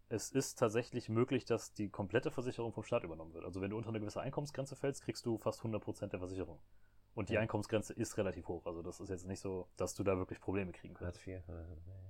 Es 0.09 0.31
ist 0.31 0.59
tatsächlich 0.59 1.09
möglich, 1.09 1.45
dass 1.45 1.73
die 1.73 1.89
komplette 1.89 2.31
Versicherung 2.31 2.73
vom 2.73 2.85
Staat 2.85 3.03
übernommen 3.03 3.35
wird. 3.35 3.45
Also 3.45 3.61
wenn 3.61 3.71
du 3.71 3.77
unter 3.77 3.89
eine 3.89 3.99
gewisse 3.99 4.21
Einkommensgrenze 4.21 4.77
fällst, 4.77 5.03
kriegst 5.03 5.27
du 5.27 5.37
fast 5.39 5.63
100% 5.63 6.07
der 6.07 6.21
Versicherung. 6.21 6.61
Und 7.17 7.31
die 7.31 7.35
Ja. 7.35 7.41
Einkommensgrenze 7.41 7.95
ist 7.95 8.17
relativ 8.19 8.47
hoch. 8.47 8.67
Also 8.67 8.83
das 8.83 9.01
ist 9.01 9.09
jetzt 9.09 9.27
nicht 9.27 9.41
so, 9.41 9.67
dass 9.77 9.95
du 9.95 10.05
da 10.05 10.19
wirklich 10.19 10.39
Probleme 10.41 10.71
kriegen 10.73 10.95
könntest. 10.95 11.27
Hartz 11.27 11.27
IV. 11.27 11.43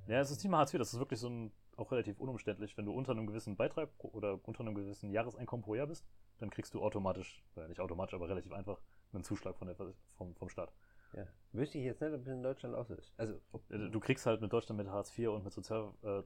Ja, 0.09 0.21
es 0.21 0.31
ist 0.33 0.43
nicht 0.43 0.51
mal 0.51 0.59
Hartz 0.59 0.75
IV, 0.75 0.79
das 0.81 0.93
ist 0.93 0.99
wirklich 0.99 1.21
so 1.21 1.29
ein, 1.29 1.53
auch 1.77 1.93
relativ 1.93 2.19
unumständlich. 2.19 2.77
Wenn 2.77 2.87
du 2.87 2.93
unter 2.93 3.13
einem 3.13 3.27
gewissen 3.27 3.57
Beitrag 3.57 3.89
oder 4.01 4.41
unter 4.47 4.61
einem 4.61 4.75
gewissen 4.75 5.11
Jahreseinkommen 5.11 5.63
pro 5.65 5.77
Jahr 5.77 5.87
bist, 5.87 6.05
dann 6.39 6.51
kriegst 6.51 6.75
du 6.75 6.83
automatisch, 6.83 7.45
äh, 7.57 7.69
nicht 7.69 7.81
automatisch, 7.81 8.15
aber 8.15 8.29
relativ 8.29 8.53
einfach, 8.53 8.81
einen 9.13 9.23
Zuschlag 9.25 9.57
von 9.57 9.69
der, 9.69 9.77
vom, 10.17 10.35
vom 10.35 10.49
Staat. 10.49 10.73
Ja. 11.13 11.25
Wüsste 11.53 11.79
ich 11.79 11.85
jetzt 11.85 12.01
nicht, 12.03 12.13
ob 12.13 12.21
es 12.21 12.27
in 12.27 12.43
Deutschland 12.43 12.75
auch 12.75 12.85
so 12.85 12.95
ist. 12.95 13.15
Also, 13.17 13.41
Äh, 13.71 13.89
Du 13.91 14.01
kriegst 14.01 14.27
halt 14.27 14.41
mit 14.41 14.53
Deutschland 14.53 14.77
mit 14.77 14.89
Hartz 14.89 15.17
IV 15.17 15.29
und 15.29 15.45
mit 15.45 15.53
Sozial, 15.53 15.93
äh, 16.03 16.23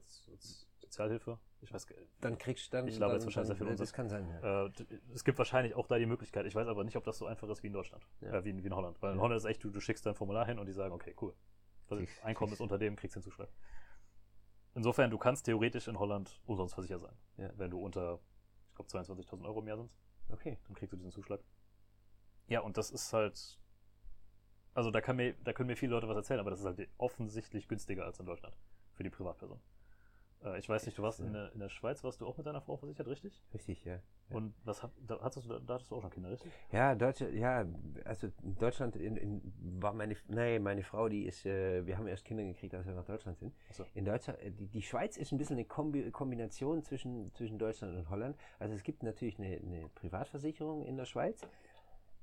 Sozialhilfe, 0.90 1.38
ich 1.60 1.72
weiß, 1.72 1.86
dann 2.20 2.36
kriegst 2.36 2.72
du 2.72 2.76
dann. 2.76 2.88
Ich 2.88 2.96
glaube, 2.96 3.12
dann, 3.12 3.20
jetzt 3.20 3.26
wahrscheinlich 3.26 3.46
sehr 3.46 3.56
viel 3.56 3.66
dann. 3.68 3.76
Das 3.76 3.92
kann 3.92 4.08
sein, 4.08 4.28
ja. 4.42 4.66
äh, 4.66 4.70
es 5.14 5.22
gibt 5.22 5.38
wahrscheinlich 5.38 5.76
auch 5.76 5.86
da 5.86 5.98
die 5.98 6.06
Möglichkeit, 6.06 6.46
ich 6.46 6.54
weiß 6.56 6.66
aber 6.66 6.82
nicht, 6.82 6.96
ob 6.96 7.04
das 7.04 7.16
so 7.18 7.26
einfach 7.26 7.48
ist 7.48 7.62
wie 7.62 7.68
in 7.68 7.72
Deutschland, 7.72 8.04
Ja. 8.20 8.32
äh, 8.34 8.44
wie, 8.44 8.50
in, 8.50 8.62
wie 8.64 8.66
in 8.66 8.74
Holland. 8.74 9.00
Weil 9.00 9.12
in 9.12 9.18
Ja. 9.18 9.22
Holland 9.22 9.38
ist 9.38 9.44
echt, 9.44 9.62
du, 9.62 9.70
du 9.70 9.80
schickst 9.80 10.04
dein 10.04 10.16
Formular 10.16 10.46
hin 10.46 10.58
und 10.58 10.66
die 10.66 10.72
sagen, 10.72 10.92
okay, 10.92 11.14
cool. 11.22 11.32
Das 11.88 11.98
Kriegst- 11.98 12.24
Einkommen 12.24 12.48
kriegst- 12.50 12.54
ist 12.54 12.60
unter 12.60 12.78
dem, 12.78 12.96
kriegst 12.96 13.14
den 13.14 13.22
Zuschlag. 13.22 13.48
Insofern, 14.74 15.10
du 15.10 15.18
kannst 15.18 15.46
theoretisch 15.46 15.86
in 15.86 15.96
Holland 15.98 16.40
umsonst 16.46 16.74
versichert 16.74 17.02
sein. 17.02 17.52
Wenn 17.56 17.70
du 17.70 17.78
unter, 17.80 18.18
ich 18.70 18.74
glaube, 18.74 18.90
22.000 18.90 19.44
Euro 19.44 19.60
im 19.60 19.68
Jahr 19.68 19.76
sind, 19.76 19.94
Okay. 20.28 20.58
dann 20.66 20.74
kriegst 20.74 20.92
du 20.92 20.96
diesen 20.96 21.12
Zuschlag. 21.12 21.40
Ja, 22.48 22.60
und 22.60 22.76
das 22.76 22.90
ist 22.90 23.12
halt, 23.12 23.60
also 24.74 24.90
da, 24.90 25.00
kann 25.00 25.16
mir, 25.16 25.34
da 25.44 25.52
können 25.52 25.68
mir 25.68 25.76
viele 25.76 25.92
Leute 25.92 26.08
was 26.08 26.16
erzählen, 26.16 26.40
aber 26.40 26.50
das 26.50 26.60
ist 26.60 26.66
halt 26.66 26.88
offensichtlich 26.98 27.68
günstiger 27.68 28.04
als 28.04 28.18
in 28.18 28.26
Deutschland 28.26 28.56
für 28.94 29.02
die 29.04 29.10
Privatperson. 29.10 29.60
Äh, 30.44 30.58
ich 30.58 30.68
weiß 30.68 30.86
nicht, 30.86 30.98
du 30.98 31.02
warst 31.02 31.20
in 31.20 31.32
der, 31.32 31.52
in 31.52 31.60
der 31.60 31.68
Schweiz, 31.68 32.02
warst 32.04 32.20
du 32.20 32.26
auch 32.26 32.36
mit 32.36 32.46
deiner 32.46 32.60
Frau 32.60 32.76
versichert, 32.76 33.06
richtig? 33.06 33.42
Richtig, 33.52 33.84
ja. 33.84 33.94
Ja. 33.94 34.36
Und 34.36 34.54
was 34.64 34.82
hat, 34.82 34.92
da, 35.06 35.20
hattest 35.20 35.48
du, 35.48 35.58
da 35.58 35.74
hattest 35.74 35.90
du 35.90 35.96
auch 35.96 36.02
schon 36.02 36.10
Kinder, 36.10 36.30
richtig? 36.30 36.52
Ja, 36.72 36.94
Deutsche, 36.94 37.30
ja, 37.30 37.66
also 38.04 38.28
in 38.42 38.56
Deutschland 38.56 38.96
in, 38.96 39.16
in, 39.16 39.52
war 39.80 39.92
meine, 39.92 40.16
nee, 40.28 40.58
meine 40.58 40.82
Frau, 40.82 41.08
die 41.08 41.26
ist, 41.26 41.44
äh, 41.46 41.84
wir 41.86 41.98
haben 41.98 42.06
erst 42.06 42.24
Kinder 42.24 42.44
gekriegt, 42.44 42.74
als 42.74 42.86
wir 42.86 42.94
nach 42.94 43.04
Deutschland 43.04 43.38
sind. 43.38 43.54
Ach 43.70 43.74
so. 43.74 43.86
In 43.94 44.04
Deutschland, 44.04 44.40
äh, 44.40 44.50
die, 44.52 44.68
die 44.68 44.82
Schweiz 44.82 45.16
ist 45.16 45.32
ein 45.32 45.38
bisschen 45.38 45.56
eine 45.56 45.64
Kombi 45.64 46.10
Kombination 46.10 46.82
zwischen, 46.82 47.32
zwischen 47.34 47.58
Deutschland 47.58 47.96
und 47.96 48.08
Holland. 48.08 48.36
Also 48.58 48.74
es 48.74 48.82
gibt 48.82 49.02
natürlich 49.02 49.38
eine, 49.38 49.56
eine 49.56 49.88
Privatversicherung 49.94 50.84
in 50.84 50.96
der 50.96 51.04
Schweiz. 51.04 51.46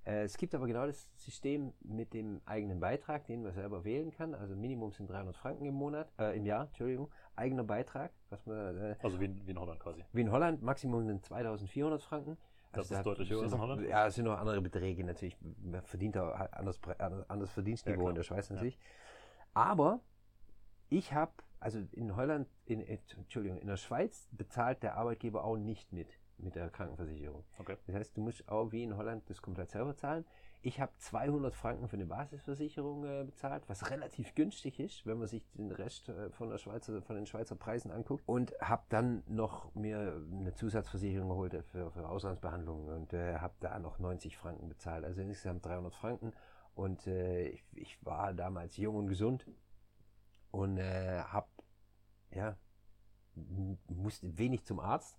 Äh, 0.07 0.23
es 0.23 0.37
gibt 0.37 0.55
aber 0.55 0.67
genau 0.67 0.85
das 0.87 1.09
System 1.17 1.73
mit 1.81 2.13
dem 2.13 2.39
eigenen 2.45 2.79
Beitrag, 2.79 3.25
den 3.27 3.43
man 3.43 3.51
selber 3.51 3.83
wählen 3.83 4.09
kann. 4.11 4.33
Also 4.33 4.55
Minimum 4.55 4.91
sind 4.93 5.09
300 5.09 5.35
Franken 5.35 5.65
im 5.65 5.73
Monat, 5.73 6.09
äh, 6.17 6.37
im 6.37 6.45
Jahr, 6.45 6.67
Entschuldigung, 6.67 7.11
eigener 7.35 7.65
Beitrag, 7.65 8.11
was 8.29 8.45
man, 8.45 8.77
äh, 8.77 8.95
Also 9.03 9.19
wie 9.19 9.25
in, 9.25 9.45
wie 9.45 9.51
in 9.51 9.59
Holland 9.59 9.79
quasi. 9.81 10.05
wie 10.13 10.21
in 10.21 10.31
Holland, 10.31 10.61
Maximum 10.61 11.05
sind 11.05 11.25
2400 11.25 12.01
Franken. 12.01 12.37
Das 12.71 12.85
Also 12.91 12.95
ist 12.95 13.05
deutlich 13.05 13.29
höher 13.31 13.43
als 13.43 13.53
in 13.53 13.59
Holland. 13.59 13.81
Ja, 13.87 14.07
es 14.07 14.15
sind 14.15 14.25
noch 14.25 14.37
andere 14.37 14.61
Beträge 14.61 15.03
natürlich. 15.03 15.37
Man 15.61 15.81
verdient 15.83 16.17
auch 16.17 16.33
anders, 16.51 16.79
anders 16.99 17.29
anderes 17.29 17.51
Verdienstniveau 17.51 17.99
klar. 17.99 18.09
in 18.11 18.15
der 18.15 18.23
Schweiz 18.23 18.47
Ja. 18.47 18.55
natürlich. 18.55 18.79
Aber 19.53 19.99
ich 20.89 21.11
habe, 21.13 21.33
also 21.59 21.79
in 21.91 22.15
Holland, 22.15 22.47
in, 22.65 22.79
Entschuldigung, 22.81 23.57
in 23.57 23.67
der 23.67 23.77
Schweiz 23.77 24.29
bezahlt 24.31 24.83
der 24.83 24.95
Arbeitgeber 24.95 25.43
auch 25.43 25.57
nicht 25.57 25.91
mit, 25.91 26.07
mit 26.37 26.55
der 26.55 26.69
Krankenversicherung. 26.69 27.43
Okay. 27.59 27.77
Das 27.87 27.95
heißt, 27.95 28.17
du 28.17 28.21
musst 28.21 28.47
auch 28.49 28.71
wie 28.71 28.83
in 28.83 28.95
Holland 28.95 29.29
das 29.29 29.41
komplett 29.41 29.71
selber 29.71 29.95
zahlen. 29.95 30.25
Ich 30.61 30.81
habe 30.81 30.91
200 30.97 31.53
Franken 31.55 31.87
für 31.87 31.95
eine 31.95 32.05
Basisversicherung 32.05 33.05
äh, 33.05 33.23
bezahlt, 33.23 33.63
was 33.67 33.89
relativ 33.89 34.35
günstig 34.35 34.79
ist, 34.79 35.05
wenn 35.05 35.19
man 35.19 35.27
sich 35.27 35.45
den 35.53 35.71
Rest 35.71 36.09
äh, 36.09 36.29
von, 36.31 36.49
der 36.49 36.57
Schweizer, 36.57 37.01
von 37.01 37.15
den 37.15 37.25
Schweizer 37.25 37.55
Preisen 37.55 37.91
anguckt. 37.91 38.23
Und 38.27 38.53
habe 38.59 38.83
dann 38.89 39.23
noch 39.27 39.73
mir 39.75 40.21
eine 40.31 40.53
Zusatzversicherung 40.53 41.29
geholt 41.29 41.53
äh, 41.53 41.63
für, 41.63 41.91
für 41.91 42.07
Auslandsbehandlungen 42.07 42.89
und 42.89 43.13
äh, 43.13 43.35
habe 43.35 43.53
da 43.59 43.77
noch 43.79 43.99
90 43.99 44.37
Franken 44.37 44.67
bezahlt. 44.67 45.05
Also 45.05 45.21
insgesamt 45.21 45.65
300 45.65 45.93
Franken. 45.93 46.33
Und 46.75 47.07
äh, 47.07 47.47
ich, 47.47 47.63
ich 47.73 48.05
war 48.05 48.33
damals 48.33 48.77
jung 48.77 48.95
und 48.95 49.07
gesund 49.07 49.47
und 50.51 50.77
äh, 50.77 51.21
habe 51.21 51.47
ja, 52.31 52.57
musste 53.87 54.37
wenig 54.37 54.65
zum 54.65 54.79
Arzt. 54.79 55.17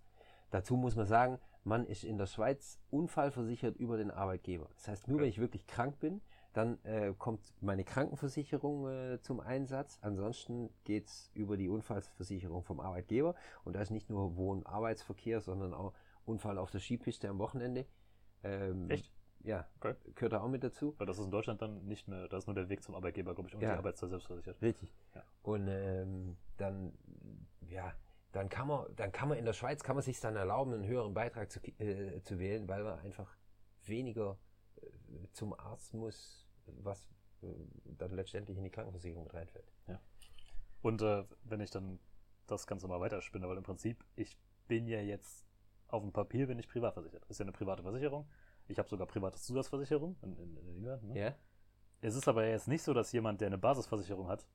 Dazu 0.50 0.76
muss 0.76 0.96
man 0.96 1.06
sagen, 1.06 1.38
man 1.64 1.86
ist 1.86 2.04
in 2.04 2.16
der 2.18 2.26
Schweiz 2.26 2.80
unfallversichert 2.90 3.76
über 3.76 3.96
den 3.98 4.10
Arbeitgeber. 4.10 4.68
Das 4.76 4.88
heißt, 4.88 5.08
nur 5.08 5.16
Okay. 5.16 5.24
wenn 5.24 5.28
ich 5.30 5.38
wirklich 5.38 5.66
krank 5.66 5.98
bin, 6.00 6.20
dann 6.54 6.82
äh, 6.84 7.12
kommt 7.18 7.52
meine 7.60 7.84
Krankenversicherung 7.84 8.88
äh, 8.88 9.20
zum 9.20 9.40
Einsatz. 9.40 9.98
Ansonsten 10.00 10.70
geht 10.84 11.06
es 11.06 11.30
über 11.34 11.56
die 11.56 11.68
Unfallversicherung 11.68 12.62
vom 12.62 12.80
Arbeitgeber. 12.80 13.34
Und 13.64 13.76
da 13.76 13.80
ist 13.82 13.90
nicht 13.90 14.08
nur 14.08 14.36
Wohn-Arbeitsverkehr, 14.36 15.40
sondern 15.40 15.74
auch 15.74 15.92
Unfall 16.24 16.58
auf 16.58 16.70
der 16.70 16.80
Skipiste 16.80 17.28
am 17.28 17.38
Wochenende. 17.38 17.86
Ähm, 18.42 18.88
Echt? 18.90 19.12
Ja, 19.44 19.66
Okay. 19.78 19.94
gehört 20.14 20.32
da 20.32 20.40
auch 20.40 20.48
mit 20.48 20.64
dazu. 20.64 20.94
Weil 20.98 21.06
das 21.06 21.18
ist 21.18 21.24
in 21.26 21.30
Deutschland 21.30 21.62
dann 21.62 21.84
nicht 21.86 22.08
mehr, 22.08 22.28
da 22.28 22.38
ist 22.38 22.46
nur 22.46 22.54
der 22.54 22.68
Weg 22.68 22.82
zum 22.82 22.94
Arbeitgeber, 22.94 23.34
glaube 23.34 23.48
ich, 23.48 23.54
und 23.54 23.60
Ja. 23.60 23.72
die 23.72 23.78
Arbeitszeit 23.78 24.10
selbst 24.10 24.26
versichert. 24.26 24.60
Richtig. 24.60 24.92
Ja. 25.14 25.22
Und 25.42 25.68
ähm, 25.68 26.36
dann, 26.56 26.92
ja, 27.68 27.92
dann 28.32 28.48
kann 28.48 28.68
man, 28.68 28.94
dann 28.96 29.12
kann 29.12 29.28
man 29.28 29.38
in 29.38 29.44
der 29.44 29.52
Schweiz 29.52 29.82
kann 29.82 29.96
man 29.96 30.02
sich 30.02 30.20
dann 30.20 30.36
erlauben, 30.36 30.72
einen 30.72 30.86
höheren 30.86 31.14
Beitrag 31.14 31.50
zu, 31.50 31.60
äh, 31.78 32.20
zu 32.22 32.38
wählen, 32.38 32.68
weil 32.68 32.84
man 32.84 32.98
einfach 33.00 33.36
weniger 33.84 34.38
äh, 34.76 35.28
zum 35.32 35.58
Arzt 35.58 35.94
muss, 35.94 36.46
was 36.66 37.08
äh, 37.42 37.46
dann 37.84 38.10
letztendlich 38.12 38.58
in 38.58 38.64
die 38.64 38.70
Krankenversicherung 38.70 39.24
mit 39.24 39.34
reinfällt. 39.34 39.72
Und 40.82 41.02
äh, 41.02 41.24
wenn 41.44 41.60
ich 41.60 41.70
dann 41.70 41.98
das 42.46 42.66
Ganze 42.66 42.88
mal 42.88 43.00
weiterspinne, 43.00 43.48
weil 43.48 43.56
im 43.56 43.62
Prinzip, 43.62 44.04
ich 44.16 44.38
bin 44.68 44.86
ja 44.86 45.00
jetzt 45.00 45.46
auf 45.88 46.02
dem 46.02 46.12
Papier 46.12 46.46
bin 46.46 46.58
ich 46.58 46.68
privat 46.68 46.94
versichert. 46.94 47.24
Ist 47.26 47.38
ja 47.38 47.44
eine 47.44 47.52
private 47.52 47.82
Versicherung. 47.82 48.28
Ich 48.66 48.78
habe 48.78 48.88
sogar 48.88 49.06
private 49.06 49.38
Zusatzversicherung 49.38 50.16
in, 50.22 50.36
in, 50.36 50.56
in 50.56 50.68
England. 50.68 51.02
Ne? 51.04 51.18
Ja? 51.18 51.34
Es 52.00 52.14
ist 52.14 52.28
aber 52.28 52.46
jetzt 52.46 52.68
nicht 52.68 52.82
so, 52.82 52.92
dass 52.92 53.10
jemand, 53.12 53.40
der 53.40 53.46
eine 53.48 53.58
Basisversicherung 53.58 54.28
hat, 54.28 54.46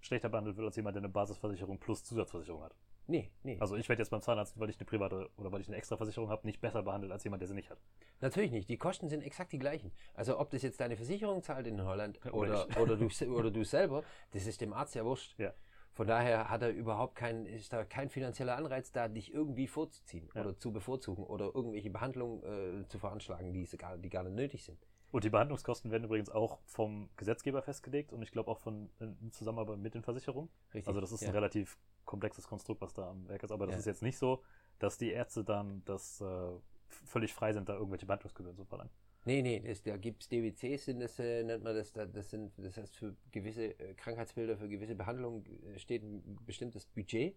schlechter 0.00 0.28
behandelt 0.28 0.56
wird 0.56 0.66
als 0.66 0.76
jemand, 0.76 0.94
der 0.94 1.00
eine 1.00 1.08
Basisversicherung 1.08 1.78
plus 1.78 2.04
Zusatzversicherung 2.04 2.62
hat. 2.62 2.74
Nee, 3.10 3.30
nee. 3.42 3.56
Also 3.58 3.74
ich 3.76 3.88
werde 3.88 4.02
jetzt 4.02 4.10
beim 4.10 4.20
Zahnarzt, 4.20 4.60
weil 4.60 4.68
ich 4.68 4.76
eine 4.78 4.84
private 4.84 5.30
oder 5.38 5.50
weil 5.50 5.62
ich 5.62 5.66
eine 5.68 5.76
Extraversicherung 5.78 6.28
habe, 6.28 6.46
nicht 6.46 6.60
besser 6.60 6.82
behandelt 6.82 7.10
als 7.10 7.24
jemand, 7.24 7.40
der 7.40 7.48
sie 7.48 7.54
nicht 7.54 7.70
hat. 7.70 7.78
Natürlich 8.20 8.50
nicht. 8.50 8.68
Die 8.68 8.76
Kosten 8.76 9.08
sind 9.08 9.22
exakt 9.22 9.50
die 9.52 9.58
gleichen. 9.58 9.92
Also 10.14 10.38
ob 10.38 10.50
das 10.50 10.60
jetzt 10.60 10.78
deine 10.80 10.96
Versicherung 10.96 11.42
zahlt 11.42 11.66
in 11.66 11.82
Holland 11.82 12.20
Oder 12.32 12.66
oder, 12.78 12.96
du, 12.96 13.08
oder 13.34 13.50
du 13.50 13.64
selber, 13.64 14.04
das 14.32 14.46
ist 14.46 14.60
dem 14.60 14.74
Arzt 14.74 14.94
ja 14.94 15.04
wurscht. 15.06 15.38
Ja. 15.38 15.54
Von 15.94 16.06
daher 16.06 16.48
hat 16.50 16.62
er 16.62 16.68
überhaupt 16.70 17.16
kein, 17.16 17.46
ist 17.46 17.72
da 17.72 17.84
kein 17.84 18.08
finanzieller 18.10 18.56
Anreiz 18.56 18.92
da, 18.92 19.08
dich 19.08 19.32
irgendwie 19.32 19.66
vorzuziehen 19.66 20.28
Ja. 20.34 20.42
oder 20.42 20.56
zu 20.56 20.70
bevorzugen 20.72 21.24
oder 21.24 21.46
irgendwelche 21.54 21.90
Behandlungen 21.90 22.82
äh, 22.82 22.86
zu 22.88 22.98
veranschlagen, 22.98 23.52
die, 23.52 23.64
sie 23.64 23.78
gar, 23.78 23.96
die 23.96 24.10
gar 24.10 24.22
nicht 24.22 24.36
nötig 24.36 24.64
sind. 24.64 24.78
Und 25.10 25.24
die 25.24 25.30
Behandlungskosten 25.30 25.90
werden 25.90 26.04
übrigens 26.04 26.28
auch 26.28 26.58
vom 26.66 27.08
Gesetzgeber 27.16 27.62
festgelegt 27.62 28.12
und 28.12 28.20
ich 28.22 28.30
glaube 28.30 28.50
auch 28.50 28.58
von 28.58 28.90
in 29.00 29.32
Zusammenarbeit 29.32 29.78
mit 29.78 29.94
den 29.94 30.02
Versicherungen. 30.02 30.50
Richtig. 30.74 30.86
Also 30.88 31.00
das 31.00 31.12
ist 31.12 31.22
ja. 31.22 31.28
ein 31.28 31.34
relativ 31.34 31.78
komplexes 32.04 32.46
Konstrukt, 32.46 32.80
was 32.82 32.92
da 32.92 33.10
am 33.10 33.26
Werk 33.28 33.42
ist. 33.42 33.50
Aber 33.50 33.66
das 33.66 33.74
Ja. 33.76 33.78
ist 33.80 33.86
jetzt 33.86 34.02
nicht 34.02 34.18
so, 34.18 34.42
dass 34.78 34.98
die 34.98 35.10
Ärzte 35.10 35.44
dann 35.44 35.82
das 35.86 36.20
äh, 36.20 36.50
völlig 36.88 37.32
frei 37.32 37.52
sind, 37.54 37.68
da 37.68 37.74
irgendwelche 37.74 38.06
Behandlungsgebühren 38.06 38.56
zu 38.56 38.64
verlangen. 38.66 38.90
Nee, 39.24 39.42
nee, 39.42 39.60
das, 39.60 39.82
da 39.82 39.96
gibt 39.96 40.22
es 40.22 40.28
DWCs, 40.28 40.84
sind 40.86 41.00
das, 41.00 41.18
äh, 41.18 41.42
nennt 41.42 41.64
man 41.64 41.74
das, 41.74 41.92
da- 41.92 42.06
das 42.06 42.30
sind, 42.30 42.52
das 42.56 42.76
heißt 42.76 42.96
für 42.96 43.14
gewisse 43.32 43.78
äh, 43.78 43.94
Krankheitsbilder, 43.94 44.56
für 44.56 44.68
gewisse 44.68 44.94
Behandlungen 44.94 45.44
äh, 45.74 45.78
steht 45.78 46.02
ein 46.02 46.38
bestimmtes 46.46 46.86
Budget 46.86 47.34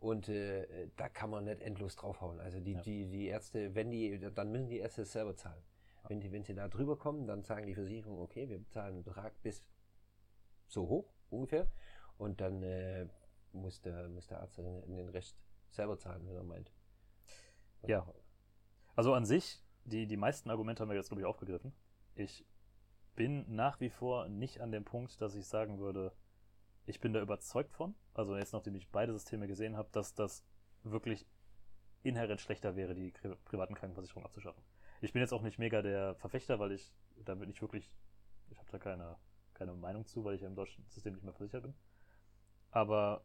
und 0.00 0.28
äh, 0.28 0.88
da 0.96 1.08
kann 1.08 1.30
man 1.30 1.44
nicht 1.44 1.60
endlos 1.60 1.96
draufhauen. 1.96 2.40
Also 2.40 2.60
die, 2.60 2.72
Ja. 2.72 2.80
die, 2.80 3.06
die 3.06 3.26
Ärzte, 3.26 3.74
wenn 3.74 3.90
die, 3.90 4.18
dann 4.34 4.50
müssen 4.50 4.68
die 4.68 4.78
Ärzte 4.78 5.02
es 5.02 5.12
selber 5.12 5.36
zahlen. 5.36 5.62
Wenn, 6.08 6.32
wenn 6.32 6.42
sie 6.42 6.54
da 6.54 6.68
drüber 6.68 6.96
kommen, 6.96 7.26
dann 7.26 7.44
sagen 7.44 7.66
die 7.66 7.74
Versicherungen, 7.74 8.20
okay, 8.20 8.48
wir 8.48 8.58
bezahlen 8.58 8.94
einen 8.94 9.04
Betrag 9.04 9.40
bis 9.42 9.62
so 10.66 10.88
hoch 10.88 11.12
ungefähr 11.30 11.70
und 12.16 12.40
dann 12.40 12.62
äh, 12.62 13.06
muss, 13.52 13.80
der, 13.82 14.08
muss 14.08 14.26
der 14.26 14.40
Arzt 14.40 14.58
den, 14.58 15.08
Rest 15.10 15.36
selber 15.70 15.98
zahlen, 15.98 16.26
wenn 16.26 16.34
er 16.34 16.42
meint. 16.44 16.72
Ja. 17.86 18.06
Also 18.96 19.14
an 19.14 19.26
sich, 19.26 19.62
die, 19.84 20.06
die 20.06 20.16
meisten 20.16 20.50
Argumente 20.50 20.82
haben 20.82 20.88
wir 20.88 20.96
jetzt, 20.96 21.08
glaube 21.08 21.20
ich, 21.20 21.26
aufgegriffen. 21.26 21.72
Ich 22.14 22.44
bin 23.14 23.44
nach 23.54 23.80
wie 23.80 23.90
vor 23.90 24.28
nicht 24.28 24.60
an 24.60 24.72
dem 24.72 24.84
Punkt, 24.84 25.20
dass 25.20 25.34
ich 25.34 25.46
sagen 25.46 25.78
würde, 25.78 26.12
ich 26.86 27.00
bin 27.00 27.12
da 27.12 27.20
überzeugt 27.20 27.74
von, 27.74 27.94
also 28.14 28.36
jetzt 28.36 28.52
nachdem 28.52 28.74
ich 28.74 28.88
beide 28.88 29.12
Systeme 29.12 29.46
gesehen 29.46 29.76
habe, 29.76 29.90
dass 29.92 30.14
das 30.14 30.42
wirklich 30.84 31.26
inhärent 32.02 32.40
schlechter 32.40 32.76
wäre, 32.76 32.94
die 32.94 33.12
pri- 33.12 33.36
privaten 33.44 33.74
Krankenversicherungen 33.74 34.26
abzuschaffen. 34.26 34.62
Ich 35.00 35.12
bin 35.12 35.20
jetzt 35.20 35.32
auch 35.32 35.42
nicht 35.42 35.58
mega 35.58 35.82
der 35.82 36.14
Verfechter, 36.16 36.58
weil 36.58 36.72
ich 36.72 36.92
damit 37.24 37.48
nicht 37.48 37.62
wirklich, 37.62 37.92
ich 38.50 38.58
habe 38.58 38.68
da 38.70 38.78
keine, 38.78 39.16
keine 39.54 39.74
Meinung 39.74 40.06
zu, 40.06 40.24
weil 40.24 40.34
ich 40.34 40.42
ja 40.42 40.48
im 40.48 40.54
deutschen 40.54 40.84
System 40.88 41.14
nicht 41.14 41.24
mehr 41.24 41.32
versichert 41.32 41.62
bin. 41.62 41.74
Aber 42.70 43.24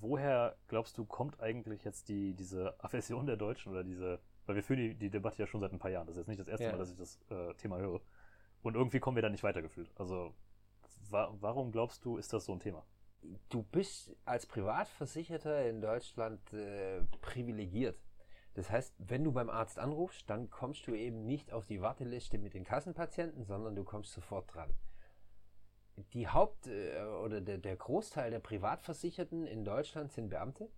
woher 0.00 0.56
glaubst 0.68 0.98
du, 0.98 1.04
kommt 1.04 1.40
eigentlich 1.40 1.84
jetzt 1.84 2.08
die, 2.08 2.34
diese 2.34 2.82
Aversion 2.82 3.26
der 3.26 3.36
Deutschen 3.36 3.72
oder 3.72 3.84
diese, 3.84 4.20
weil 4.46 4.56
wir 4.56 4.62
führen 4.62 4.80
die, 4.80 4.94
die 4.94 5.10
Debatte 5.10 5.38
ja 5.38 5.46
schon 5.46 5.60
seit 5.60 5.72
ein 5.72 5.78
paar 5.78 5.90
Jahren, 5.90 6.06
das 6.06 6.16
ist 6.16 6.20
jetzt 6.20 6.28
nicht 6.28 6.40
das 6.40 6.48
erste 6.48 6.64
Ja. 6.64 6.72
Mal, 6.72 6.78
dass 6.78 6.90
ich 6.90 6.96
das 6.98 7.20
äh, 7.30 7.54
Thema 7.54 7.78
höre. 7.78 8.00
Und 8.62 8.74
irgendwie 8.74 9.00
kommen 9.00 9.16
wir 9.16 9.22
da 9.22 9.30
nicht 9.30 9.42
weitergefühlt. 9.42 9.90
Also 9.96 10.34
wa 11.10 11.34
warum 11.40 11.72
glaubst 11.72 12.04
du, 12.04 12.16
ist 12.16 12.32
das 12.32 12.44
so 12.44 12.52
ein 12.52 12.60
Thema? 12.60 12.84
du 13.48 13.62
bist 13.62 14.14
als 14.24 14.46
Privatversicherter 14.46 15.68
in 15.68 15.80
Deutschland 15.80 16.52
äh, 16.52 17.02
privilegiert. 17.20 17.98
Das 18.54 18.70
heißt, 18.70 18.94
wenn 18.98 19.24
du 19.24 19.32
beim 19.32 19.48
Arzt 19.48 19.78
anrufst, 19.78 20.28
dann 20.28 20.50
kommst 20.50 20.86
du 20.86 20.94
eben 20.94 21.24
nicht 21.24 21.52
auf 21.52 21.66
die 21.66 21.80
Warteliste 21.80 22.38
mit 22.38 22.54
den 22.54 22.64
Kassenpatienten, 22.64 23.44
sondern 23.44 23.74
du 23.74 23.84
kommst 23.84 24.12
sofort 24.12 24.52
dran. 24.54 24.74
Die 26.12 26.28
Haupt- 26.28 26.66
äh, 26.66 27.02
oder 27.22 27.40
der, 27.40 27.58
der 27.58 27.76
Großteil 27.76 28.30
der 28.30 28.40
Privatversicherten 28.40 29.46
in 29.46 29.64
Deutschland 29.64 30.12
sind 30.12 30.28
Beamte. 30.28 30.70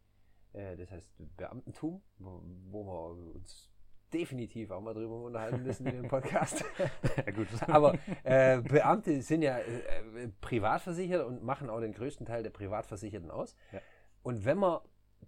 Äh, 0.52 0.76
das 0.76 0.90
heißt 0.90 1.08
Beamtentum, 1.36 2.02
wo, 2.18 2.42
wo 2.70 2.84
wir 2.84 3.34
uns 3.34 3.70
definitiv 4.12 4.70
auch 4.70 4.80
mal 4.80 4.94
drüber 4.94 5.22
unterhalten 5.22 5.62
müssen 5.62 5.86
in 5.86 6.02
dem 6.02 6.08
Podcast. 6.08 6.64
ja 7.16 7.32
gut. 7.32 7.48
Aber 7.66 7.98
äh, 8.22 8.60
Beamte 8.60 9.20
sind 9.22 9.42
ja 9.42 9.58
äh, 9.58 10.28
privat 10.40 10.82
versichert 10.82 11.26
und 11.26 11.42
machen 11.42 11.68
auch 11.68 11.80
den 11.80 11.92
größten 11.92 12.24
Teil 12.24 12.44
der 12.44 12.50
Privatversicherten 12.50 13.30
aus. 13.30 13.56
Ja. 13.72 13.80
Und 14.22 14.44
wenn 14.44 14.58
man 14.58 14.80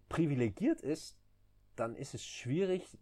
privilegiert 0.09 0.81
ist, 0.81 1.19
dann 1.77 1.95
ist 1.95 2.15
es 2.15 2.25
schwierig, 2.25 2.99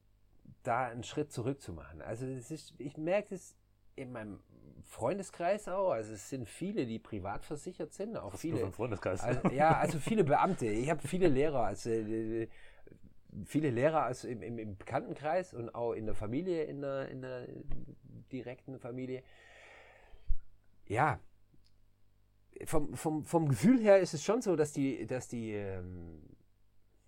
da 0.62 0.86
einen 0.86 1.04
Schritt 1.04 1.32
zurück 1.32 1.60
zu 1.60 1.72
machen. 1.72 2.02
Also 2.02 2.26
es 2.26 2.50
ist, 2.50 2.74
ich 2.78 2.96
merke 2.96 3.34
es 3.34 3.56
in 3.96 4.12
meinem 4.12 4.40
Freundeskreis 4.82 5.68
auch. 5.68 5.92
Also 5.92 6.12
es 6.12 6.28
sind 6.28 6.48
viele, 6.48 6.86
die 6.86 6.98
privat 6.98 7.44
versichert 7.44 7.92
sind, 7.92 8.16
auch 8.16 8.34
viele. 8.34 8.64
ein 8.64 8.72
Freundeskreis. 8.72 9.20
Also, 9.20 9.48
ja, 9.48 9.76
also 9.76 9.98
viele 9.98 10.24
Beamte. 10.24 10.66
Ich 10.66 10.90
habe 10.90 11.06
viele 11.06 11.28
Lehrer, 11.28 11.64
also 11.64 11.90
äh, 11.90 12.48
viele 13.44 13.70
Lehrer 13.70 14.02
also 14.02 14.28
im, 14.28 14.42
im, 14.42 14.58
im 14.58 14.76
Bekanntenkreis 14.76 15.54
und 15.54 15.74
auch 15.74 15.92
in 15.92 16.06
der 16.06 16.14
Familie, 16.14 16.64
in 16.64 16.80
der, 16.80 17.08
in 17.08 17.22
der 17.22 17.46
direkten 18.32 18.78
Familie. 18.78 19.22
Ja, 20.86 21.18
vom, 22.66 22.94
vom, 22.94 23.24
vom 23.24 23.48
Gefühl 23.48 23.80
her 23.80 23.98
ist 23.98 24.14
es 24.14 24.22
schon 24.22 24.42
so, 24.42 24.56
dass 24.56 24.72
die, 24.72 25.06
dass 25.06 25.28
die, 25.28 25.52
ähm, 25.52 26.22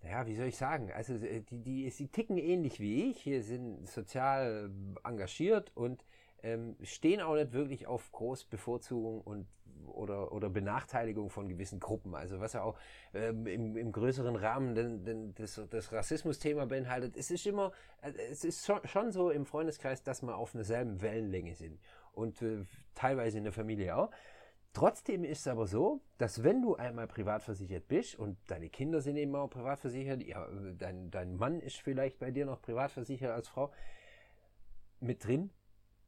ja, 0.03 0.25
wie 0.27 0.35
soll 0.35 0.47
ich 0.47 0.57
sagen, 0.57 0.91
also 0.91 1.15
äh, 1.15 1.41
die, 1.41 1.59
die, 1.59 1.89
sie 1.89 2.07
ticken 2.07 2.37
ähnlich 2.37 2.79
wie 2.79 3.09
ich, 3.11 3.19
hier 3.19 3.43
sind 3.43 3.87
sozial 3.87 4.71
engagiert 5.03 5.71
und 5.75 6.05
ähm, 6.43 6.75
stehen 6.83 7.21
auch 7.21 7.35
nicht 7.35 7.53
wirklich 7.53 7.87
auf 7.87 8.11
Großbevorzugung 8.11 9.21
und 9.21 9.47
oder, 9.87 10.31
oder 10.31 10.49
Benachteiligung 10.49 11.29
von 11.29 11.47
gewissen 11.47 11.79
Gruppen. 11.79 12.15
Also 12.15 12.39
was 12.39 12.53
ja 12.53 12.63
auch 12.63 12.77
ähm, 13.13 13.47
im, 13.47 13.77
im 13.77 13.91
größeren 13.91 14.35
Rahmen 14.35 14.75
den, 14.75 15.03
den, 15.05 15.35
das, 15.35 15.61
das 15.69 15.91
Rassismus-Thema 15.91 16.65
beinhaltet. 16.65 17.15
Es 17.15 17.31
ist 17.31 17.45
immer, 17.47 17.71
äh, 18.01 18.11
es 18.29 18.43
ist 18.43 18.65
schon, 18.65 18.85
schon 18.87 19.11
so 19.11 19.29
im 19.29 19.45
Freundeskreis, 19.45 20.03
dass 20.03 20.21
wir 20.21 20.35
auf 20.35 20.51
derselben 20.51 21.01
Wellenlänge 21.01 21.55
sind. 21.55 21.79
Und 22.13 22.41
äh, 22.41 22.65
teilweise 22.95 23.37
in 23.37 23.43
der 23.43 23.53
Familie 23.53 23.95
auch. 23.95 24.11
Trotzdem 24.77 25.23
ist 25.23 25.39
es 25.39 25.47
aber 25.47 25.65
so, 25.65 26.01
dass 26.19 26.43
wenn 26.43 26.61
du 26.61 26.75
einmal 26.75 27.07
privat 27.07 27.41
versichert 27.41 27.87
bist 27.87 28.13
und 28.13 28.37
deine 28.45 28.69
Kinder 28.69 29.01
sind 29.01 29.17
eben 29.17 29.35
auch 29.35 29.49
privat 29.49 29.79
versichert, 29.79 30.21
ja, 30.21 30.47
dein, 30.77 31.09
dein 31.09 31.35
Mann 31.35 31.59
ist 31.61 31.77
vielleicht 31.77 32.19
bei 32.19 32.29
dir 32.29 32.45
noch 32.45 32.61
privat 32.61 32.91
versichert 32.91 33.31
als 33.31 33.47
Frau, 33.47 33.73
mit 34.99 35.25
drin 35.25 35.49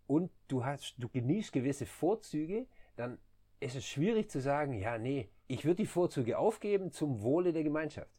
und 0.05 0.29
du 0.49 0.65
hast, 0.65 0.93
du 0.99 1.09
genießt 1.09 1.51
gewisse 1.51 1.87
Vorzüge, 1.87 2.67
dann 2.95 3.17
ist 3.59 3.75
es 3.75 3.87
schwierig 3.87 4.29
zu 4.29 4.39
sagen, 4.39 4.73
ja, 4.73 4.99
nee, 4.99 5.31
ich 5.47 5.65
würde 5.65 5.77
die 5.77 5.87
Vorzüge 5.87 6.37
aufgeben 6.37 6.91
zum 6.91 7.23
Wohle 7.23 7.53
der 7.53 7.63
Gemeinschaft. 7.63 8.11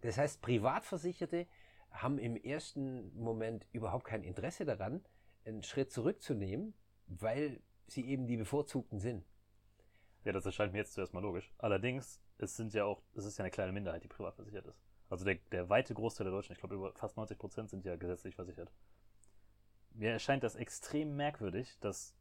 Das 0.00 0.18
heißt, 0.18 0.42
Privatversicherte 0.42 1.46
haben 1.92 2.18
im 2.18 2.34
ersten 2.34 3.16
Moment 3.16 3.68
überhaupt 3.70 4.04
kein 4.04 4.24
Interesse 4.24 4.64
daran, 4.64 5.04
einen 5.44 5.62
Schritt 5.62 5.92
zurückzunehmen, 5.92 6.74
weil 7.06 7.60
sie 7.86 8.04
eben 8.04 8.26
die 8.26 8.36
Bevorzugten 8.36 8.98
sind. 8.98 9.24
Ja, 10.24 10.32
das 10.32 10.46
erscheint 10.46 10.72
mir 10.72 10.78
jetzt 10.78 10.94
zuerst 10.94 11.12
mal 11.12 11.20
logisch. 11.20 11.52
Allerdings, 11.58 12.20
es 12.38 12.56
sind 12.56 12.72
ja 12.72 12.84
auch, 12.84 13.02
es 13.14 13.24
ist 13.24 13.38
ja 13.38 13.44
eine 13.44 13.50
kleine 13.50 13.72
Minderheit, 13.72 14.02
die 14.02 14.08
privat 14.08 14.34
versichert 14.34 14.66
ist. 14.66 14.82
Also 15.10 15.24
der, 15.24 15.36
der 15.52 15.68
weite 15.68 15.94
Großteil 15.94 16.24
der 16.24 16.32
Deutschen, 16.32 16.52
ich 16.52 16.58
glaube 16.58 16.74
über 16.74 16.92
fast 16.94 17.16
90 17.16 17.38
Prozent 17.38 17.70
sind 17.70 17.84
ja 17.84 17.96
gesetzlich 17.96 18.34
versichert. 18.34 18.72
Mir 19.92 20.10
erscheint 20.10 20.42
das 20.42 20.56
extrem 20.56 21.14
merkwürdig, 21.14 21.78
dass 21.80 22.16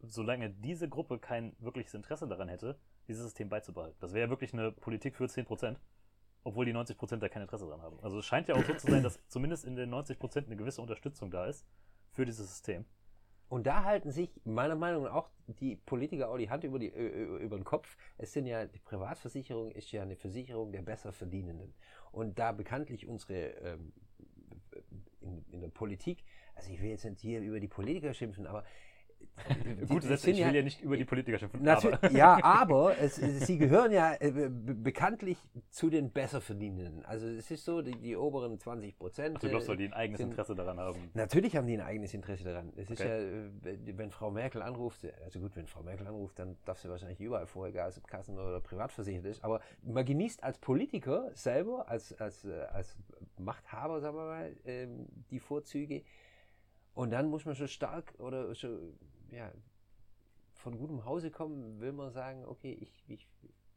solange 0.00 0.50
diese 0.50 0.88
Gruppe 0.88 1.18
kein 1.18 1.56
wirkliches 1.58 1.94
Interesse 1.94 2.28
daran 2.28 2.48
hätte, 2.48 2.78
dieses 3.08 3.22
System 3.22 3.48
beizubehalten. 3.48 3.96
Das 4.00 4.12
wäre 4.12 4.26
ja 4.26 4.30
wirklich 4.30 4.52
eine 4.52 4.72
Politik 4.72 5.16
für 5.16 5.28
10 5.28 5.46
Prozent, 5.46 5.80
obwohl 6.42 6.66
die 6.66 6.72
90 6.72 6.98
Prozent 6.98 7.22
da 7.22 7.28
kein 7.28 7.42
Interesse 7.42 7.64
daran 7.64 7.82
haben. 7.82 7.98
Also 8.02 8.18
es 8.18 8.26
scheint 8.26 8.48
ja 8.48 8.56
auch 8.56 8.64
so 8.64 8.74
zu 8.74 8.90
sein, 8.90 9.02
dass 9.02 9.20
zumindest 9.28 9.64
in 9.64 9.76
den 9.76 9.88
90 9.90 10.18
Prozent 10.18 10.46
eine 10.48 10.56
gewisse 10.56 10.82
Unterstützung 10.82 11.30
da 11.30 11.46
ist 11.46 11.64
für 12.10 12.26
dieses 12.26 12.48
System. 12.48 12.84
Und 13.48 13.66
da 13.66 13.84
halten 13.84 14.10
sich 14.10 14.30
meiner 14.44 14.74
Meinung 14.74 15.04
nach 15.04 15.14
auch 15.14 15.30
die 15.60 15.76
Politiker 15.76 16.30
auch 16.30 16.36
die 16.36 16.50
Hand 16.50 16.64
über, 16.64 16.78
die, 16.78 16.88
über 16.88 17.56
den 17.56 17.64
Kopf. 17.64 17.96
Es 18.18 18.32
sind 18.32 18.46
ja, 18.46 18.66
die 18.66 18.80
Privatversicherung 18.80 19.70
ist 19.70 19.92
ja 19.92 20.02
eine 20.02 20.16
Versicherung 20.16 20.72
der 20.72 20.82
Besserverdienenden. 20.82 21.72
Und 22.10 22.38
da 22.38 22.50
bekanntlich 22.50 23.06
unsere 23.06 23.50
ähm, 23.50 23.92
in, 25.20 25.44
in 25.50 25.60
der 25.60 25.68
Politik, 25.68 26.24
also 26.54 26.70
ich 26.72 26.80
will 26.82 26.90
jetzt 26.90 27.04
nicht 27.04 27.20
hier 27.20 27.40
über 27.40 27.60
die 27.60 27.68
Politiker 27.68 28.14
schimpfen, 28.14 28.46
aber 28.46 28.64
Gut, 29.88 30.04
das 30.08 30.26
ich 30.26 30.38
will 30.38 30.54
ja, 30.54 30.62
nicht 30.62 30.80
über 30.80 30.96
die 30.96 31.04
Politiker 31.04 31.38
schimpfen. 31.38 31.66
Aber. 31.66 31.98
Ja, 32.12 32.42
aber 32.42 32.98
es, 32.98 33.16
sie 33.16 33.58
gehören 33.58 33.92
ja 33.92 34.14
äh, 34.14 34.48
bekanntlich 34.50 35.38
zu 35.70 35.90
den 35.90 36.10
Besserverdienenden. 36.10 37.04
Also 37.04 37.26
es 37.26 37.50
ist 37.50 37.64
so, 37.64 37.82
die, 37.82 37.92
die 37.92 38.16
oberen 38.16 38.58
20 38.58 38.96
Prozent. 38.96 39.36
Also 39.36 39.46
du 39.46 39.50
glaubst, 39.50 39.68
weil 39.68 39.76
die 39.76 39.86
ein 39.86 39.92
eigenes 39.92 40.18
sind, 40.18 40.30
Interesse 40.30 40.54
daran 40.54 40.78
haben? 40.78 41.10
Natürlich 41.14 41.56
haben 41.56 41.66
die 41.66 41.74
ein 41.74 41.80
eigenes 41.80 42.14
Interesse 42.14 42.44
daran. 42.44 42.72
Es 42.76 42.90
okay. 42.90 42.92
ist 42.92 43.00
ja, 43.00 43.70
äh, 43.70 43.98
wenn 43.98 44.10
Frau 44.10 44.30
Merkel 44.30 44.62
anruft, 44.62 45.06
also 45.24 45.40
gut, 45.40 45.54
wenn 45.56 45.66
Frau 45.66 45.82
Merkel 45.82 46.06
anruft, 46.06 46.38
dann 46.38 46.56
darf 46.64 46.80
sie 46.80 46.88
wahrscheinlich 46.88 47.20
überall 47.20 47.46
vorher, 47.46 47.72
egal 47.72 47.92
ob 47.96 48.06
Kassen 48.06 48.38
oder 48.38 48.60
privat 48.60 48.92
versichert 48.92 49.26
ist. 49.26 49.44
Aber 49.44 49.60
man 49.82 50.04
genießt 50.04 50.42
als 50.42 50.58
Politiker 50.58 51.30
selber, 51.34 51.88
als, 51.88 52.12
als, 52.14 52.44
äh, 52.44 52.52
als 52.72 52.96
Machthaber, 53.38 54.00
sagen 54.00 54.16
wir 54.16 54.26
mal, 54.26 54.56
ähm, 54.64 55.06
die 55.30 55.40
Vorzüge. 55.40 56.02
Und 56.96 57.10
dann 57.10 57.28
muss 57.28 57.44
man 57.44 57.54
schon 57.54 57.68
stark 57.68 58.14
oder 58.16 58.54
schon 58.54 58.98
ja, 59.30 59.52
von 60.54 60.78
gutem 60.78 61.04
Hause 61.04 61.30
kommen, 61.30 61.78
will 61.78 61.92
man 61.92 62.10
sagen, 62.10 62.46
okay, 62.46 62.72
ich, 62.72 63.04
ich, 63.06 63.28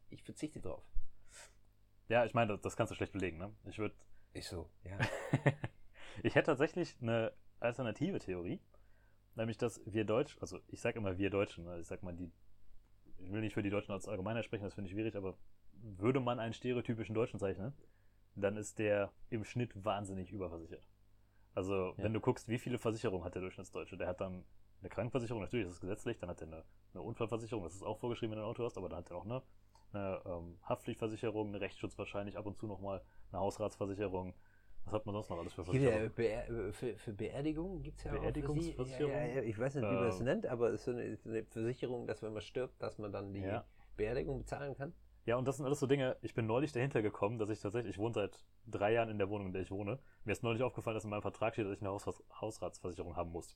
ich 0.09 0.23
verzichte 0.23 0.61
drauf. 0.61 0.85
Ja, 2.07 2.23
ich 2.23 2.33
meine, 2.33 2.57
das 2.57 2.77
kannst 2.77 2.91
du 2.91 2.95
schlecht 2.95 3.11
belegen, 3.11 3.37
ne? 3.37 3.53
Ich 3.65 3.77
würde. 3.77 3.93
Ist 4.31 4.47
so, 4.47 4.69
ja. 4.85 4.97
ich 6.23 6.35
hätte 6.35 6.45
tatsächlich 6.45 6.95
eine 7.01 7.33
alternative 7.59 8.19
Theorie, 8.19 8.61
nämlich, 9.35 9.57
dass 9.57 9.81
wir 9.85 10.05
Deutsch, 10.05 10.37
also 10.39 10.61
ich 10.69 10.79
sage 10.79 10.97
immer 10.97 11.17
wir 11.17 11.29
Deutschen, 11.29 11.67
ich 11.77 11.87
sag 11.87 12.01
mal, 12.03 12.15
die, 12.15 12.31
ich 13.17 13.33
will 13.33 13.41
nicht 13.41 13.53
für 13.53 13.63
die 13.63 13.69
Deutschen 13.69 13.91
als 13.91 14.07
Allgemeiner 14.07 14.43
sprechen, 14.43 14.63
das 14.63 14.75
finde 14.75 14.87
ich 14.87 14.93
schwierig, 14.93 15.17
aber 15.17 15.37
würde 15.73 16.21
man 16.21 16.39
einen 16.39 16.53
stereotypischen 16.53 17.15
Deutschen 17.15 17.37
zeichnen, 17.37 17.73
dann 18.35 18.55
ist 18.55 18.79
der 18.79 19.11
im 19.29 19.43
Schnitt 19.43 19.83
wahnsinnig 19.83 20.31
überversichert. 20.31 20.88
Also, 21.59 21.93
ja. 21.97 22.03
wenn 22.05 22.13
du 22.13 22.21
guckst, 22.21 22.47
wie 22.47 22.57
viele 22.57 22.77
Versicherungen 22.77 23.25
hat 23.25 23.35
der 23.35 23.41
Durchschnittsdeutsche, 23.41 23.97
der 23.97 24.07
hat 24.07 24.21
dann 24.21 24.45
eine 24.79 24.89
Krankenversicherung, 24.89 25.41
natürlich 25.41 25.65
ist 25.65 25.73
es 25.73 25.81
gesetzlich, 25.81 26.17
dann 26.17 26.29
hat 26.29 26.39
er 26.39 26.47
eine, 26.47 26.63
eine, 26.93 27.03
Unfallversicherung, 27.03 27.65
das 27.65 27.75
ist 27.75 27.83
auch 27.83 27.99
vorgeschrieben, 27.99 28.31
wenn 28.31 28.39
du 28.39 28.45
ein 28.45 28.49
Auto 28.49 28.63
hast, 28.63 28.77
aber 28.77 28.87
dann 28.87 28.99
hat 28.99 29.11
er 29.11 29.17
auch 29.17 29.25
eine, 29.25 29.41
eine 29.91 30.21
ähm, 30.25 30.57
Haftpflichtversicherung, 30.63 31.49
eine 31.49 31.59
Rechtsschutz 31.59 31.97
wahrscheinlich, 31.97 32.37
ab 32.37 32.45
und 32.45 32.55
zu 32.55 32.65
nochmal 32.65 33.01
eine 33.33 33.41
Hausratsversicherung. 33.41 34.35
Was 34.85 34.93
hat 34.93 35.05
man 35.05 35.15
sonst 35.15 35.29
noch 35.29 35.37
alles 35.37 35.51
für 35.51 35.65
Versicherungen? 35.65 36.13
Be 36.15 36.71
für, 36.71 36.95
für 36.95 37.11
Beerdigungen 37.11 37.83
gibt 37.83 37.97
es 37.97 38.05
ja 38.05 38.11
Beerdigungsversicherung? 38.13 39.11
Ja, 39.11 39.25
ja, 39.25 39.41
ich 39.41 39.59
weiß 39.59 39.75
nicht, 39.75 39.83
wie 39.83 39.93
man 39.93 40.05
das 40.05 40.19
ähm, 40.19 40.25
nennt, 40.27 40.45
aber 40.45 40.69
es 40.69 40.87
ist 40.87 40.95
eine, 40.95 41.17
eine, 41.25 41.43
Versicherung, 41.43 42.07
dass 42.07 42.23
wenn 42.23 42.31
man 42.31 42.41
stirbt, 42.41 42.81
dass 42.81 42.97
man 42.99 43.11
dann 43.11 43.33
die. 43.33 43.43
Beerdigung 43.99 44.39
bezahlen 44.39 44.75
kann. 44.75 44.93
Ja, 45.29 45.35
und 45.35 45.47
das 45.47 45.57
sind 45.57 45.65
alles 45.67 45.79
so 45.79 45.85
Dinge, 45.85 46.17
ich 46.23 46.33
bin 46.33 46.47
neulich 46.47 46.71
dahinter 46.71 47.03
gekommen, 47.03 47.37
dass 47.37 47.51
ich 47.51 47.59
tatsächlich, 47.59 47.91
ich 47.91 47.99
wohne 47.99 48.15
seit 48.15 48.43
drei 48.65 48.93
Jahren 48.93 49.09
in 49.09 49.19
der 49.19 49.29
Wohnung, 49.29 49.45
in 49.45 49.53
der 49.53 49.61
ich 49.61 49.69
wohne. 49.69 49.99
Mir 50.23 50.31
ist 50.31 50.41
neulich 50.41 50.63
aufgefallen, 50.63 50.95
dass 50.95 51.03
in 51.03 51.11
meinem 51.11 51.21
Vertrag 51.21 51.53
steht, 51.53 51.67
dass 51.67 51.73
ich 51.73 51.81
eine 51.81 51.91
Haus 51.91 52.07
Hausratsversicherung 52.41 53.15
haben 53.15 53.31
muss. 53.31 53.55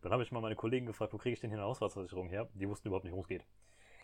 Dann 0.00 0.10
habe 0.10 0.24
ich 0.24 0.32
mal 0.32 0.40
meine 0.40 0.56
Kollegen 0.56 0.86
gefragt, 0.86 1.12
wo 1.12 1.18
kriege 1.18 1.34
ich 1.34 1.38
denn 1.38 1.50
hier 1.50 1.60
eine 1.60 1.68
Hausratsversicherung 1.68 2.30
her? 2.30 2.48
Die 2.54 2.68
wussten 2.68 2.88
überhaupt 2.88 3.04
nicht, 3.04 3.12
worum 3.12 3.22
es 3.22 3.28
geht. 3.28 3.46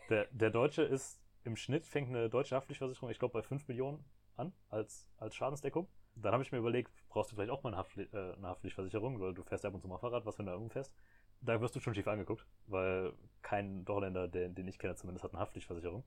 Der, 0.08 0.28
der 0.30 0.50
Deutsche 0.50 0.82
ist 0.82 1.20
im 1.42 1.56
Schnitt, 1.56 1.84
fängt 1.84 2.10
eine 2.10 2.30
deutsche 2.30 2.54
Haftpflichtversicherung, 2.54 3.10
ich 3.10 3.18
glaube, 3.18 3.32
bei 3.32 3.42
5 3.42 3.66
Millionen 3.66 4.04
an 4.36 4.52
als, 4.68 5.08
als 5.16 5.34
Schadensdeckung. 5.34 5.88
Dann 6.14 6.32
habe 6.32 6.44
ich 6.44 6.52
mir 6.52 6.58
überlegt, 6.58 6.92
brauchst 7.08 7.32
du 7.32 7.34
vielleicht 7.34 7.50
auch 7.50 7.64
mal 7.64 7.70
eine, 7.70 7.78
Haftpflicht, 7.78 8.14
äh, 8.14 8.34
eine 8.34 8.46
Haftpflichtversicherung, 8.46 9.18
weil 9.18 9.34
du 9.34 9.42
fährst 9.42 9.64
ab 9.64 9.74
und 9.74 9.80
zu 9.80 9.88
mal 9.88 9.98
Fahrrad, 9.98 10.26
was 10.26 10.38
wenn 10.38 10.46
du 10.46 10.52
da 10.52 10.58
umfährst. 10.58 10.94
Da 11.40 11.60
wirst 11.60 11.74
du 11.74 11.80
schon 11.80 11.92
schief 11.92 12.06
angeguckt, 12.06 12.46
weil 12.68 13.14
kein 13.42 13.84
Holländer, 13.88 14.28
den, 14.28 14.54
den 14.54 14.68
ich 14.68 14.78
kenne 14.78 14.94
zumindest, 14.94 15.24
hat 15.24 15.32
eine 15.32 15.40
Haftpflichtversicherung. 15.40 16.04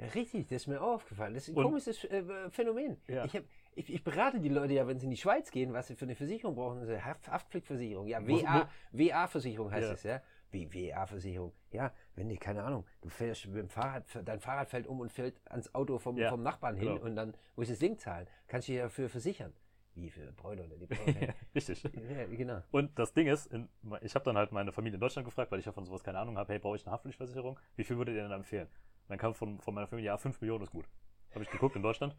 Richtig, 0.00 0.48
das 0.48 0.62
ist 0.62 0.66
mir 0.66 0.80
auch 0.80 0.94
aufgefallen. 0.94 1.34
Das 1.34 1.44
ist 1.44 1.54
ein 1.54 1.56
und, 1.56 1.64
komisches 1.64 2.04
äh, 2.04 2.50
Phänomen. 2.50 2.96
Ja. 3.06 3.24
Ich, 3.24 3.36
hab, 3.36 3.44
ich, 3.74 3.92
ich, 3.92 4.02
berate 4.02 4.40
die 4.40 4.48
Leute 4.48 4.74
ja, 4.74 4.86
wenn 4.86 4.98
sie 4.98 5.06
in 5.06 5.10
die 5.10 5.16
Schweiz 5.16 5.50
gehen, 5.50 5.72
was 5.72 5.86
sie 5.86 5.94
für 5.94 6.04
eine 6.04 6.16
Versicherung 6.16 6.56
brauchen. 6.56 7.04
Haft, 7.04 7.28
Haftpflichtversicherung. 7.28 8.06
Ja, 8.06 8.26
WA, 8.26 8.68
WA-Versicherung 8.92 9.70
heißt 9.70 9.88
ja. 9.88 9.94
es, 9.94 10.02
ja. 10.02 10.22
Wie 10.50 10.72
WA-Versicherung? 10.72 11.52
Ja, 11.70 11.92
wenn 12.14 12.28
die, 12.28 12.36
keine 12.36 12.62
Ahnung, 12.62 12.84
du 13.02 13.08
fährst 13.08 13.46
mit 13.46 13.56
dem 13.56 13.68
Fahrrad, 13.68 14.04
dein 14.24 14.40
Fahrrad 14.40 14.68
fällt 14.68 14.86
um 14.86 15.00
und 15.00 15.12
fällt 15.12 15.40
ans 15.50 15.74
Auto 15.74 15.98
vom, 15.98 16.16
ja, 16.16 16.28
vom 16.28 16.42
Nachbarn 16.42 16.76
hin 16.76 16.94
genau. 16.94 17.04
und 17.04 17.16
dann 17.16 17.34
muss 17.56 17.68
das 17.68 17.78
Ding 17.78 17.98
zahlen. 17.98 18.26
Kannst 18.46 18.68
du 18.68 18.72
dich 18.72 18.80
dafür 18.80 19.08
versichern. 19.08 19.52
Wie 19.96 20.10
für 20.10 20.32
Bräune 20.32 20.64
oder 20.64 20.76
die 20.76 20.86
Bräune. 20.86 21.34
Richtig. 21.54 21.82
Ja, 21.84 22.26
genau. 22.26 22.62
Und 22.72 22.98
das 22.98 23.12
Ding 23.12 23.28
ist, 23.28 23.46
in, 23.46 23.68
ich 24.00 24.14
habe 24.16 24.24
dann 24.24 24.36
halt 24.36 24.50
meine 24.50 24.72
Familie 24.72 24.96
in 24.96 25.00
Deutschland 25.00 25.24
gefragt, 25.24 25.52
weil 25.52 25.60
ich 25.60 25.66
ja 25.66 25.72
von 25.72 25.84
sowas 25.84 26.02
keine 26.02 26.18
Ahnung 26.18 26.36
habe, 26.36 26.52
hey, 26.52 26.58
brauche 26.58 26.76
ich 26.76 26.84
eine 26.84 26.92
Haftpflichtversicherung? 26.92 27.58
Wie 27.76 27.84
viel 27.84 27.96
würdet 27.96 28.16
ihr 28.16 28.22
denn 28.22 28.32
empfehlen? 28.32 28.68
Dann 29.08 29.18
kam 29.18 29.34
von, 29.34 29.60
von 29.60 29.74
meiner 29.74 29.86
Familie, 29.86 30.06
ja, 30.06 30.16
5 30.16 30.40
Millionen 30.40 30.64
ist 30.64 30.70
gut. 30.70 30.86
Habe 31.32 31.44
ich 31.44 31.50
geguckt 31.50 31.76
in 31.76 31.82
Deutschland, 31.82 32.16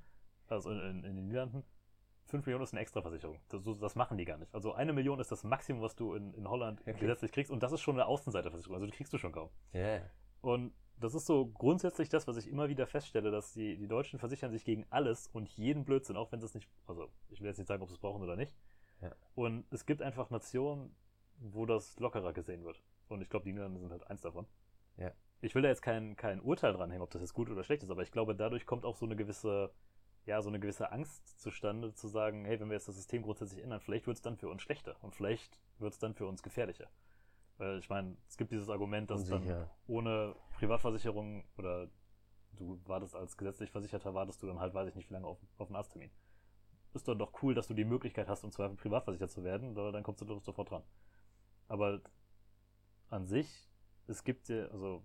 also 0.48 0.70
in, 0.70 0.80
in, 0.80 1.04
in 1.04 1.16
den 1.16 1.28
Niederlanden. 1.28 1.64
5 2.28 2.46
Millionen 2.46 2.64
ist 2.64 2.74
eine 2.74 2.82
Extraversicherung. 2.82 3.40
Das, 3.50 3.62
das, 3.80 3.96
machen 3.96 4.18
die 4.18 4.26
gar 4.26 4.38
nicht. 4.38 4.54
Also 4.54 4.74
eine 4.74 4.94
Million 4.94 5.20
ist 5.20 5.32
das 5.32 5.44
Maximum, 5.44 5.82
was 5.82 5.96
du 5.96 6.16
in, 6.16 6.34
in 6.34 6.50
Holland 6.50 6.82
okay. 6.82 6.94
gesetzlich 7.00 7.32
kriegst. 7.32 7.52
Und 7.52 7.62
das 7.62 7.72
ist 7.72 7.82
schon 7.82 7.96
eine 7.96 8.08
Außenseiterversicherung. 8.08 8.76
Also 8.76 8.88
die 8.88 8.92
kriegst 8.92 9.14
du 9.14 9.18
schon 9.18 9.32
kaum. 9.32 9.50
Yeah. 9.74 10.10
Und 10.42 10.74
das 11.00 11.14
ist 11.14 11.28
so 11.28 11.46
grundsätzlich 11.46 12.10
das, 12.10 12.28
was 12.28 12.38
ich 12.38 12.48
immer 12.48 12.68
wieder 12.68 12.88
feststelle, 12.88 13.30
dass 13.30 13.54
die, 13.54 13.78
die 13.78 13.88
Deutschen 13.88 14.18
versichern 14.18 14.52
sich 14.52 14.66
gegen 14.66 14.86
alles 14.90 15.28
und 15.28 15.50
jeden 15.50 15.86
Blödsinn, 15.86 16.18
auch 16.18 16.32
wenn 16.32 16.40
sie 16.40 16.48
es 16.48 16.56
nicht, 16.56 16.70
also 16.88 17.12
ich 17.30 17.42
will 17.42 17.48
jetzt 17.48 17.58
nicht 17.58 17.68
sagen, 17.68 17.84
ob 17.84 17.90
sie 17.90 17.96
es 17.96 18.02
brauchen 18.02 18.24
oder 18.24 18.36
nicht. 18.36 18.54
Ja. 19.02 19.12
Und 19.36 19.66
es 19.72 19.86
gibt 19.86 20.02
einfach 20.02 20.30
Nationen, 20.30 20.96
wo 21.38 21.66
das 21.66 22.00
lockerer 22.00 22.34
gesehen 22.34 22.64
wird. 22.64 22.82
Und 23.08 23.22
ich 23.22 23.30
glaube, 23.30 23.46
die 23.46 23.52
Niederlande 23.52 23.80
sind 23.80 23.92
halt 23.92 24.08
eins 24.10 24.22
davon. 24.22 24.48
Ja 24.98 25.12
ich 25.42 25.56
will 25.56 25.62
da 25.62 25.70
jetzt 25.70 25.82
kein, 25.82 26.16
kein 26.16 26.42
Urteil 26.42 26.74
dranhängen, 26.74 27.04
ob 27.04 27.12
das 27.12 27.22
jetzt 27.22 27.34
gut 27.34 27.50
oder 27.50 27.64
schlecht 27.64 27.84
ist, 27.84 27.90
aber 27.90 28.02
ich 28.02 28.12
glaube, 28.12 28.36
dadurch 28.36 28.66
kommt 28.66 28.86
auch 28.86 28.96
so 28.96 29.06
eine 29.06 29.16
gewisse, 29.16 29.72
ja, 30.26 30.42
so 30.42 30.50
eine 30.50 30.60
gewisse 30.60 30.92
Angst 30.92 31.40
zustande, 31.40 31.94
zu 31.94 32.08
sagen, 32.08 32.46
hey, 32.46 32.60
wenn 32.60 32.70
wir 32.70 32.76
jetzt 32.76 32.88
das 32.88 32.96
System 32.96 33.24
grundsätzlich 33.24 33.64
ändern, 33.64 33.80
vielleicht 33.80 34.08
wird 34.08 34.16
es 34.16 34.22
dann 34.22 34.38
für 34.38 34.50
uns 34.50 34.62
schlechter 34.62 34.96
und 35.02 35.16
vielleicht 35.16 35.60
wird 35.80 35.94
es 35.94 36.00
dann 36.00 36.14
für 36.14 36.28
uns 36.28 36.42
gefährlicher. 36.42 36.90
Weil 37.58 37.80
ich 37.80 37.90
meine, 37.90 38.18
es 38.28 38.38
gibt 38.38 38.52
dieses 38.52 38.70
Argument, 38.70 39.10
dass 39.10 39.26
dann 39.30 39.68
ohne 39.88 40.36
Privatversicherung 40.58 41.46
oder 41.58 41.90
du 42.54 42.80
wartest 42.86 43.16
als 43.16 43.38
gesetzlich 43.38 43.72
Versicherter, 43.72 44.14
wartest 44.14 44.42
du 44.42 44.48
dann 44.48 44.60
halt, 44.60 44.74
weiß 44.74 44.90
ich 44.90 44.96
nicht, 44.96 45.10
wie 45.10 45.14
lange 45.14 45.28
auf, 45.28 45.38
auf 45.58 45.68
einen 45.68 45.76
Arzttermin. 45.76 46.12
Ist 46.94 47.08
dann 47.08 47.20
doch 47.20 47.44
cool, 47.44 47.54
dass 47.54 47.68
du 47.68 47.74
die 47.74 47.84
Möglichkeit 47.84 48.28
hast, 48.28 48.44
um 48.44 48.52
Zweifel 48.52 48.78
privatversichert 48.78 49.30
zu 49.30 49.44
werden, 49.44 49.76
dann 49.76 50.04
kommst 50.04 50.22
du 50.22 50.26
doch 50.26 50.42
sofort 50.42 50.72
dran. 50.72 50.84
Aber 51.68 52.02
an 53.10 53.26
sich, 53.26 53.70
es 54.08 54.24
gibt 54.24 54.48
ja, 54.50 54.68
also 54.68 55.04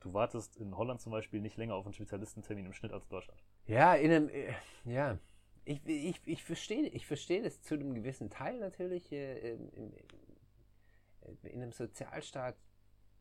du 0.00 0.12
wartest 0.14 0.56
in 0.56 0.76
Holland 0.76 1.00
zum 1.00 1.12
Beispiel 1.12 1.40
nicht 1.40 1.56
länger 1.56 1.74
auf 1.74 1.84
einen 1.84 1.94
Spezialistentermin 1.94 2.66
im 2.66 2.72
Schnitt 2.72 2.92
als 2.92 3.06
Deutschland. 3.08 3.40
Ja, 3.66 3.94
in 3.94 4.10
einem, 4.10 4.28
äh, 4.30 4.52
ja. 4.84 5.18
Ich, 5.64 5.86
ich, 5.86 6.20
ich 6.24 6.42
verstehe 6.42 6.86
ich 6.88 7.06
verstehe 7.06 7.42
das 7.42 7.62
zu 7.62 7.74
einem 7.74 7.94
gewissen 7.94 8.30
Teil 8.30 8.58
natürlich. 8.58 9.12
Äh, 9.12 9.52
in, 9.52 9.68
in, 9.72 9.92
in 11.42 11.62
einem 11.62 11.72
Sozialstaat 11.72 12.56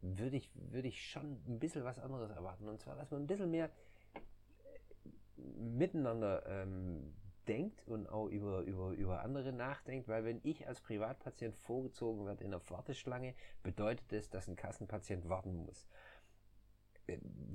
würde 0.02 0.38
ich, 0.38 0.50
würde 0.56 0.88
ich 0.88 1.06
schon 1.06 1.42
ein 1.48 1.60
bisschen 1.60 1.84
was 1.84 2.00
anderes 2.00 2.32
erwarten. 2.32 2.68
Und 2.68 2.80
zwar, 2.80 2.96
dass 2.96 3.12
man 3.12 3.24
ein 3.24 3.28
bisschen 3.28 3.52
mehr 3.52 3.70
äh, 4.16 5.42
miteinander 5.42 6.46
ähm, 6.48 7.14
denkt 7.48 7.86
und 7.88 8.08
auch 8.08 8.28
über, 8.28 8.62
über, 8.62 8.92
über 8.92 9.22
andere 9.22 9.52
nachdenkt, 9.52 10.08
weil 10.08 10.24
wenn 10.24 10.40
ich 10.44 10.68
als 10.68 10.80
Privatpatient 10.82 11.56
vorgezogen 11.56 12.26
werde 12.26 12.44
in 12.44 12.54
einer 12.54 12.62
Warteschlange, 12.70 13.34
bedeutet 13.64 14.06
das, 14.12 14.30
dass 14.30 14.48
ein 14.48 14.56
Kassenpatient 14.56 15.28
warten 15.28 15.56
muss 15.56 15.88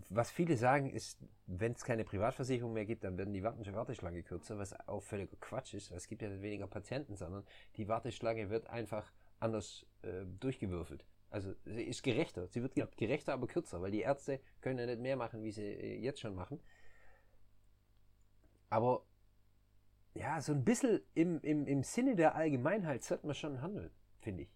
was 0.09 0.31
viele 0.31 0.57
sagen, 0.57 0.91
ist, 0.91 1.19
wenn 1.47 1.73
es 1.73 1.85
keine 1.85 2.05
Privatversicherung 2.05 2.73
mehr 2.73 2.87
gibt, 2.87 3.05
dann 3.05 3.19
werden 3.19 3.33
die 3.33 3.43
Warteschlange 3.43 4.23
kürzer, 4.23 4.59
was 4.59 4.73
auch 4.89 5.03
völliger 5.03 5.37
Quatsch 5.41 5.75
ist. 5.75 5.91
Es 5.91 6.09
gibt 6.09 6.23
ja 6.23 6.29
nicht 6.29 6.43
weniger 6.43 6.67
Patienten, 6.67 7.17
sondern 7.17 7.45
die 7.77 7.89
Warteschlange 7.89 8.51
wird 8.51 8.69
einfach 8.69 9.13
anders 9.41 9.87
äh, 10.03 10.25
durchgewürfelt. 10.41 11.05
Also 11.31 11.55
sie 11.65 11.83
ist 11.83 12.03
gerechter. 12.03 12.47
Sie 12.47 12.63
wird 12.63 12.77
Ja. 12.77 12.89
gerechter, 12.97 13.33
aber 13.33 13.47
kürzer, 13.47 13.81
weil 13.83 13.91
die 13.91 14.03
Ärzte 14.03 14.41
können 14.61 14.79
ja 14.79 14.87
nicht 14.87 15.01
mehr 15.01 15.17
machen, 15.17 15.43
wie 15.43 15.51
sie 15.51 15.65
äh, 15.65 15.99
jetzt 15.99 16.21
schon 16.21 16.35
machen. 16.35 16.61
Aber 18.71 19.05
ja, 20.15 20.41
so 20.41 20.53
ein 20.53 20.65
bisschen 20.65 21.01
im, 21.15 21.41
im, 21.41 21.67
im 21.67 21.83
Sinne 21.83 22.15
der 22.15 22.35
Allgemeinheit 22.37 23.03
sollte 23.03 23.27
man 23.27 23.35
schon 23.35 23.61
handeln, 23.61 23.91
finde 24.21 24.45
ich. 24.45 24.51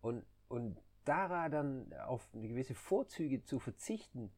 Und, 0.00 0.24
und 0.48 0.80
daran 1.04 1.50
dann 1.50 1.92
auf 2.06 2.28
gewisse 2.32 2.74
Vorzüge 2.74 3.42
zu 3.42 3.58
verzichten. 3.58 4.30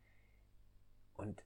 Und 1.15 1.45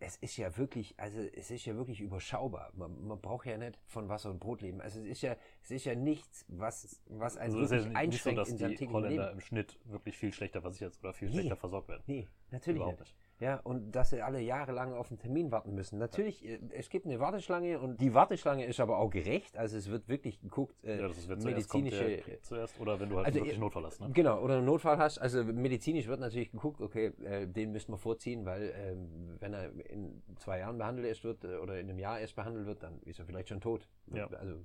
es 0.00 0.16
ist 0.16 0.36
ja 0.36 0.56
wirklich, 0.56 0.94
also 0.98 1.20
es 1.20 1.50
ist 1.50 1.64
ja 1.64 1.74
wirklich 1.76 2.00
überschaubar. 2.00 2.70
Man, 2.74 3.06
man 3.06 3.20
braucht 3.20 3.46
ja 3.46 3.56
nicht 3.56 3.78
von 3.86 4.08
Wasser 4.08 4.30
und 4.30 4.40
Brot 4.40 4.60
leben. 4.62 4.80
Also 4.80 5.00
es 5.00 5.06
ist 5.06 5.22
ja, 5.22 5.36
es 5.62 5.70
ist 5.70 5.84
ja 5.84 5.94
nichts, 5.94 6.44
was, 6.48 7.00
was 7.06 7.36
einen 7.36 7.54
Also 7.54 7.70
wirklich 7.70 7.92
ja 7.92 8.02
nicht 8.06 8.22
so, 8.22 8.30
einschränkt 8.30 8.38
dass 8.40 8.48
in 8.50 8.58
seinem 8.58 8.76
die 8.76 8.88
Holländer 8.88 9.26
Leben. 9.26 9.34
im 9.34 9.40
Schnitt 9.40 9.78
wirklich 9.84 10.16
viel 10.18 10.32
schlechter 10.32 10.60
versichert 10.60 10.98
oder 11.02 11.12
viel 11.14 11.28
Nee. 11.28 11.34
schlechter 11.34 11.56
versorgt 11.56 11.88
werden. 11.88 12.02
Nee, 12.06 12.28
natürlich 12.50 12.76
Überhaupt 12.80 13.00
nicht. 13.00 13.16
nicht. 13.16 13.29
Ja, 13.40 13.56
und 13.64 13.92
dass 13.92 14.10
sie 14.10 14.20
alle 14.20 14.40
jahrelang 14.40 14.92
auf 14.92 15.10
einen 15.10 15.18
Termin 15.18 15.50
warten 15.50 15.74
müssen. 15.74 15.98
Natürlich, 15.98 16.44
äh, 16.44 16.60
es 16.74 16.90
gibt 16.90 17.06
eine 17.06 17.18
Warteschlange 17.20 17.80
und 17.80 17.98
die 17.98 18.12
Warteschlange 18.12 18.66
ist 18.66 18.80
aber 18.80 18.98
auch 18.98 19.08
gerecht. 19.08 19.56
Also 19.56 19.78
es 19.78 19.88
wird 19.90 20.08
wirklich 20.08 20.40
geguckt, 20.40 20.76
äh, 20.84 21.00
Ja, 21.00 21.08
das 21.08 21.16
ist, 21.16 21.28
wer 21.28 21.38
zuerst 21.38 21.68
kommt, 21.70 21.84
medizinische. 21.84 22.22
der 22.22 22.42
zuerst. 22.42 22.78
Oder 22.78 23.00
wenn 23.00 23.08
du 23.08 23.16
halt 23.16 23.26
Also, 23.26 23.40
wirklich 23.40 23.58
Notfall 23.58 23.84
hast. 23.84 23.98
Ne? 24.00 24.10
Genau, 24.12 24.42
oder 24.42 24.58
einen 24.58 24.66
Notfall 24.66 24.98
hast. 24.98 25.18
Also 25.18 25.42
medizinisch 25.42 26.06
wird 26.06 26.20
natürlich 26.20 26.52
geguckt, 26.52 26.82
okay, 26.82 27.12
äh, 27.24 27.46
den 27.46 27.72
müssen 27.72 27.92
wir 27.92 27.98
vorziehen, 27.98 28.44
weil 28.44 28.74
ähm, 28.76 29.36
wenn 29.40 29.54
er 29.54 29.70
in 29.88 30.22
zwei 30.36 30.58
Jahren 30.58 30.76
behandelt 30.76 31.06
erst 31.08 31.24
wird 31.24 31.42
äh, 31.44 31.56
oder 31.56 31.80
in 31.80 31.88
einem 31.88 31.98
Jahr 31.98 32.20
erst 32.20 32.36
behandelt 32.36 32.66
wird, 32.66 32.82
dann 32.82 33.00
ist 33.04 33.18
er 33.20 33.24
vielleicht 33.24 33.48
schon 33.48 33.62
tot. 33.62 33.88
Ja. 34.12 34.26
Also 34.26 34.56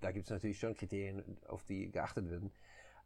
da 0.00 0.10
gibt 0.10 0.24
es 0.24 0.30
natürlich 0.30 0.58
schon 0.58 0.74
Kriterien, 0.74 1.22
auf 1.46 1.62
die 1.62 1.92
geachtet 1.92 2.28
werden. 2.28 2.50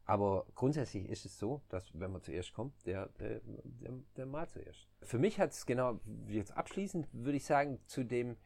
Aber 0.05 0.47
grundsätzlich 0.55 1.09
ist 1.09 1.25
es 1.25 1.39
so, 1.39 1.63
dass 1.69 1.89
wenn 1.99 2.11
man 2.11 2.23
zuerst 2.23 2.53
kommt, 2.53 2.75
der, 2.87 3.09
der, 3.21 3.41
der, 3.45 3.93
der 4.17 4.27
mal 4.27 4.49
zuerst. 4.49 4.89
Für 5.03 5.19
mich 5.19 5.39
hat 5.39 5.53
es 5.53 5.65
genau, 5.65 6.01
jetzt 6.27 6.53
abschließend 6.57 7.09
würde 7.13 7.37
ich 7.37 7.45
sagen, 7.45 7.79
zu 7.87 8.05
dem, 8.05 8.37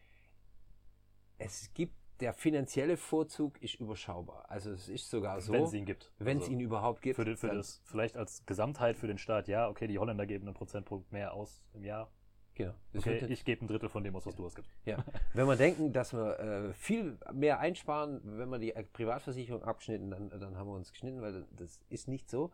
es 1.39 1.73
gibt, 1.73 1.95
der 2.21 2.33
finanzielle 2.33 2.97
Vorzug 2.97 3.61
ist 3.63 3.75
überschaubar. 3.75 4.51
Also 4.51 4.71
es 4.71 4.89
ist 4.89 5.11
sogar 5.11 5.41
so, 5.41 5.53
wenn 5.53 5.65
es 5.65 5.73
ihn 5.75 5.85
gibt. 5.85 6.13
wenn 6.19 6.39
es 6.39 6.45
Also 6.45 6.53
ihn 6.53 6.61
überhaupt 6.61 7.03
gibt. 7.03 7.17
für, 7.17 7.25
den, 7.25 7.37
für 7.37 7.49
das, 7.49 7.83
vielleicht 7.85 8.17
als 8.17 8.45
Gesamtheit 8.47 8.97
für 8.97 9.07
den 9.07 9.19
Staat, 9.19 9.49
ja, 9.49 9.69
okay, 9.69 9.87
die 9.87 9.99
Holländer 9.99 10.27
geben 10.27 10.47
einen 10.47 10.55
Prozentpunkt 10.55 11.13
mehr 11.13 11.35
aus 11.35 11.63
im 11.75 11.85
Jahr. 11.85 12.11
Genau. 12.57 12.73
Okay, 12.97 13.27
ich 13.29 13.45
gebe 13.45 13.65
ein 13.65 13.69
Drittel 13.69 13.91
von 13.91 14.03
dem 14.03 14.17
aus, 14.17 14.25
was 14.25 14.35
du 14.35 14.47
ausgibst. 14.47 14.73
Ja, 14.87 15.05
wenn 15.35 15.47
wir 15.47 15.57
denken, 15.57 15.93
dass 15.93 16.15
wir 16.15 16.41
äh, 16.41 16.73
viel 16.73 17.19
mehr 17.35 17.61
einsparen, 17.61 18.21
wenn 18.25 18.49
wir 18.49 18.59
die 18.59 18.75
äh, 18.75 18.83
Privatversicherung 18.83 19.63
abschnitten, 19.63 20.11
dann, 20.11 20.31
dann 20.31 20.57
haben 20.57 20.67
wir 20.69 20.75
uns 20.75 20.91
geschnitten, 20.91 21.21
weil 21.21 21.45
das 21.53 21.79
ist 21.91 22.09
nicht 22.09 22.31
so. 22.31 22.51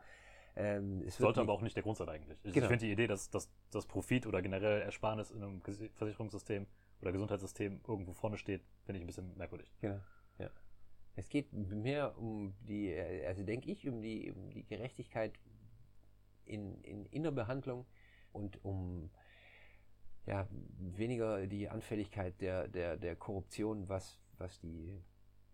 Ähm, 0.57 1.09
Sollte 1.09 1.41
aber 1.41 1.53
auch 1.53 1.63
nicht 1.63 1.77
der 1.77 1.85
Grund 1.85 1.97
sein 1.99 2.09
eigentlich. 2.09 2.37
Ich, 2.43 2.53
Genau. 2.53 2.65
ich 2.67 2.69
finde 2.69 2.85
die 2.87 2.93
Idee, 2.93 3.07
dass, 3.07 3.31
dass 3.31 3.49
das 3.71 3.87
Profit 3.87 4.27
oder 4.27 4.43
generell 4.43 4.83
Ersparnis 4.83 5.31
in 5.31 5.41
einem 5.43 5.63
Versicherungssystem 5.63 6.67
oder 7.01 7.13
Gesundheitssystem 7.13 7.81
irgendwo 7.87 8.13
vorne 8.13 8.37
steht, 8.37 8.63
finde 8.85 8.99
ich 8.99 9.05
ein 9.05 9.07
bisschen 9.07 9.37
merkwürdig. 9.37 9.73
Genau, 9.81 10.01
ja. 10.39 10.51
Es 11.15 11.29
geht 11.29 11.53
mehr 11.53 12.19
um 12.19 12.55
die, 12.61 12.91
äh, 12.91 13.25
also 13.27 13.45
denke 13.45 13.71
ich, 13.71 13.89
um 13.89 14.03
die, 14.03 14.33
um 14.33 14.51
die 14.51 14.65
Gerechtigkeit 14.65 15.33
in, 16.45 16.83
in, 16.83 17.07
in 17.07 17.23
der 17.23 17.31
Behandlung 17.31 17.87
und 18.33 18.65
um 18.65 19.11
ja, 20.27 20.47
weniger 20.79 21.47
die 21.47 21.69
Anfälligkeit 21.69 22.41
der, 22.41 22.69
der, 22.69 22.97
der 22.97 23.17
Korruption, 23.17 23.89
was, 23.89 24.21
was 24.39 24.61
die, 24.61 25.01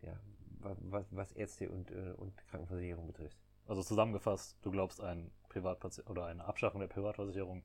ja, 0.03 0.19
wa- 0.61 0.77
was, 0.81 1.07
was 1.11 1.33
Ärzte 1.33 1.71
und, 1.71 1.91
äh, 1.91 2.13
und 2.17 2.37
Krankenversicherung 2.49 3.07
betrifft. 3.07 3.39
Also 3.67 3.83
zusammengefasst, 3.83 4.59
du 4.63 4.71
glaubst, 4.71 5.01
ein 5.01 5.31
Privatpati 5.49 6.03
oder 6.03 6.27
eine 6.27 6.45
Abschaffung 6.45 6.81
der 6.81 6.89
Privatversicherung 6.89 7.63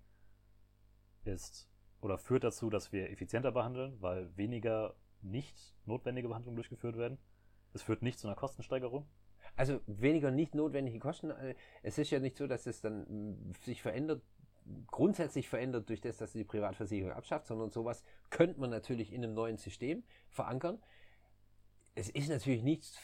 ist 1.26 1.68
oder 2.01 2.18
führt 2.18 2.43
dazu, 2.43 2.70
dass 2.70 2.91
wir 2.91 3.10
effizienter 3.10 3.51
behandeln, 3.51 4.01
weil 4.01 4.36
weniger 4.36 4.95
nicht 5.22 5.74
notwendige 5.86 6.28
Behandlungen 6.28 6.58
durchgeführt 6.58 6.97
werden. 6.97 7.18
Es 7.74 7.82
führt 7.82 8.01
nicht 8.01 8.20
zu 8.20 8.28
einer 8.28 8.36
Kostensteigerung. 8.36 9.08
Also 9.56 9.80
weniger 9.88 10.32
nicht 10.32 10.56
notwendige 10.56 10.99
Kosten. 10.99 11.32
Äh, 11.32 11.56
Es 11.82 11.97
ist 11.97 12.10
ja 12.12 12.20
nicht 12.20 12.38
so, 12.38 12.47
dass 12.47 12.66
es 12.66 12.82
dann 12.82 13.54
sich 13.62 13.82
verändert, 13.82 14.22
grundsätzlich 14.88 15.49
verändert 15.49 15.89
durch 15.89 16.01
das, 16.01 16.18
dass 16.18 16.32
sie 16.32 16.39
die 16.39 16.43
Privatversicherung 16.45 17.11
abschafft, 17.11 17.47
sondern 17.47 17.72
sowas 17.72 18.03
könnte 18.30 18.59
man 18.59 18.70
natürlich 18.70 19.11
in 19.11 19.24
einem 19.24 19.34
neuen 19.34 19.57
System 19.57 20.03
verankern. 20.30 20.80
Es 21.95 22.09
ist 22.09 22.30
natürlich 22.30 22.64
nicht 22.64 22.99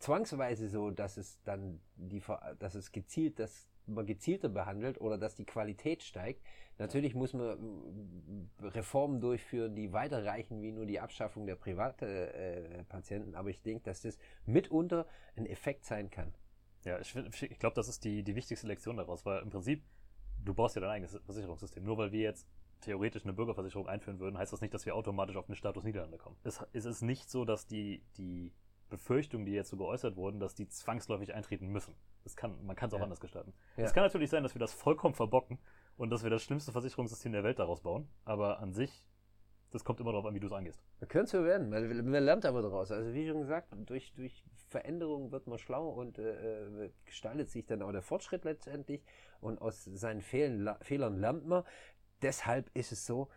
zwangsweise 0.00 0.68
so, 0.68 0.90
dass 0.90 1.16
es 1.16 1.40
dann 1.44 1.80
die, 1.96 2.22
dass 2.58 2.74
es 2.74 2.90
gezielt, 2.90 3.38
dass 3.38 3.68
man 3.86 4.06
gezielter 4.06 4.48
behandelt 4.48 5.00
oder 5.00 5.18
dass 5.18 5.34
die 5.34 5.44
Qualität 5.44 6.02
steigt. 6.02 6.42
Natürlich 6.78 7.14
muss 7.14 7.32
man 7.32 8.48
mh, 8.60 8.68
Reformen 8.70 9.20
durchführen, 9.20 9.76
die 9.76 9.92
weiter 9.92 10.24
reichen 10.24 10.62
wie 10.62 10.72
nur 10.72 10.86
die 10.86 11.00
Abschaffung 11.00 11.46
der 11.46 11.54
privaten 11.54 12.06
äh. 12.06 12.84
Aber 13.34 13.50
ich 13.50 13.62
denke, 13.62 13.84
dass 13.84 14.00
das 14.00 14.18
mitunter 14.46 15.06
ein 15.36 15.46
Effekt 15.46 15.84
sein 15.84 16.10
kann. 16.10 16.34
Ja, 16.84 16.98
ich, 16.98 17.14
ich 17.42 17.58
glaube, 17.58 17.74
das 17.74 17.88
ist 17.88 18.04
die, 18.04 18.22
die 18.22 18.34
wichtigste 18.34 18.66
Lektion 18.66 18.96
daraus, 18.96 19.24
weil 19.24 19.42
im 19.42 19.50
Prinzip, 19.50 19.82
du 20.44 20.54
baust 20.54 20.74
ja 20.76 20.80
dein 20.80 20.90
eigenes 20.90 21.18
Versicherungssystem. 21.24 21.82
Nur 21.84 21.98
weil 21.98 22.12
wir 22.12 22.20
jetzt 22.20 22.46
theoretisch 22.80 23.24
eine 23.24 23.32
Bürgerversicherung 23.32 23.88
einführen 23.88 24.18
würden, 24.20 24.36
heißt 24.38 24.52
das 24.52 24.60
nicht, 24.60 24.74
dass 24.74 24.84
wir 24.86 24.94
automatisch 24.94 25.36
auf 25.36 25.46
den 25.46 25.54
Status 25.54 25.84
Niederlande 25.84 26.18
kommen. 26.18 26.36
Es, 26.44 26.64
es 26.72 26.84
ist 26.84 27.02
nicht 27.02 27.30
so, 27.30 27.44
dass 27.44 27.66
die, 27.66 28.02
die 28.18 28.52
Befürchtungen, 28.90 29.46
die 29.46 29.52
jetzt 29.52 29.70
so 29.70 29.76
geäußert 29.76 30.16
wurden, 30.16 30.38
dass 30.40 30.54
die 30.54 30.68
zwangsläufig 30.68 31.34
eintreten 31.34 31.68
müssen. 31.68 31.94
Das 32.22 32.36
kann, 32.36 32.64
man 32.66 32.76
kann 32.76 32.88
es 32.88 32.94
auch 32.94 32.98
Ja. 32.98 33.04
anders 33.04 33.20
gestalten. 33.20 33.54
Ja. 33.76 33.84
Es 33.84 33.94
kann 33.94 34.04
natürlich 34.04 34.30
sein, 34.30 34.42
dass 34.42 34.54
wir 34.54 34.60
das 34.60 34.72
vollkommen 34.74 35.14
verbocken 35.14 35.58
und 35.96 36.10
dass 36.10 36.22
wir 36.22 36.30
das 36.30 36.42
schlimmste 36.42 36.72
Versicherungssystem 36.72 37.32
der 37.32 37.42
Welt 37.44 37.58
daraus 37.58 37.80
bauen, 37.80 38.08
aber 38.24 38.60
an 38.60 38.72
sich, 38.74 39.06
das 39.74 39.84
kommt 39.84 39.98
immer 39.98 40.12
darauf 40.12 40.26
an, 40.26 40.34
wie 40.34 40.40
du 40.40 40.46
es 40.46 40.52
angehst. 40.52 40.80
Könnte 41.08 41.32
so 41.32 41.44
werden, 41.44 41.72
weil 41.72 41.88
man 42.02 42.24
lernt 42.24 42.46
aber 42.46 42.62
daraus. 42.62 42.92
Also 42.92 43.12
wie 43.12 43.26
schon 43.26 43.40
gesagt, 43.40 43.74
durch, 43.86 44.12
durch 44.14 44.44
Veränderungen 44.68 45.32
wird 45.32 45.48
man 45.48 45.58
schlau 45.58 45.88
und 45.88 46.18
äh, 46.18 46.84
äh, 46.84 46.90
gestaltet 47.04 47.50
sich 47.50 47.66
dann 47.66 47.82
auch 47.82 47.90
der 47.90 48.02
Fortschritt 48.02 48.44
letztendlich 48.44 49.04
und 49.40 49.60
aus 49.60 49.84
seinen 49.84 50.20
Fehlen, 50.20 50.70
Fehlern 50.80 51.18
lernt 51.18 51.46
man. 51.46 51.64
Deshalb 52.22 52.70
ist 52.74 52.92
es 52.92 53.04
so, 53.04 53.28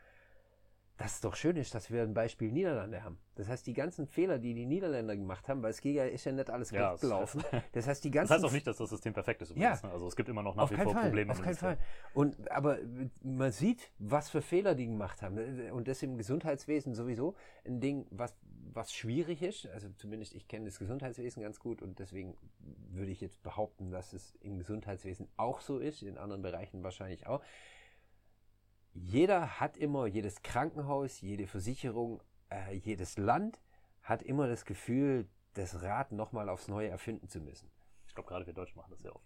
dass 0.98 1.16
es 1.16 1.22
doch 1.22 1.36
schön 1.36 1.56
ist, 1.58 1.76
dass 1.76 1.92
wir 1.92 2.02
ein 2.02 2.14
Beispiel 2.14 2.52
Niederlande 2.52 3.04
haben. 3.04 3.20
Das 3.36 3.48
heißt, 3.48 3.68
die 3.68 3.74
ganzen 3.74 4.08
Fehler, 4.08 4.40
die 4.40 4.56
die 4.56 4.66
Niederländer 4.66 5.16
gemacht 5.16 5.48
haben, 5.48 5.62
weil 5.62 5.70
es 5.70 5.80
geht 5.80 5.96
ja, 5.96 6.06
ist 6.06 6.26
ja 6.26 6.32
nicht 6.32 6.50
alles 6.50 6.72
Ja, 6.72 6.96
gelaufen. 6.96 7.44
Das 7.74 7.88
heißt, 7.88 8.04
die 8.04 8.10
Das 8.10 8.22
ganzen 8.22 8.34
heißt 8.34 8.46
auch 8.46 8.52
nicht, 8.52 8.66
dass 8.66 8.78
das 8.78 8.90
System 8.90 9.14
perfekt 9.14 9.42
ist 9.44 9.52
übrigens. 9.52 9.82
Ja. 9.82 9.88
Ne? 9.88 9.94
Also 9.94 10.08
es 10.08 10.16
gibt 10.16 10.28
immer 10.28 10.42
noch 10.42 10.56
nach 10.56 10.64
auf 10.64 10.72
wie 10.72 10.76
vor 10.76 10.94
Fall, 10.94 11.04
Probleme. 11.04 11.32
auf 11.32 11.42
keinen. 11.42 11.56
Fall. 11.56 11.78
Und 12.14 12.50
aber 12.50 12.80
man 13.22 13.52
sieht, 13.52 13.92
was 14.00 14.30
für 14.30 14.42
Fehler 14.42 14.74
die 14.74 14.88
gemacht 14.88 15.22
haben. 15.22 15.70
Und 15.72 15.88
das 15.88 16.02
im 16.02 16.18
Gesundheitswesen 16.18 16.96
sowieso 16.96 17.36
ein 17.66 17.80
Ding, 17.80 18.08
was 18.10 18.36
was 18.74 18.94
schwierig 18.94 19.42
ist. 19.42 19.68
Also 19.68 19.90
zumindest 19.98 20.34
ich 20.36 20.48
kenne 20.48 20.66
das 20.66 20.80
Gesundheitswesen 20.80 21.42
ganz 21.42 21.60
gut 21.60 21.82
und 21.82 22.00
deswegen 22.00 22.36
würde 22.90 23.12
ich 23.12 23.22
jetzt 23.22 23.42
behaupten, 23.44 23.92
dass 23.92 24.14
es 24.14 24.36
im 24.42 24.58
Gesundheitswesen 24.58 25.28
auch 25.38 25.62
so 25.62 25.80
ist, 25.80 26.02
in 26.04 26.18
anderen 26.18 26.42
Bereichen 26.42 26.84
wahrscheinlich 26.84 27.28
auch. 27.28 27.42
Jeder 29.00 29.60
hat 29.60 29.78
immer, 29.78 30.08
jedes 30.08 30.42
Krankenhaus, 30.42 31.22
jede 31.22 31.46
Versicherung, 31.46 32.20
äh, 32.50 32.74
jedes 32.74 33.18
Land 33.18 33.62
hat 34.02 34.24
immer 34.24 34.48
das 34.48 34.66
Gefühl, 34.66 35.28
das 35.54 35.84
Rad 35.84 36.12
nochmal 36.12 36.50
aufs 36.50 36.68
Neue 36.68 36.90
erfinden 36.90 37.28
zu 37.30 37.40
müssen 37.40 37.70
Ich 38.08 38.16
glaube, 38.16 38.28
gerade 38.28 38.48
wir 38.48 38.54
Deutschen 38.54 38.78
machen 38.78 38.90
das 38.92 39.02
sehr 39.02 39.16
oft. 39.16 39.26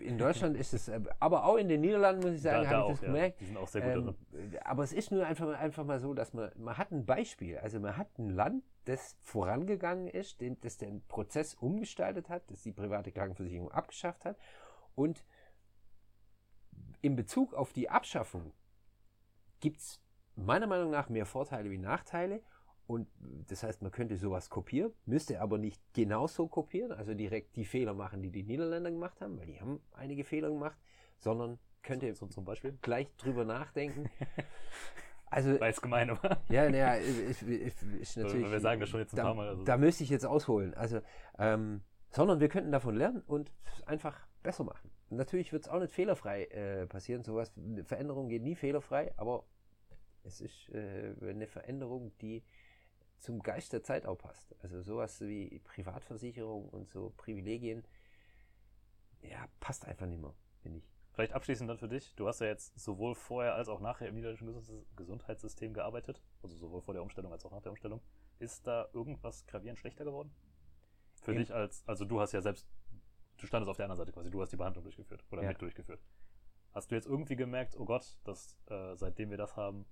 in 0.00 0.18
Deutschland 0.18 0.56
ist 0.56 0.74
es, 0.74 0.88
äh, 0.88 1.00
aber 1.20 1.44
auch 1.44 1.56
in 1.56 1.68
den 1.68 1.82
Niederlanden, 1.82 2.22
muss 2.22 2.34
ich 2.34 2.42
sagen, 2.42 2.68
habe 2.68 2.92
ich 2.92 2.98
das 2.98 3.00
ja. 3.02 3.06
gemerkt. 3.06 3.40
Die 3.40 3.44
sind 3.44 3.56
auch 3.56 3.68
sehr 3.68 4.00
gut 4.00 4.16
Ähm, 4.34 4.58
aber 4.64 4.82
es 4.82 4.92
ist 4.92 5.12
nur 5.12 5.24
einfach, 5.24 5.48
einfach 5.56 5.84
mal 5.84 6.00
so, 6.00 6.14
dass 6.14 6.34
man, 6.34 6.50
man 6.56 6.76
hat 6.76 6.90
ein 6.90 7.06
Beispiel. 7.06 7.58
Also 7.58 7.78
man 7.78 7.96
hat 7.96 8.18
ein 8.18 8.28
Land, 8.28 8.64
das 8.86 9.16
vorangegangen 9.22 10.08
ist, 10.08 10.40
den, 10.40 10.60
das 10.62 10.78
den 10.78 11.00
Prozess 11.06 11.54
umgestaltet 11.54 12.28
hat, 12.28 12.50
das 12.50 12.62
die 12.64 12.72
private 12.72 13.12
Krankenversicherung 13.12 13.70
abgeschafft 13.70 14.24
hat. 14.24 14.36
Und 14.96 15.24
in 17.00 17.14
Bezug 17.14 17.54
auf 17.54 17.72
die 17.72 17.88
Abschaffung 17.88 18.52
gibt 19.62 19.80
es 19.80 19.98
meiner 20.36 20.66
Meinung 20.66 20.90
nach 20.90 21.08
mehr 21.08 21.24
Vorteile 21.24 21.70
wie 21.70 21.78
Nachteile. 21.78 22.42
Und 22.86 23.08
das 23.48 23.62
heißt, 23.62 23.80
man 23.80 23.90
könnte 23.92 24.16
sowas 24.16 24.50
kopieren, 24.50 24.92
müsste 25.06 25.40
aber 25.40 25.56
nicht 25.56 25.80
genauso 25.94 26.48
kopieren, 26.48 26.92
also 26.92 27.14
direkt 27.14 27.56
die 27.56 27.64
Fehler 27.64 27.94
machen, 27.94 28.20
die 28.22 28.30
die 28.30 28.42
Niederländer 28.42 28.90
gemacht 28.90 29.20
haben, 29.22 29.38
weil 29.38 29.46
die 29.46 29.58
haben 29.60 29.80
einige 29.92 30.24
Fehler 30.24 30.50
gemacht, 30.50 30.76
sondern 31.20 31.58
könnte 31.82 32.12
So, 32.14 32.26
zum 32.26 32.44
Beispiel. 32.44 32.76
gleich 32.82 33.08
drüber 33.16 33.44
nachdenken. 33.46 34.10
Also, 35.34 35.58
Weil 35.58 35.70
es 35.70 35.80
gemein 35.80 36.10
war. 36.10 36.42
ja, 36.50 36.68
naja, 36.68 36.92
ist, 36.96 37.40
ist, 37.42 37.82
ist 37.82 38.16
natürlich. 38.18 38.50
wir 38.50 38.60
sagen 38.60 38.80
das 38.80 38.90
schon 38.90 39.00
jetzt 39.00 39.14
ein 39.14 39.16
da, 39.16 39.22
paar 39.22 39.34
Mal, 39.34 39.48
also- 39.48 39.64
Da 39.64 39.78
müsste 39.78 40.04
ich 40.04 40.10
jetzt 40.10 40.26
ausholen. 40.26 40.74
Also, 40.74 41.00
ähm, 41.38 41.80
sondern 42.10 42.38
wir 42.40 42.50
könnten 42.50 42.70
davon 42.70 42.94
lernen 42.96 43.22
und 43.26 43.50
es 43.64 43.82
einfach 43.86 44.26
besser 44.42 44.62
machen. 44.64 44.90
Natürlich 45.08 45.50
wird 45.54 45.64
es 45.64 45.70
auch 45.70 45.80
nicht 45.80 45.90
fehlerfrei 45.94 46.44
äh, 46.48 46.86
passieren. 46.86 47.22
Sowas, 47.24 47.50
eine 47.56 47.82
Veränderung 47.82 48.28
geht 48.28 48.42
nie 48.42 48.54
fehlerfrei, 48.54 49.14
aber 49.16 49.44
es 50.24 50.40
ist 50.40 50.68
äh, 50.70 51.14
eine 51.20 51.46
Veränderung, 51.46 52.16
die 52.18 52.42
zum 53.18 53.42
Geist 53.42 53.72
der 53.72 53.82
Zeit 53.82 54.06
auch 54.06 54.18
passt. 54.18 54.54
Also 54.62 54.82
sowas 54.82 55.20
wie 55.20 55.60
Privatversicherung 55.60 56.68
und 56.68 56.88
so 56.88 57.12
Privilegien 57.16 57.86
ja, 59.22 59.46
passt 59.60 59.86
einfach 59.86 60.06
nicht 60.06 60.20
mehr, 60.20 60.34
finde 60.60 60.78
ich. 60.78 60.90
Vielleicht 61.12 61.34
abschließend 61.34 61.68
dann 61.68 61.78
für 61.78 61.88
dich. 61.88 62.14
Du 62.16 62.26
hast 62.26 62.40
ja 62.40 62.46
jetzt 62.46 62.78
sowohl 62.78 63.14
vorher 63.14 63.54
als 63.54 63.68
auch 63.68 63.80
nachher 63.80 64.08
im 64.08 64.14
niederländischen 64.14 64.86
Gesundheitssystem 64.96 65.74
gearbeitet. 65.74 66.22
Also 66.42 66.56
sowohl 66.56 66.80
vor 66.80 66.94
der 66.94 67.02
Umstellung 67.02 67.32
als 67.32 67.44
auch 67.44 67.50
nach 67.50 67.60
der 67.60 67.70
Umstellung. 67.70 68.00
Ist 68.38 68.66
da 68.66 68.88
irgendwas 68.92 69.46
gravierend 69.46 69.78
schlechter 69.78 70.04
geworden? 70.04 70.34
Für 71.20 71.32
Im 71.32 71.38
dich 71.38 71.52
als, 71.52 71.86
also 71.86 72.04
du 72.04 72.18
hast 72.18 72.32
ja 72.32 72.40
selbst, 72.40 72.66
du 73.36 73.46
standest 73.46 73.68
auf 73.68 73.76
der 73.76 73.84
anderen 73.84 73.98
Seite 73.98 74.12
quasi, 74.12 74.30
du 74.30 74.40
hast 74.40 74.52
die 74.52 74.56
Behandlung 74.56 74.84
durchgeführt 74.84 75.24
oder 75.30 75.42
ja. 75.42 75.48
mit 75.48 75.60
durchgeführt. 75.60 76.02
Hast 76.72 76.90
du 76.90 76.94
jetzt 76.94 77.06
irgendwie 77.06 77.36
gemerkt, 77.36 77.76
oh 77.78 77.84
Gott, 77.84 78.18
dass 78.24 78.56
äh, 78.66 78.96
seitdem 78.96 79.30
wir 79.30 79.36
das 79.36 79.54
haben, 79.54 79.84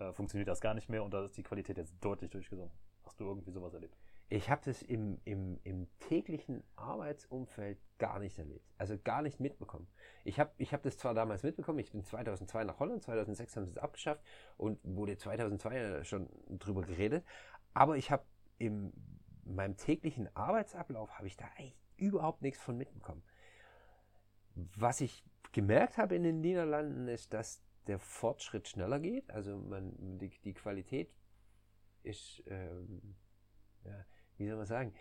äh, 0.00 0.12
funktioniert 0.12 0.48
das 0.48 0.60
gar 0.60 0.74
nicht 0.74 0.88
mehr 0.88 1.04
und 1.04 1.12
da 1.12 1.24
ist 1.24 1.36
die 1.36 1.42
Qualität 1.42 1.76
jetzt 1.76 1.94
deutlich 2.00 2.30
durchgesunken? 2.30 2.76
Hast 3.04 3.20
du 3.20 3.24
irgendwie 3.24 3.50
sowas 3.50 3.74
erlebt? 3.74 3.96
Ich 4.28 4.48
habe 4.48 4.62
das 4.64 4.82
im, 4.82 5.20
im, 5.24 5.58
im 5.64 5.88
täglichen 5.98 6.62
Arbeitsumfeld 6.76 7.78
gar 7.98 8.20
nicht 8.20 8.38
erlebt. 8.38 8.64
Also 8.78 8.96
gar 8.96 9.22
nicht 9.22 9.40
mitbekommen. 9.40 9.88
Ich 10.24 10.38
habe 10.38 10.52
ich 10.56 10.72
hab 10.72 10.82
das 10.82 10.96
zwar 10.98 11.14
damals 11.14 11.42
mitbekommen, 11.42 11.80
ich 11.80 11.90
bin 11.90 12.04
2002 12.04 12.64
nach 12.64 12.78
Holland, 12.78 13.02
2006 13.02 13.56
haben 13.56 13.64
sie 13.66 13.72
es 13.72 13.78
abgeschafft 13.78 14.24
und 14.56 14.78
wurde 14.84 15.16
2002 15.16 16.04
schon 16.04 16.28
drüber 16.48 16.82
geredet, 16.82 17.24
aber 17.74 17.96
ich 17.96 18.10
habe 18.10 18.24
in 18.58 18.92
meinem 19.44 19.76
täglichen 19.76 20.34
Arbeitsablauf 20.36 21.10
habe 21.18 21.26
ich 21.26 21.36
da 21.36 21.46
eigentlich 21.56 21.76
überhaupt 21.96 22.42
nichts 22.42 22.60
von 22.60 22.76
mitbekommen. 22.76 23.22
Was 24.54 25.00
ich 25.00 25.24
gemerkt 25.52 25.98
habe 25.98 26.14
in 26.14 26.22
den 26.22 26.40
Niederlanden 26.40 27.08
ist, 27.08 27.32
dass 27.32 27.62
der 27.90 27.98
Fortschritt 27.98 28.68
schneller 28.68 28.98
geht. 28.98 29.30
Also 29.30 29.58
man, 29.58 30.18
die, 30.18 30.30
die 30.44 30.54
Qualität 30.54 31.12
ist 32.02 32.42
ähm, 32.46 33.16
ja, 33.84 34.04
wie 34.36 34.46
soll 34.46 34.56
man 34.56 34.66
sagen, 34.66 34.94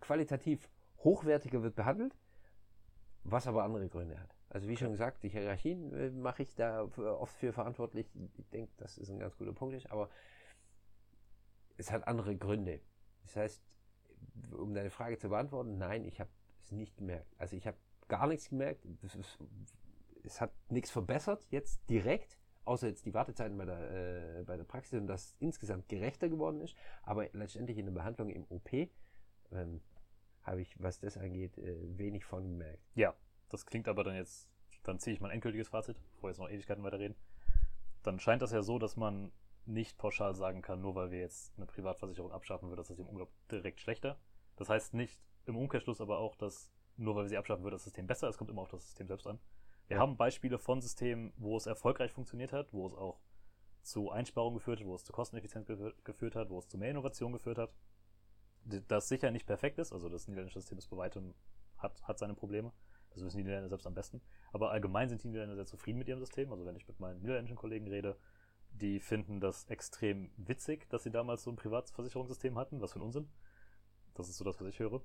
qualitativ 0.00 0.68
hochwertiger 0.98 1.62
wird 1.62 1.74
behandelt, 1.74 2.16
was 3.24 3.46
aber 3.46 3.64
andere 3.64 3.88
Gründe 3.88 4.18
hat. 4.18 4.34
Also 4.48 4.68
wie 4.68 4.76
schon 4.76 4.90
gesagt, 4.90 5.22
die 5.22 5.28
Hierarchien 5.28 5.92
äh, 5.94 6.10
mache 6.10 6.42
ich 6.42 6.54
da 6.54 6.82
oft 6.82 7.34
für 7.34 7.52
verantwortlich. 7.52 8.10
Ich 8.36 8.48
denke, 8.50 8.72
das 8.76 8.98
ist 8.98 9.10
ein 9.10 9.18
ganz 9.18 9.36
guter 9.36 9.52
Punkt, 9.52 9.74
ist, 9.74 9.90
aber 9.90 10.10
es 11.76 11.90
hat 11.90 12.06
andere 12.06 12.36
Gründe. 12.36 12.80
Das 13.22 13.36
heißt, 13.36 13.62
um 14.52 14.74
deine 14.74 14.90
Frage 14.90 15.18
zu 15.18 15.28
beantworten, 15.28 15.78
nein, 15.78 16.04
ich 16.04 16.20
habe 16.20 16.30
es 16.60 16.70
nicht 16.70 16.96
gemerkt. 16.96 17.34
Also 17.38 17.56
ich 17.56 17.66
habe 17.66 17.78
gar 18.08 18.26
nichts 18.26 18.50
gemerkt. 18.50 18.84
Ist, 19.02 19.38
es 20.24 20.40
hat 20.40 20.52
nichts 20.70 20.90
verbessert 20.90 21.44
jetzt 21.50 21.80
direkt, 21.88 22.38
außer 22.64 22.88
jetzt 22.88 23.06
die 23.06 23.14
Wartezeiten 23.14 23.56
bei 23.56 23.64
der, 23.64 24.38
äh, 24.40 24.44
bei 24.44 24.56
der 24.56 24.64
Praxis 24.64 25.00
und 25.00 25.06
das 25.06 25.36
insgesamt 25.40 25.88
gerechter 25.88 26.28
geworden 26.28 26.60
ist. 26.60 26.76
Aber 27.02 27.28
letztendlich 27.32 27.78
in 27.78 27.86
der 27.86 27.92
Behandlung 27.92 28.30
im 28.30 28.44
OP 28.48 28.72
ähm, 29.52 29.82
habe 30.42 30.60
ich, 30.60 30.80
was 30.80 31.00
das 31.00 31.16
angeht, 31.16 31.58
äh, 31.58 31.98
wenig 31.98 32.24
von 32.24 32.44
gemerkt. 32.44 32.82
Ja, 32.94 33.14
das 33.48 33.66
klingt 33.66 33.88
aber 33.88 34.04
dann 34.04 34.14
jetzt, 34.14 34.48
dann 34.82 34.98
ziehe 34.98 35.14
ich 35.14 35.20
mein 35.20 35.30
endgültiges 35.30 35.68
Fazit, 35.68 36.00
bevor 36.14 36.28
wir 36.28 36.30
jetzt 36.30 36.38
noch 36.38 36.50
Ewigkeiten 36.50 36.84
weiterreden. 36.84 37.16
Dann 38.02 38.18
scheint 38.18 38.42
das 38.42 38.52
ja 38.52 38.62
so, 38.62 38.78
dass 38.78 38.96
man 38.96 39.32
nicht 39.64 39.96
pauschal 39.96 40.34
sagen 40.34 40.62
kann, 40.62 40.80
nur 40.80 40.94
weil 40.96 41.10
wir 41.12 41.20
jetzt 41.20 41.52
eine 41.56 41.66
Privatversicherung 41.66 42.32
abschaffen, 42.32 42.68
wird 42.68 42.80
das 42.80 42.88
System 42.88 43.06
unglaublich 43.06 43.38
direkt 43.50 43.80
schlechter. 43.80 44.18
Das 44.56 44.68
heißt 44.68 44.94
nicht 44.94 45.20
im 45.46 45.56
Umkehrschluss 45.56 46.00
aber 46.00 46.18
auch, 46.18 46.36
dass 46.36 46.72
nur 46.96 47.14
weil 47.14 47.24
wir 47.24 47.28
sie 47.28 47.38
abschaffen, 47.38 47.64
wird 47.64 47.74
das 47.74 47.84
System 47.84 48.06
besser. 48.06 48.28
Es 48.28 48.36
kommt 48.36 48.50
immer 48.50 48.62
auf 48.62 48.70
das 48.70 48.84
System 48.84 49.06
selbst 49.06 49.26
an. 49.26 49.38
Wir 49.88 49.98
haben 49.98 50.16
Beispiele 50.16 50.58
von 50.58 50.80
Systemen, 50.80 51.32
wo 51.36 51.56
es 51.56 51.66
erfolgreich 51.66 52.12
funktioniert 52.12 52.52
hat, 52.52 52.72
wo 52.72 52.86
es 52.86 52.94
auch 52.94 53.20
zu 53.82 54.10
Einsparungen 54.10 54.58
geführt 54.58 54.80
hat, 54.80 54.86
wo 54.86 54.94
es 54.94 55.04
zu 55.04 55.12
Kosteneffizienz 55.12 55.66
geführt 56.04 56.36
hat, 56.36 56.50
wo 56.50 56.58
es 56.58 56.68
zu 56.68 56.78
mehr 56.78 56.90
Innovation 56.90 57.32
geführt 57.32 57.58
hat. 57.58 57.74
Das 58.64 59.08
sicher 59.08 59.30
nicht 59.30 59.46
perfekt 59.46 59.78
ist, 59.78 59.92
also 59.92 60.08
das 60.08 60.28
niederländische 60.28 60.60
System 60.60 60.78
ist 60.78 60.88
bei 60.88 60.96
weitem, 60.96 61.34
hat, 61.78 62.00
hat 62.04 62.18
seine 62.18 62.34
Probleme. 62.34 62.72
Das 63.10 63.22
wissen 63.24 63.38
die 63.38 63.42
Niederländer 63.42 63.68
selbst 63.68 63.86
am 63.86 63.94
besten. 63.94 64.22
Aber 64.52 64.70
allgemein 64.70 65.08
sind 65.08 65.22
die 65.22 65.28
Niederländer 65.28 65.56
sehr 65.56 65.66
zufrieden 65.66 65.98
mit 65.98 66.08
ihrem 66.08 66.20
System. 66.20 66.50
Also 66.52 66.64
wenn 66.64 66.76
ich 66.76 66.86
mit 66.88 66.98
meinen 67.00 67.20
niederländischen 67.20 67.56
Kollegen 67.56 67.88
rede, 67.88 68.16
die 68.70 69.00
finden 69.00 69.40
das 69.40 69.64
extrem 69.64 70.30
witzig, 70.36 70.88
dass 70.88 71.02
sie 71.02 71.10
damals 71.10 71.42
so 71.42 71.50
ein 71.50 71.56
Privatversicherungssystem 71.56 72.56
hatten. 72.56 72.80
Was 72.80 72.92
für 72.92 73.00
ein 73.00 73.02
Unsinn. 73.02 73.28
Das 74.14 74.28
ist 74.28 74.38
so 74.38 74.44
das, 74.44 74.58
was 74.60 74.68
ich 74.68 74.78
höre. 74.78 75.02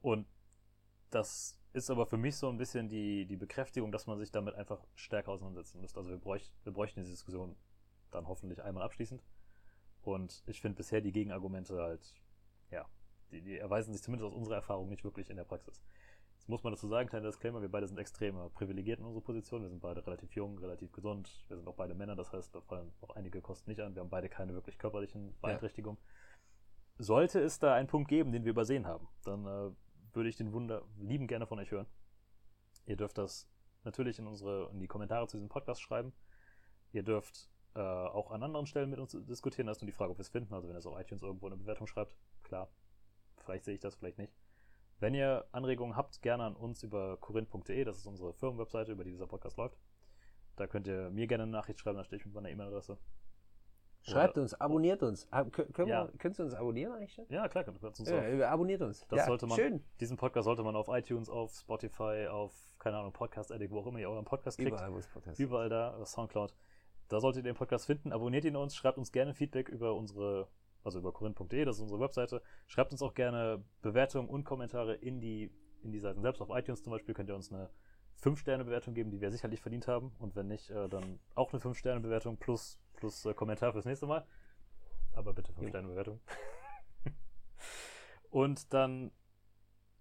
Und 0.00 0.26
das 1.10 1.57
ist 1.72 1.90
aber 1.90 2.06
für 2.06 2.16
mich 2.16 2.36
so 2.36 2.48
ein 2.48 2.56
bisschen 2.56 2.88
die, 2.88 3.26
die 3.26 3.36
Bekräftigung, 3.36 3.92
dass 3.92 4.06
man 4.06 4.18
sich 4.18 4.30
damit 4.30 4.54
einfach 4.54 4.84
stärker 4.94 5.32
auseinandersetzen 5.32 5.80
müsste. 5.80 5.98
Also 5.98 6.10
wir, 6.10 6.18
bräuch, 6.18 6.50
wir 6.64 6.72
bräuchten 6.72 7.00
diese 7.00 7.12
Diskussion 7.12 7.56
dann 8.10 8.26
hoffentlich 8.26 8.62
einmal 8.62 8.82
abschließend. 8.82 9.22
Und 10.02 10.42
ich 10.46 10.60
finde 10.60 10.76
bisher 10.76 11.00
die 11.00 11.12
Gegenargumente 11.12 11.76
halt, 11.76 12.14
ja, 12.70 12.86
die, 13.30 13.42
die 13.42 13.58
erweisen 13.58 13.92
sich 13.92 14.02
zumindest 14.02 14.30
aus 14.30 14.36
unserer 14.36 14.56
Erfahrung 14.56 14.88
nicht 14.88 15.04
wirklich 15.04 15.28
in 15.28 15.36
der 15.36 15.44
Praxis. 15.44 15.82
Jetzt 16.36 16.48
muss 16.48 16.62
man 16.62 16.72
dazu 16.72 16.88
sagen, 16.88 17.08
kleiner 17.08 17.26
Disclaimer, 17.26 17.60
wir 17.60 17.68
beide 17.68 17.86
sind 17.86 17.98
extrem 17.98 18.36
privilegiert 18.54 19.00
in 19.00 19.04
unserer 19.04 19.24
Position. 19.24 19.62
Wir 19.62 19.68
sind 19.68 19.80
beide 19.80 20.06
relativ 20.06 20.34
jung, 20.34 20.56
relativ 20.58 20.92
gesund. 20.92 21.44
Wir 21.48 21.56
sind 21.56 21.68
auch 21.68 21.74
beide 21.74 21.94
Männer, 21.94 22.16
das 22.16 22.32
heißt, 22.32 22.54
da 22.54 22.60
fallen 22.60 22.92
auch 23.02 23.10
einige 23.16 23.42
Kosten 23.42 23.68
nicht 23.68 23.80
an. 23.80 23.94
Wir 23.94 24.00
haben 24.00 24.08
beide 24.08 24.28
keine 24.28 24.54
wirklich 24.54 24.78
körperlichen 24.78 25.34
Beeinträchtigungen. 25.40 25.98
Ja. 26.00 27.04
Sollte 27.04 27.40
es 27.40 27.58
da 27.58 27.74
einen 27.74 27.88
Punkt 27.88 28.08
geben, 28.08 28.32
den 28.32 28.44
wir 28.44 28.50
übersehen 28.50 28.86
haben, 28.86 29.06
dann 29.24 29.46
äh, 29.46 29.70
würde 30.18 30.28
ich 30.28 30.36
den 30.36 30.52
Wunder 30.52 30.82
lieben 30.98 31.26
gerne 31.26 31.46
von 31.46 31.58
euch 31.58 31.70
hören. 31.70 31.86
Ihr 32.86 32.96
dürft 32.96 33.16
das 33.16 33.48
natürlich 33.84 34.18
in 34.18 34.26
unsere 34.26 34.68
in 34.70 34.80
die 34.80 34.88
Kommentare 34.88 35.28
zu 35.28 35.36
diesem 35.36 35.48
Podcast 35.48 35.80
schreiben. 35.80 36.12
Ihr 36.92 37.04
dürft 37.04 37.48
äh, 37.74 37.80
auch 37.80 38.32
an 38.32 38.42
anderen 38.42 38.66
Stellen 38.66 38.90
mit 38.90 38.98
uns 38.98 39.12
diskutieren. 39.12 39.66
Da 39.66 39.72
ist 39.72 39.80
nur 39.80 39.86
die 39.86 39.92
Frage, 39.92 40.10
ob 40.10 40.18
wir 40.18 40.22
es 40.22 40.28
finden. 40.28 40.52
Also 40.52 40.68
wenn 40.68 40.74
ihr 40.74 40.80
es 40.80 40.86
auf 40.86 40.98
iTunes 40.98 41.22
irgendwo 41.22 41.46
eine 41.46 41.56
Bewertung 41.56 41.86
schreibt, 41.86 42.16
klar. 42.42 42.68
Vielleicht 43.44 43.64
sehe 43.64 43.74
ich 43.74 43.80
das, 43.80 43.94
vielleicht 43.94 44.18
nicht. 44.18 44.34
Wenn 44.98 45.14
ihr 45.14 45.46
Anregungen 45.52 45.96
habt, 45.96 46.20
gerne 46.22 46.42
an 46.42 46.56
uns 46.56 46.82
über 46.82 47.16
korinth.de, 47.18 47.84
das 47.84 47.98
ist 47.98 48.06
unsere 48.06 48.34
Firmenwebseite, 48.34 48.92
über 48.92 49.04
die 49.04 49.12
dieser 49.12 49.28
Podcast 49.28 49.56
läuft. 49.56 49.78
Da 50.56 50.66
könnt 50.66 50.88
ihr 50.88 51.10
mir 51.10 51.28
gerne 51.28 51.44
eine 51.44 51.52
Nachricht 51.52 51.78
schreiben, 51.78 51.98
da 51.98 52.04
stehe 52.04 52.18
ich 52.18 52.26
mit 52.26 52.34
meiner 52.34 52.50
E-Mail-Adresse. 52.50 52.98
Schreibt 54.08 54.38
uns, 54.38 54.54
abonniert 54.54 55.02
uns. 55.02 55.28
Können 55.52 55.88
ja. 55.88 56.06
wir, 56.06 56.18
könnt 56.18 56.38
ihr 56.38 56.44
uns 56.44 56.54
abonnieren 56.54 56.92
eigentlich 56.92 57.12
schon? 57.12 57.26
Ja, 57.28 57.48
klar, 57.48 57.64
könnt 57.64 57.82
ihr 57.82 57.88
uns 57.88 58.08
ja, 58.08 58.50
Abonniert 58.50 58.82
uns. 58.82 59.06
Das 59.08 59.18
ja, 59.18 59.26
sollte 59.26 59.46
man, 59.46 59.56
schön. 59.56 59.84
Diesen 60.00 60.16
Podcast 60.16 60.44
sollte 60.44 60.62
man 60.62 60.76
auf 60.76 60.88
iTunes, 60.88 61.28
auf 61.28 61.52
Spotify, 61.52 62.26
auf, 62.30 62.52
keine 62.78 62.98
Ahnung, 62.98 63.12
Podcast 63.12 63.52
Addict, 63.52 63.72
wo 63.72 63.80
auch 63.80 63.86
immer 63.86 63.98
ihr 63.98 64.10
euren 64.10 64.24
Podcast 64.24 64.58
kriegt. 64.58 64.72
Überall, 64.72 64.92
wo 64.92 64.98
es 64.98 65.06
Podcast 65.06 65.38
Überall 65.38 65.68
da, 65.68 66.04
Soundcloud. 66.04 66.54
Da 67.08 67.20
solltet 67.20 67.44
ihr 67.44 67.52
den 67.52 67.56
Podcast 67.56 67.86
finden. 67.86 68.12
Abonniert 68.12 68.44
ihn 68.44 68.56
uns, 68.56 68.76
schreibt 68.76 68.98
uns 68.98 69.12
gerne 69.12 69.34
Feedback 69.34 69.68
über 69.68 69.94
unsere, 69.94 70.48
also 70.84 70.98
über 70.98 71.12
korinth.de, 71.12 71.64
das 71.64 71.76
ist 71.76 71.82
unsere 71.82 72.00
Webseite. 72.00 72.42
Schreibt 72.66 72.92
uns 72.92 73.02
auch 73.02 73.14
gerne 73.14 73.64
Bewertungen 73.82 74.28
und 74.28 74.44
Kommentare 74.44 74.94
in 74.94 75.20
die, 75.20 75.50
in 75.82 75.92
die 75.92 76.00
Seiten 76.00 76.20
selbst. 76.20 76.42
Auf 76.42 76.50
iTunes 76.50 76.82
zum 76.82 76.92
Beispiel 76.92 77.14
könnt 77.14 77.30
ihr 77.30 77.34
uns 77.34 77.52
eine 77.52 77.70
5-Sterne-Bewertung 78.22 78.94
geben, 78.94 79.10
die 79.10 79.20
wir 79.20 79.30
sicherlich 79.30 79.60
verdient 79.60 79.88
haben. 79.88 80.12
Und 80.18 80.36
wenn 80.36 80.48
nicht, 80.48 80.70
äh, 80.70 80.88
dann 80.88 81.20
auch 81.34 81.52
eine 81.52 81.62
5-Sterne-Bewertung 81.62 82.36
plus, 82.36 82.78
plus 82.98 83.24
äh, 83.24 83.34
Kommentar 83.34 83.72
fürs 83.72 83.84
nächste 83.84 84.06
Mal. 84.06 84.26
Aber 85.14 85.32
bitte 85.32 85.52
5-Sterne-Bewertung. 85.52 86.20
Und 88.30 88.72
dann, 88.72 89.10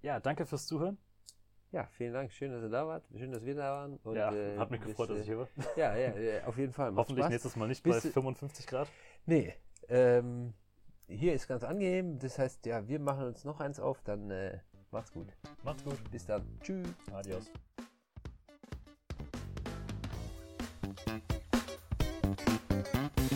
ja, 0.01 0.19
danke 0.19 0.45
fürs 0.45 0.67
Zuhören. 0.67 0.97
Ja, 1.71 1.85
vielen 1.91 2.13
Dank. 2.13 2.31
Schön, 2.31 2.51
dass 2.51 2.61
ihr 2.61 2.69
da 2.69 2.87
wart. 2.87 3.03
Schön, 3.15 3.31
dass 3.31 3.43
wir 3.43 3.55
da 3.55 3.71
waren. 3.71 3.97
Und, 3.97 4.15
ja, 4.15 4.33
äh, 4.33 4.57
hat 4.57 4.71
mich 4.71 4.79
bis, 4.79 4.89
gefreut, 4.89 5.09
dass 5.09 5.19
ich 5.19 5.25
hier 5.25 5.37
war. 5.37 5.47
Ja, 5.75 5.95
ja, 5.95 6.45
auf 6.45 6.57
jeden 6.57 6.73
Fall. 6.73 6.95
Hoffentlich 6.95 7.23
Spaß. 7.23 7.31
nächstes 7.31 7.55
Mal 7.55 7.67
nicht 7.67 7.83
bis, 7.83 8.03
bei 8.03 8.09
55 8.09 8.67
Grad. 8.67 8.87
Nee, 9.25 9.53
ähm, 9.89 10.53
hier 11.07 11.33
ist 11.33 11.47
ganz 11.47 11.63
angenehm. 11.63 12.19
Das 12.19 12.39
heißt, 12.39 12.65
ja, 12.65 12.87
wir 12.87 12.99
machen 12.99 13.25
uns 13.25 13.43
noch 13.43 13.59
eins 13.59 13.79
auf. 13.79 14.01
Dann 14.03 14.31
äh, 14.31 14.59
macht's 14.91 15.11
gut. 15.11 15.27
Macht's 15.63 15.83
gut. 15.83 15.99
Bis 16.11 16.25
dann. 16.25 16.59
Tschüss. 16.61 16.87
Adios. 17.11 17.51
Bye. 22.83 23.26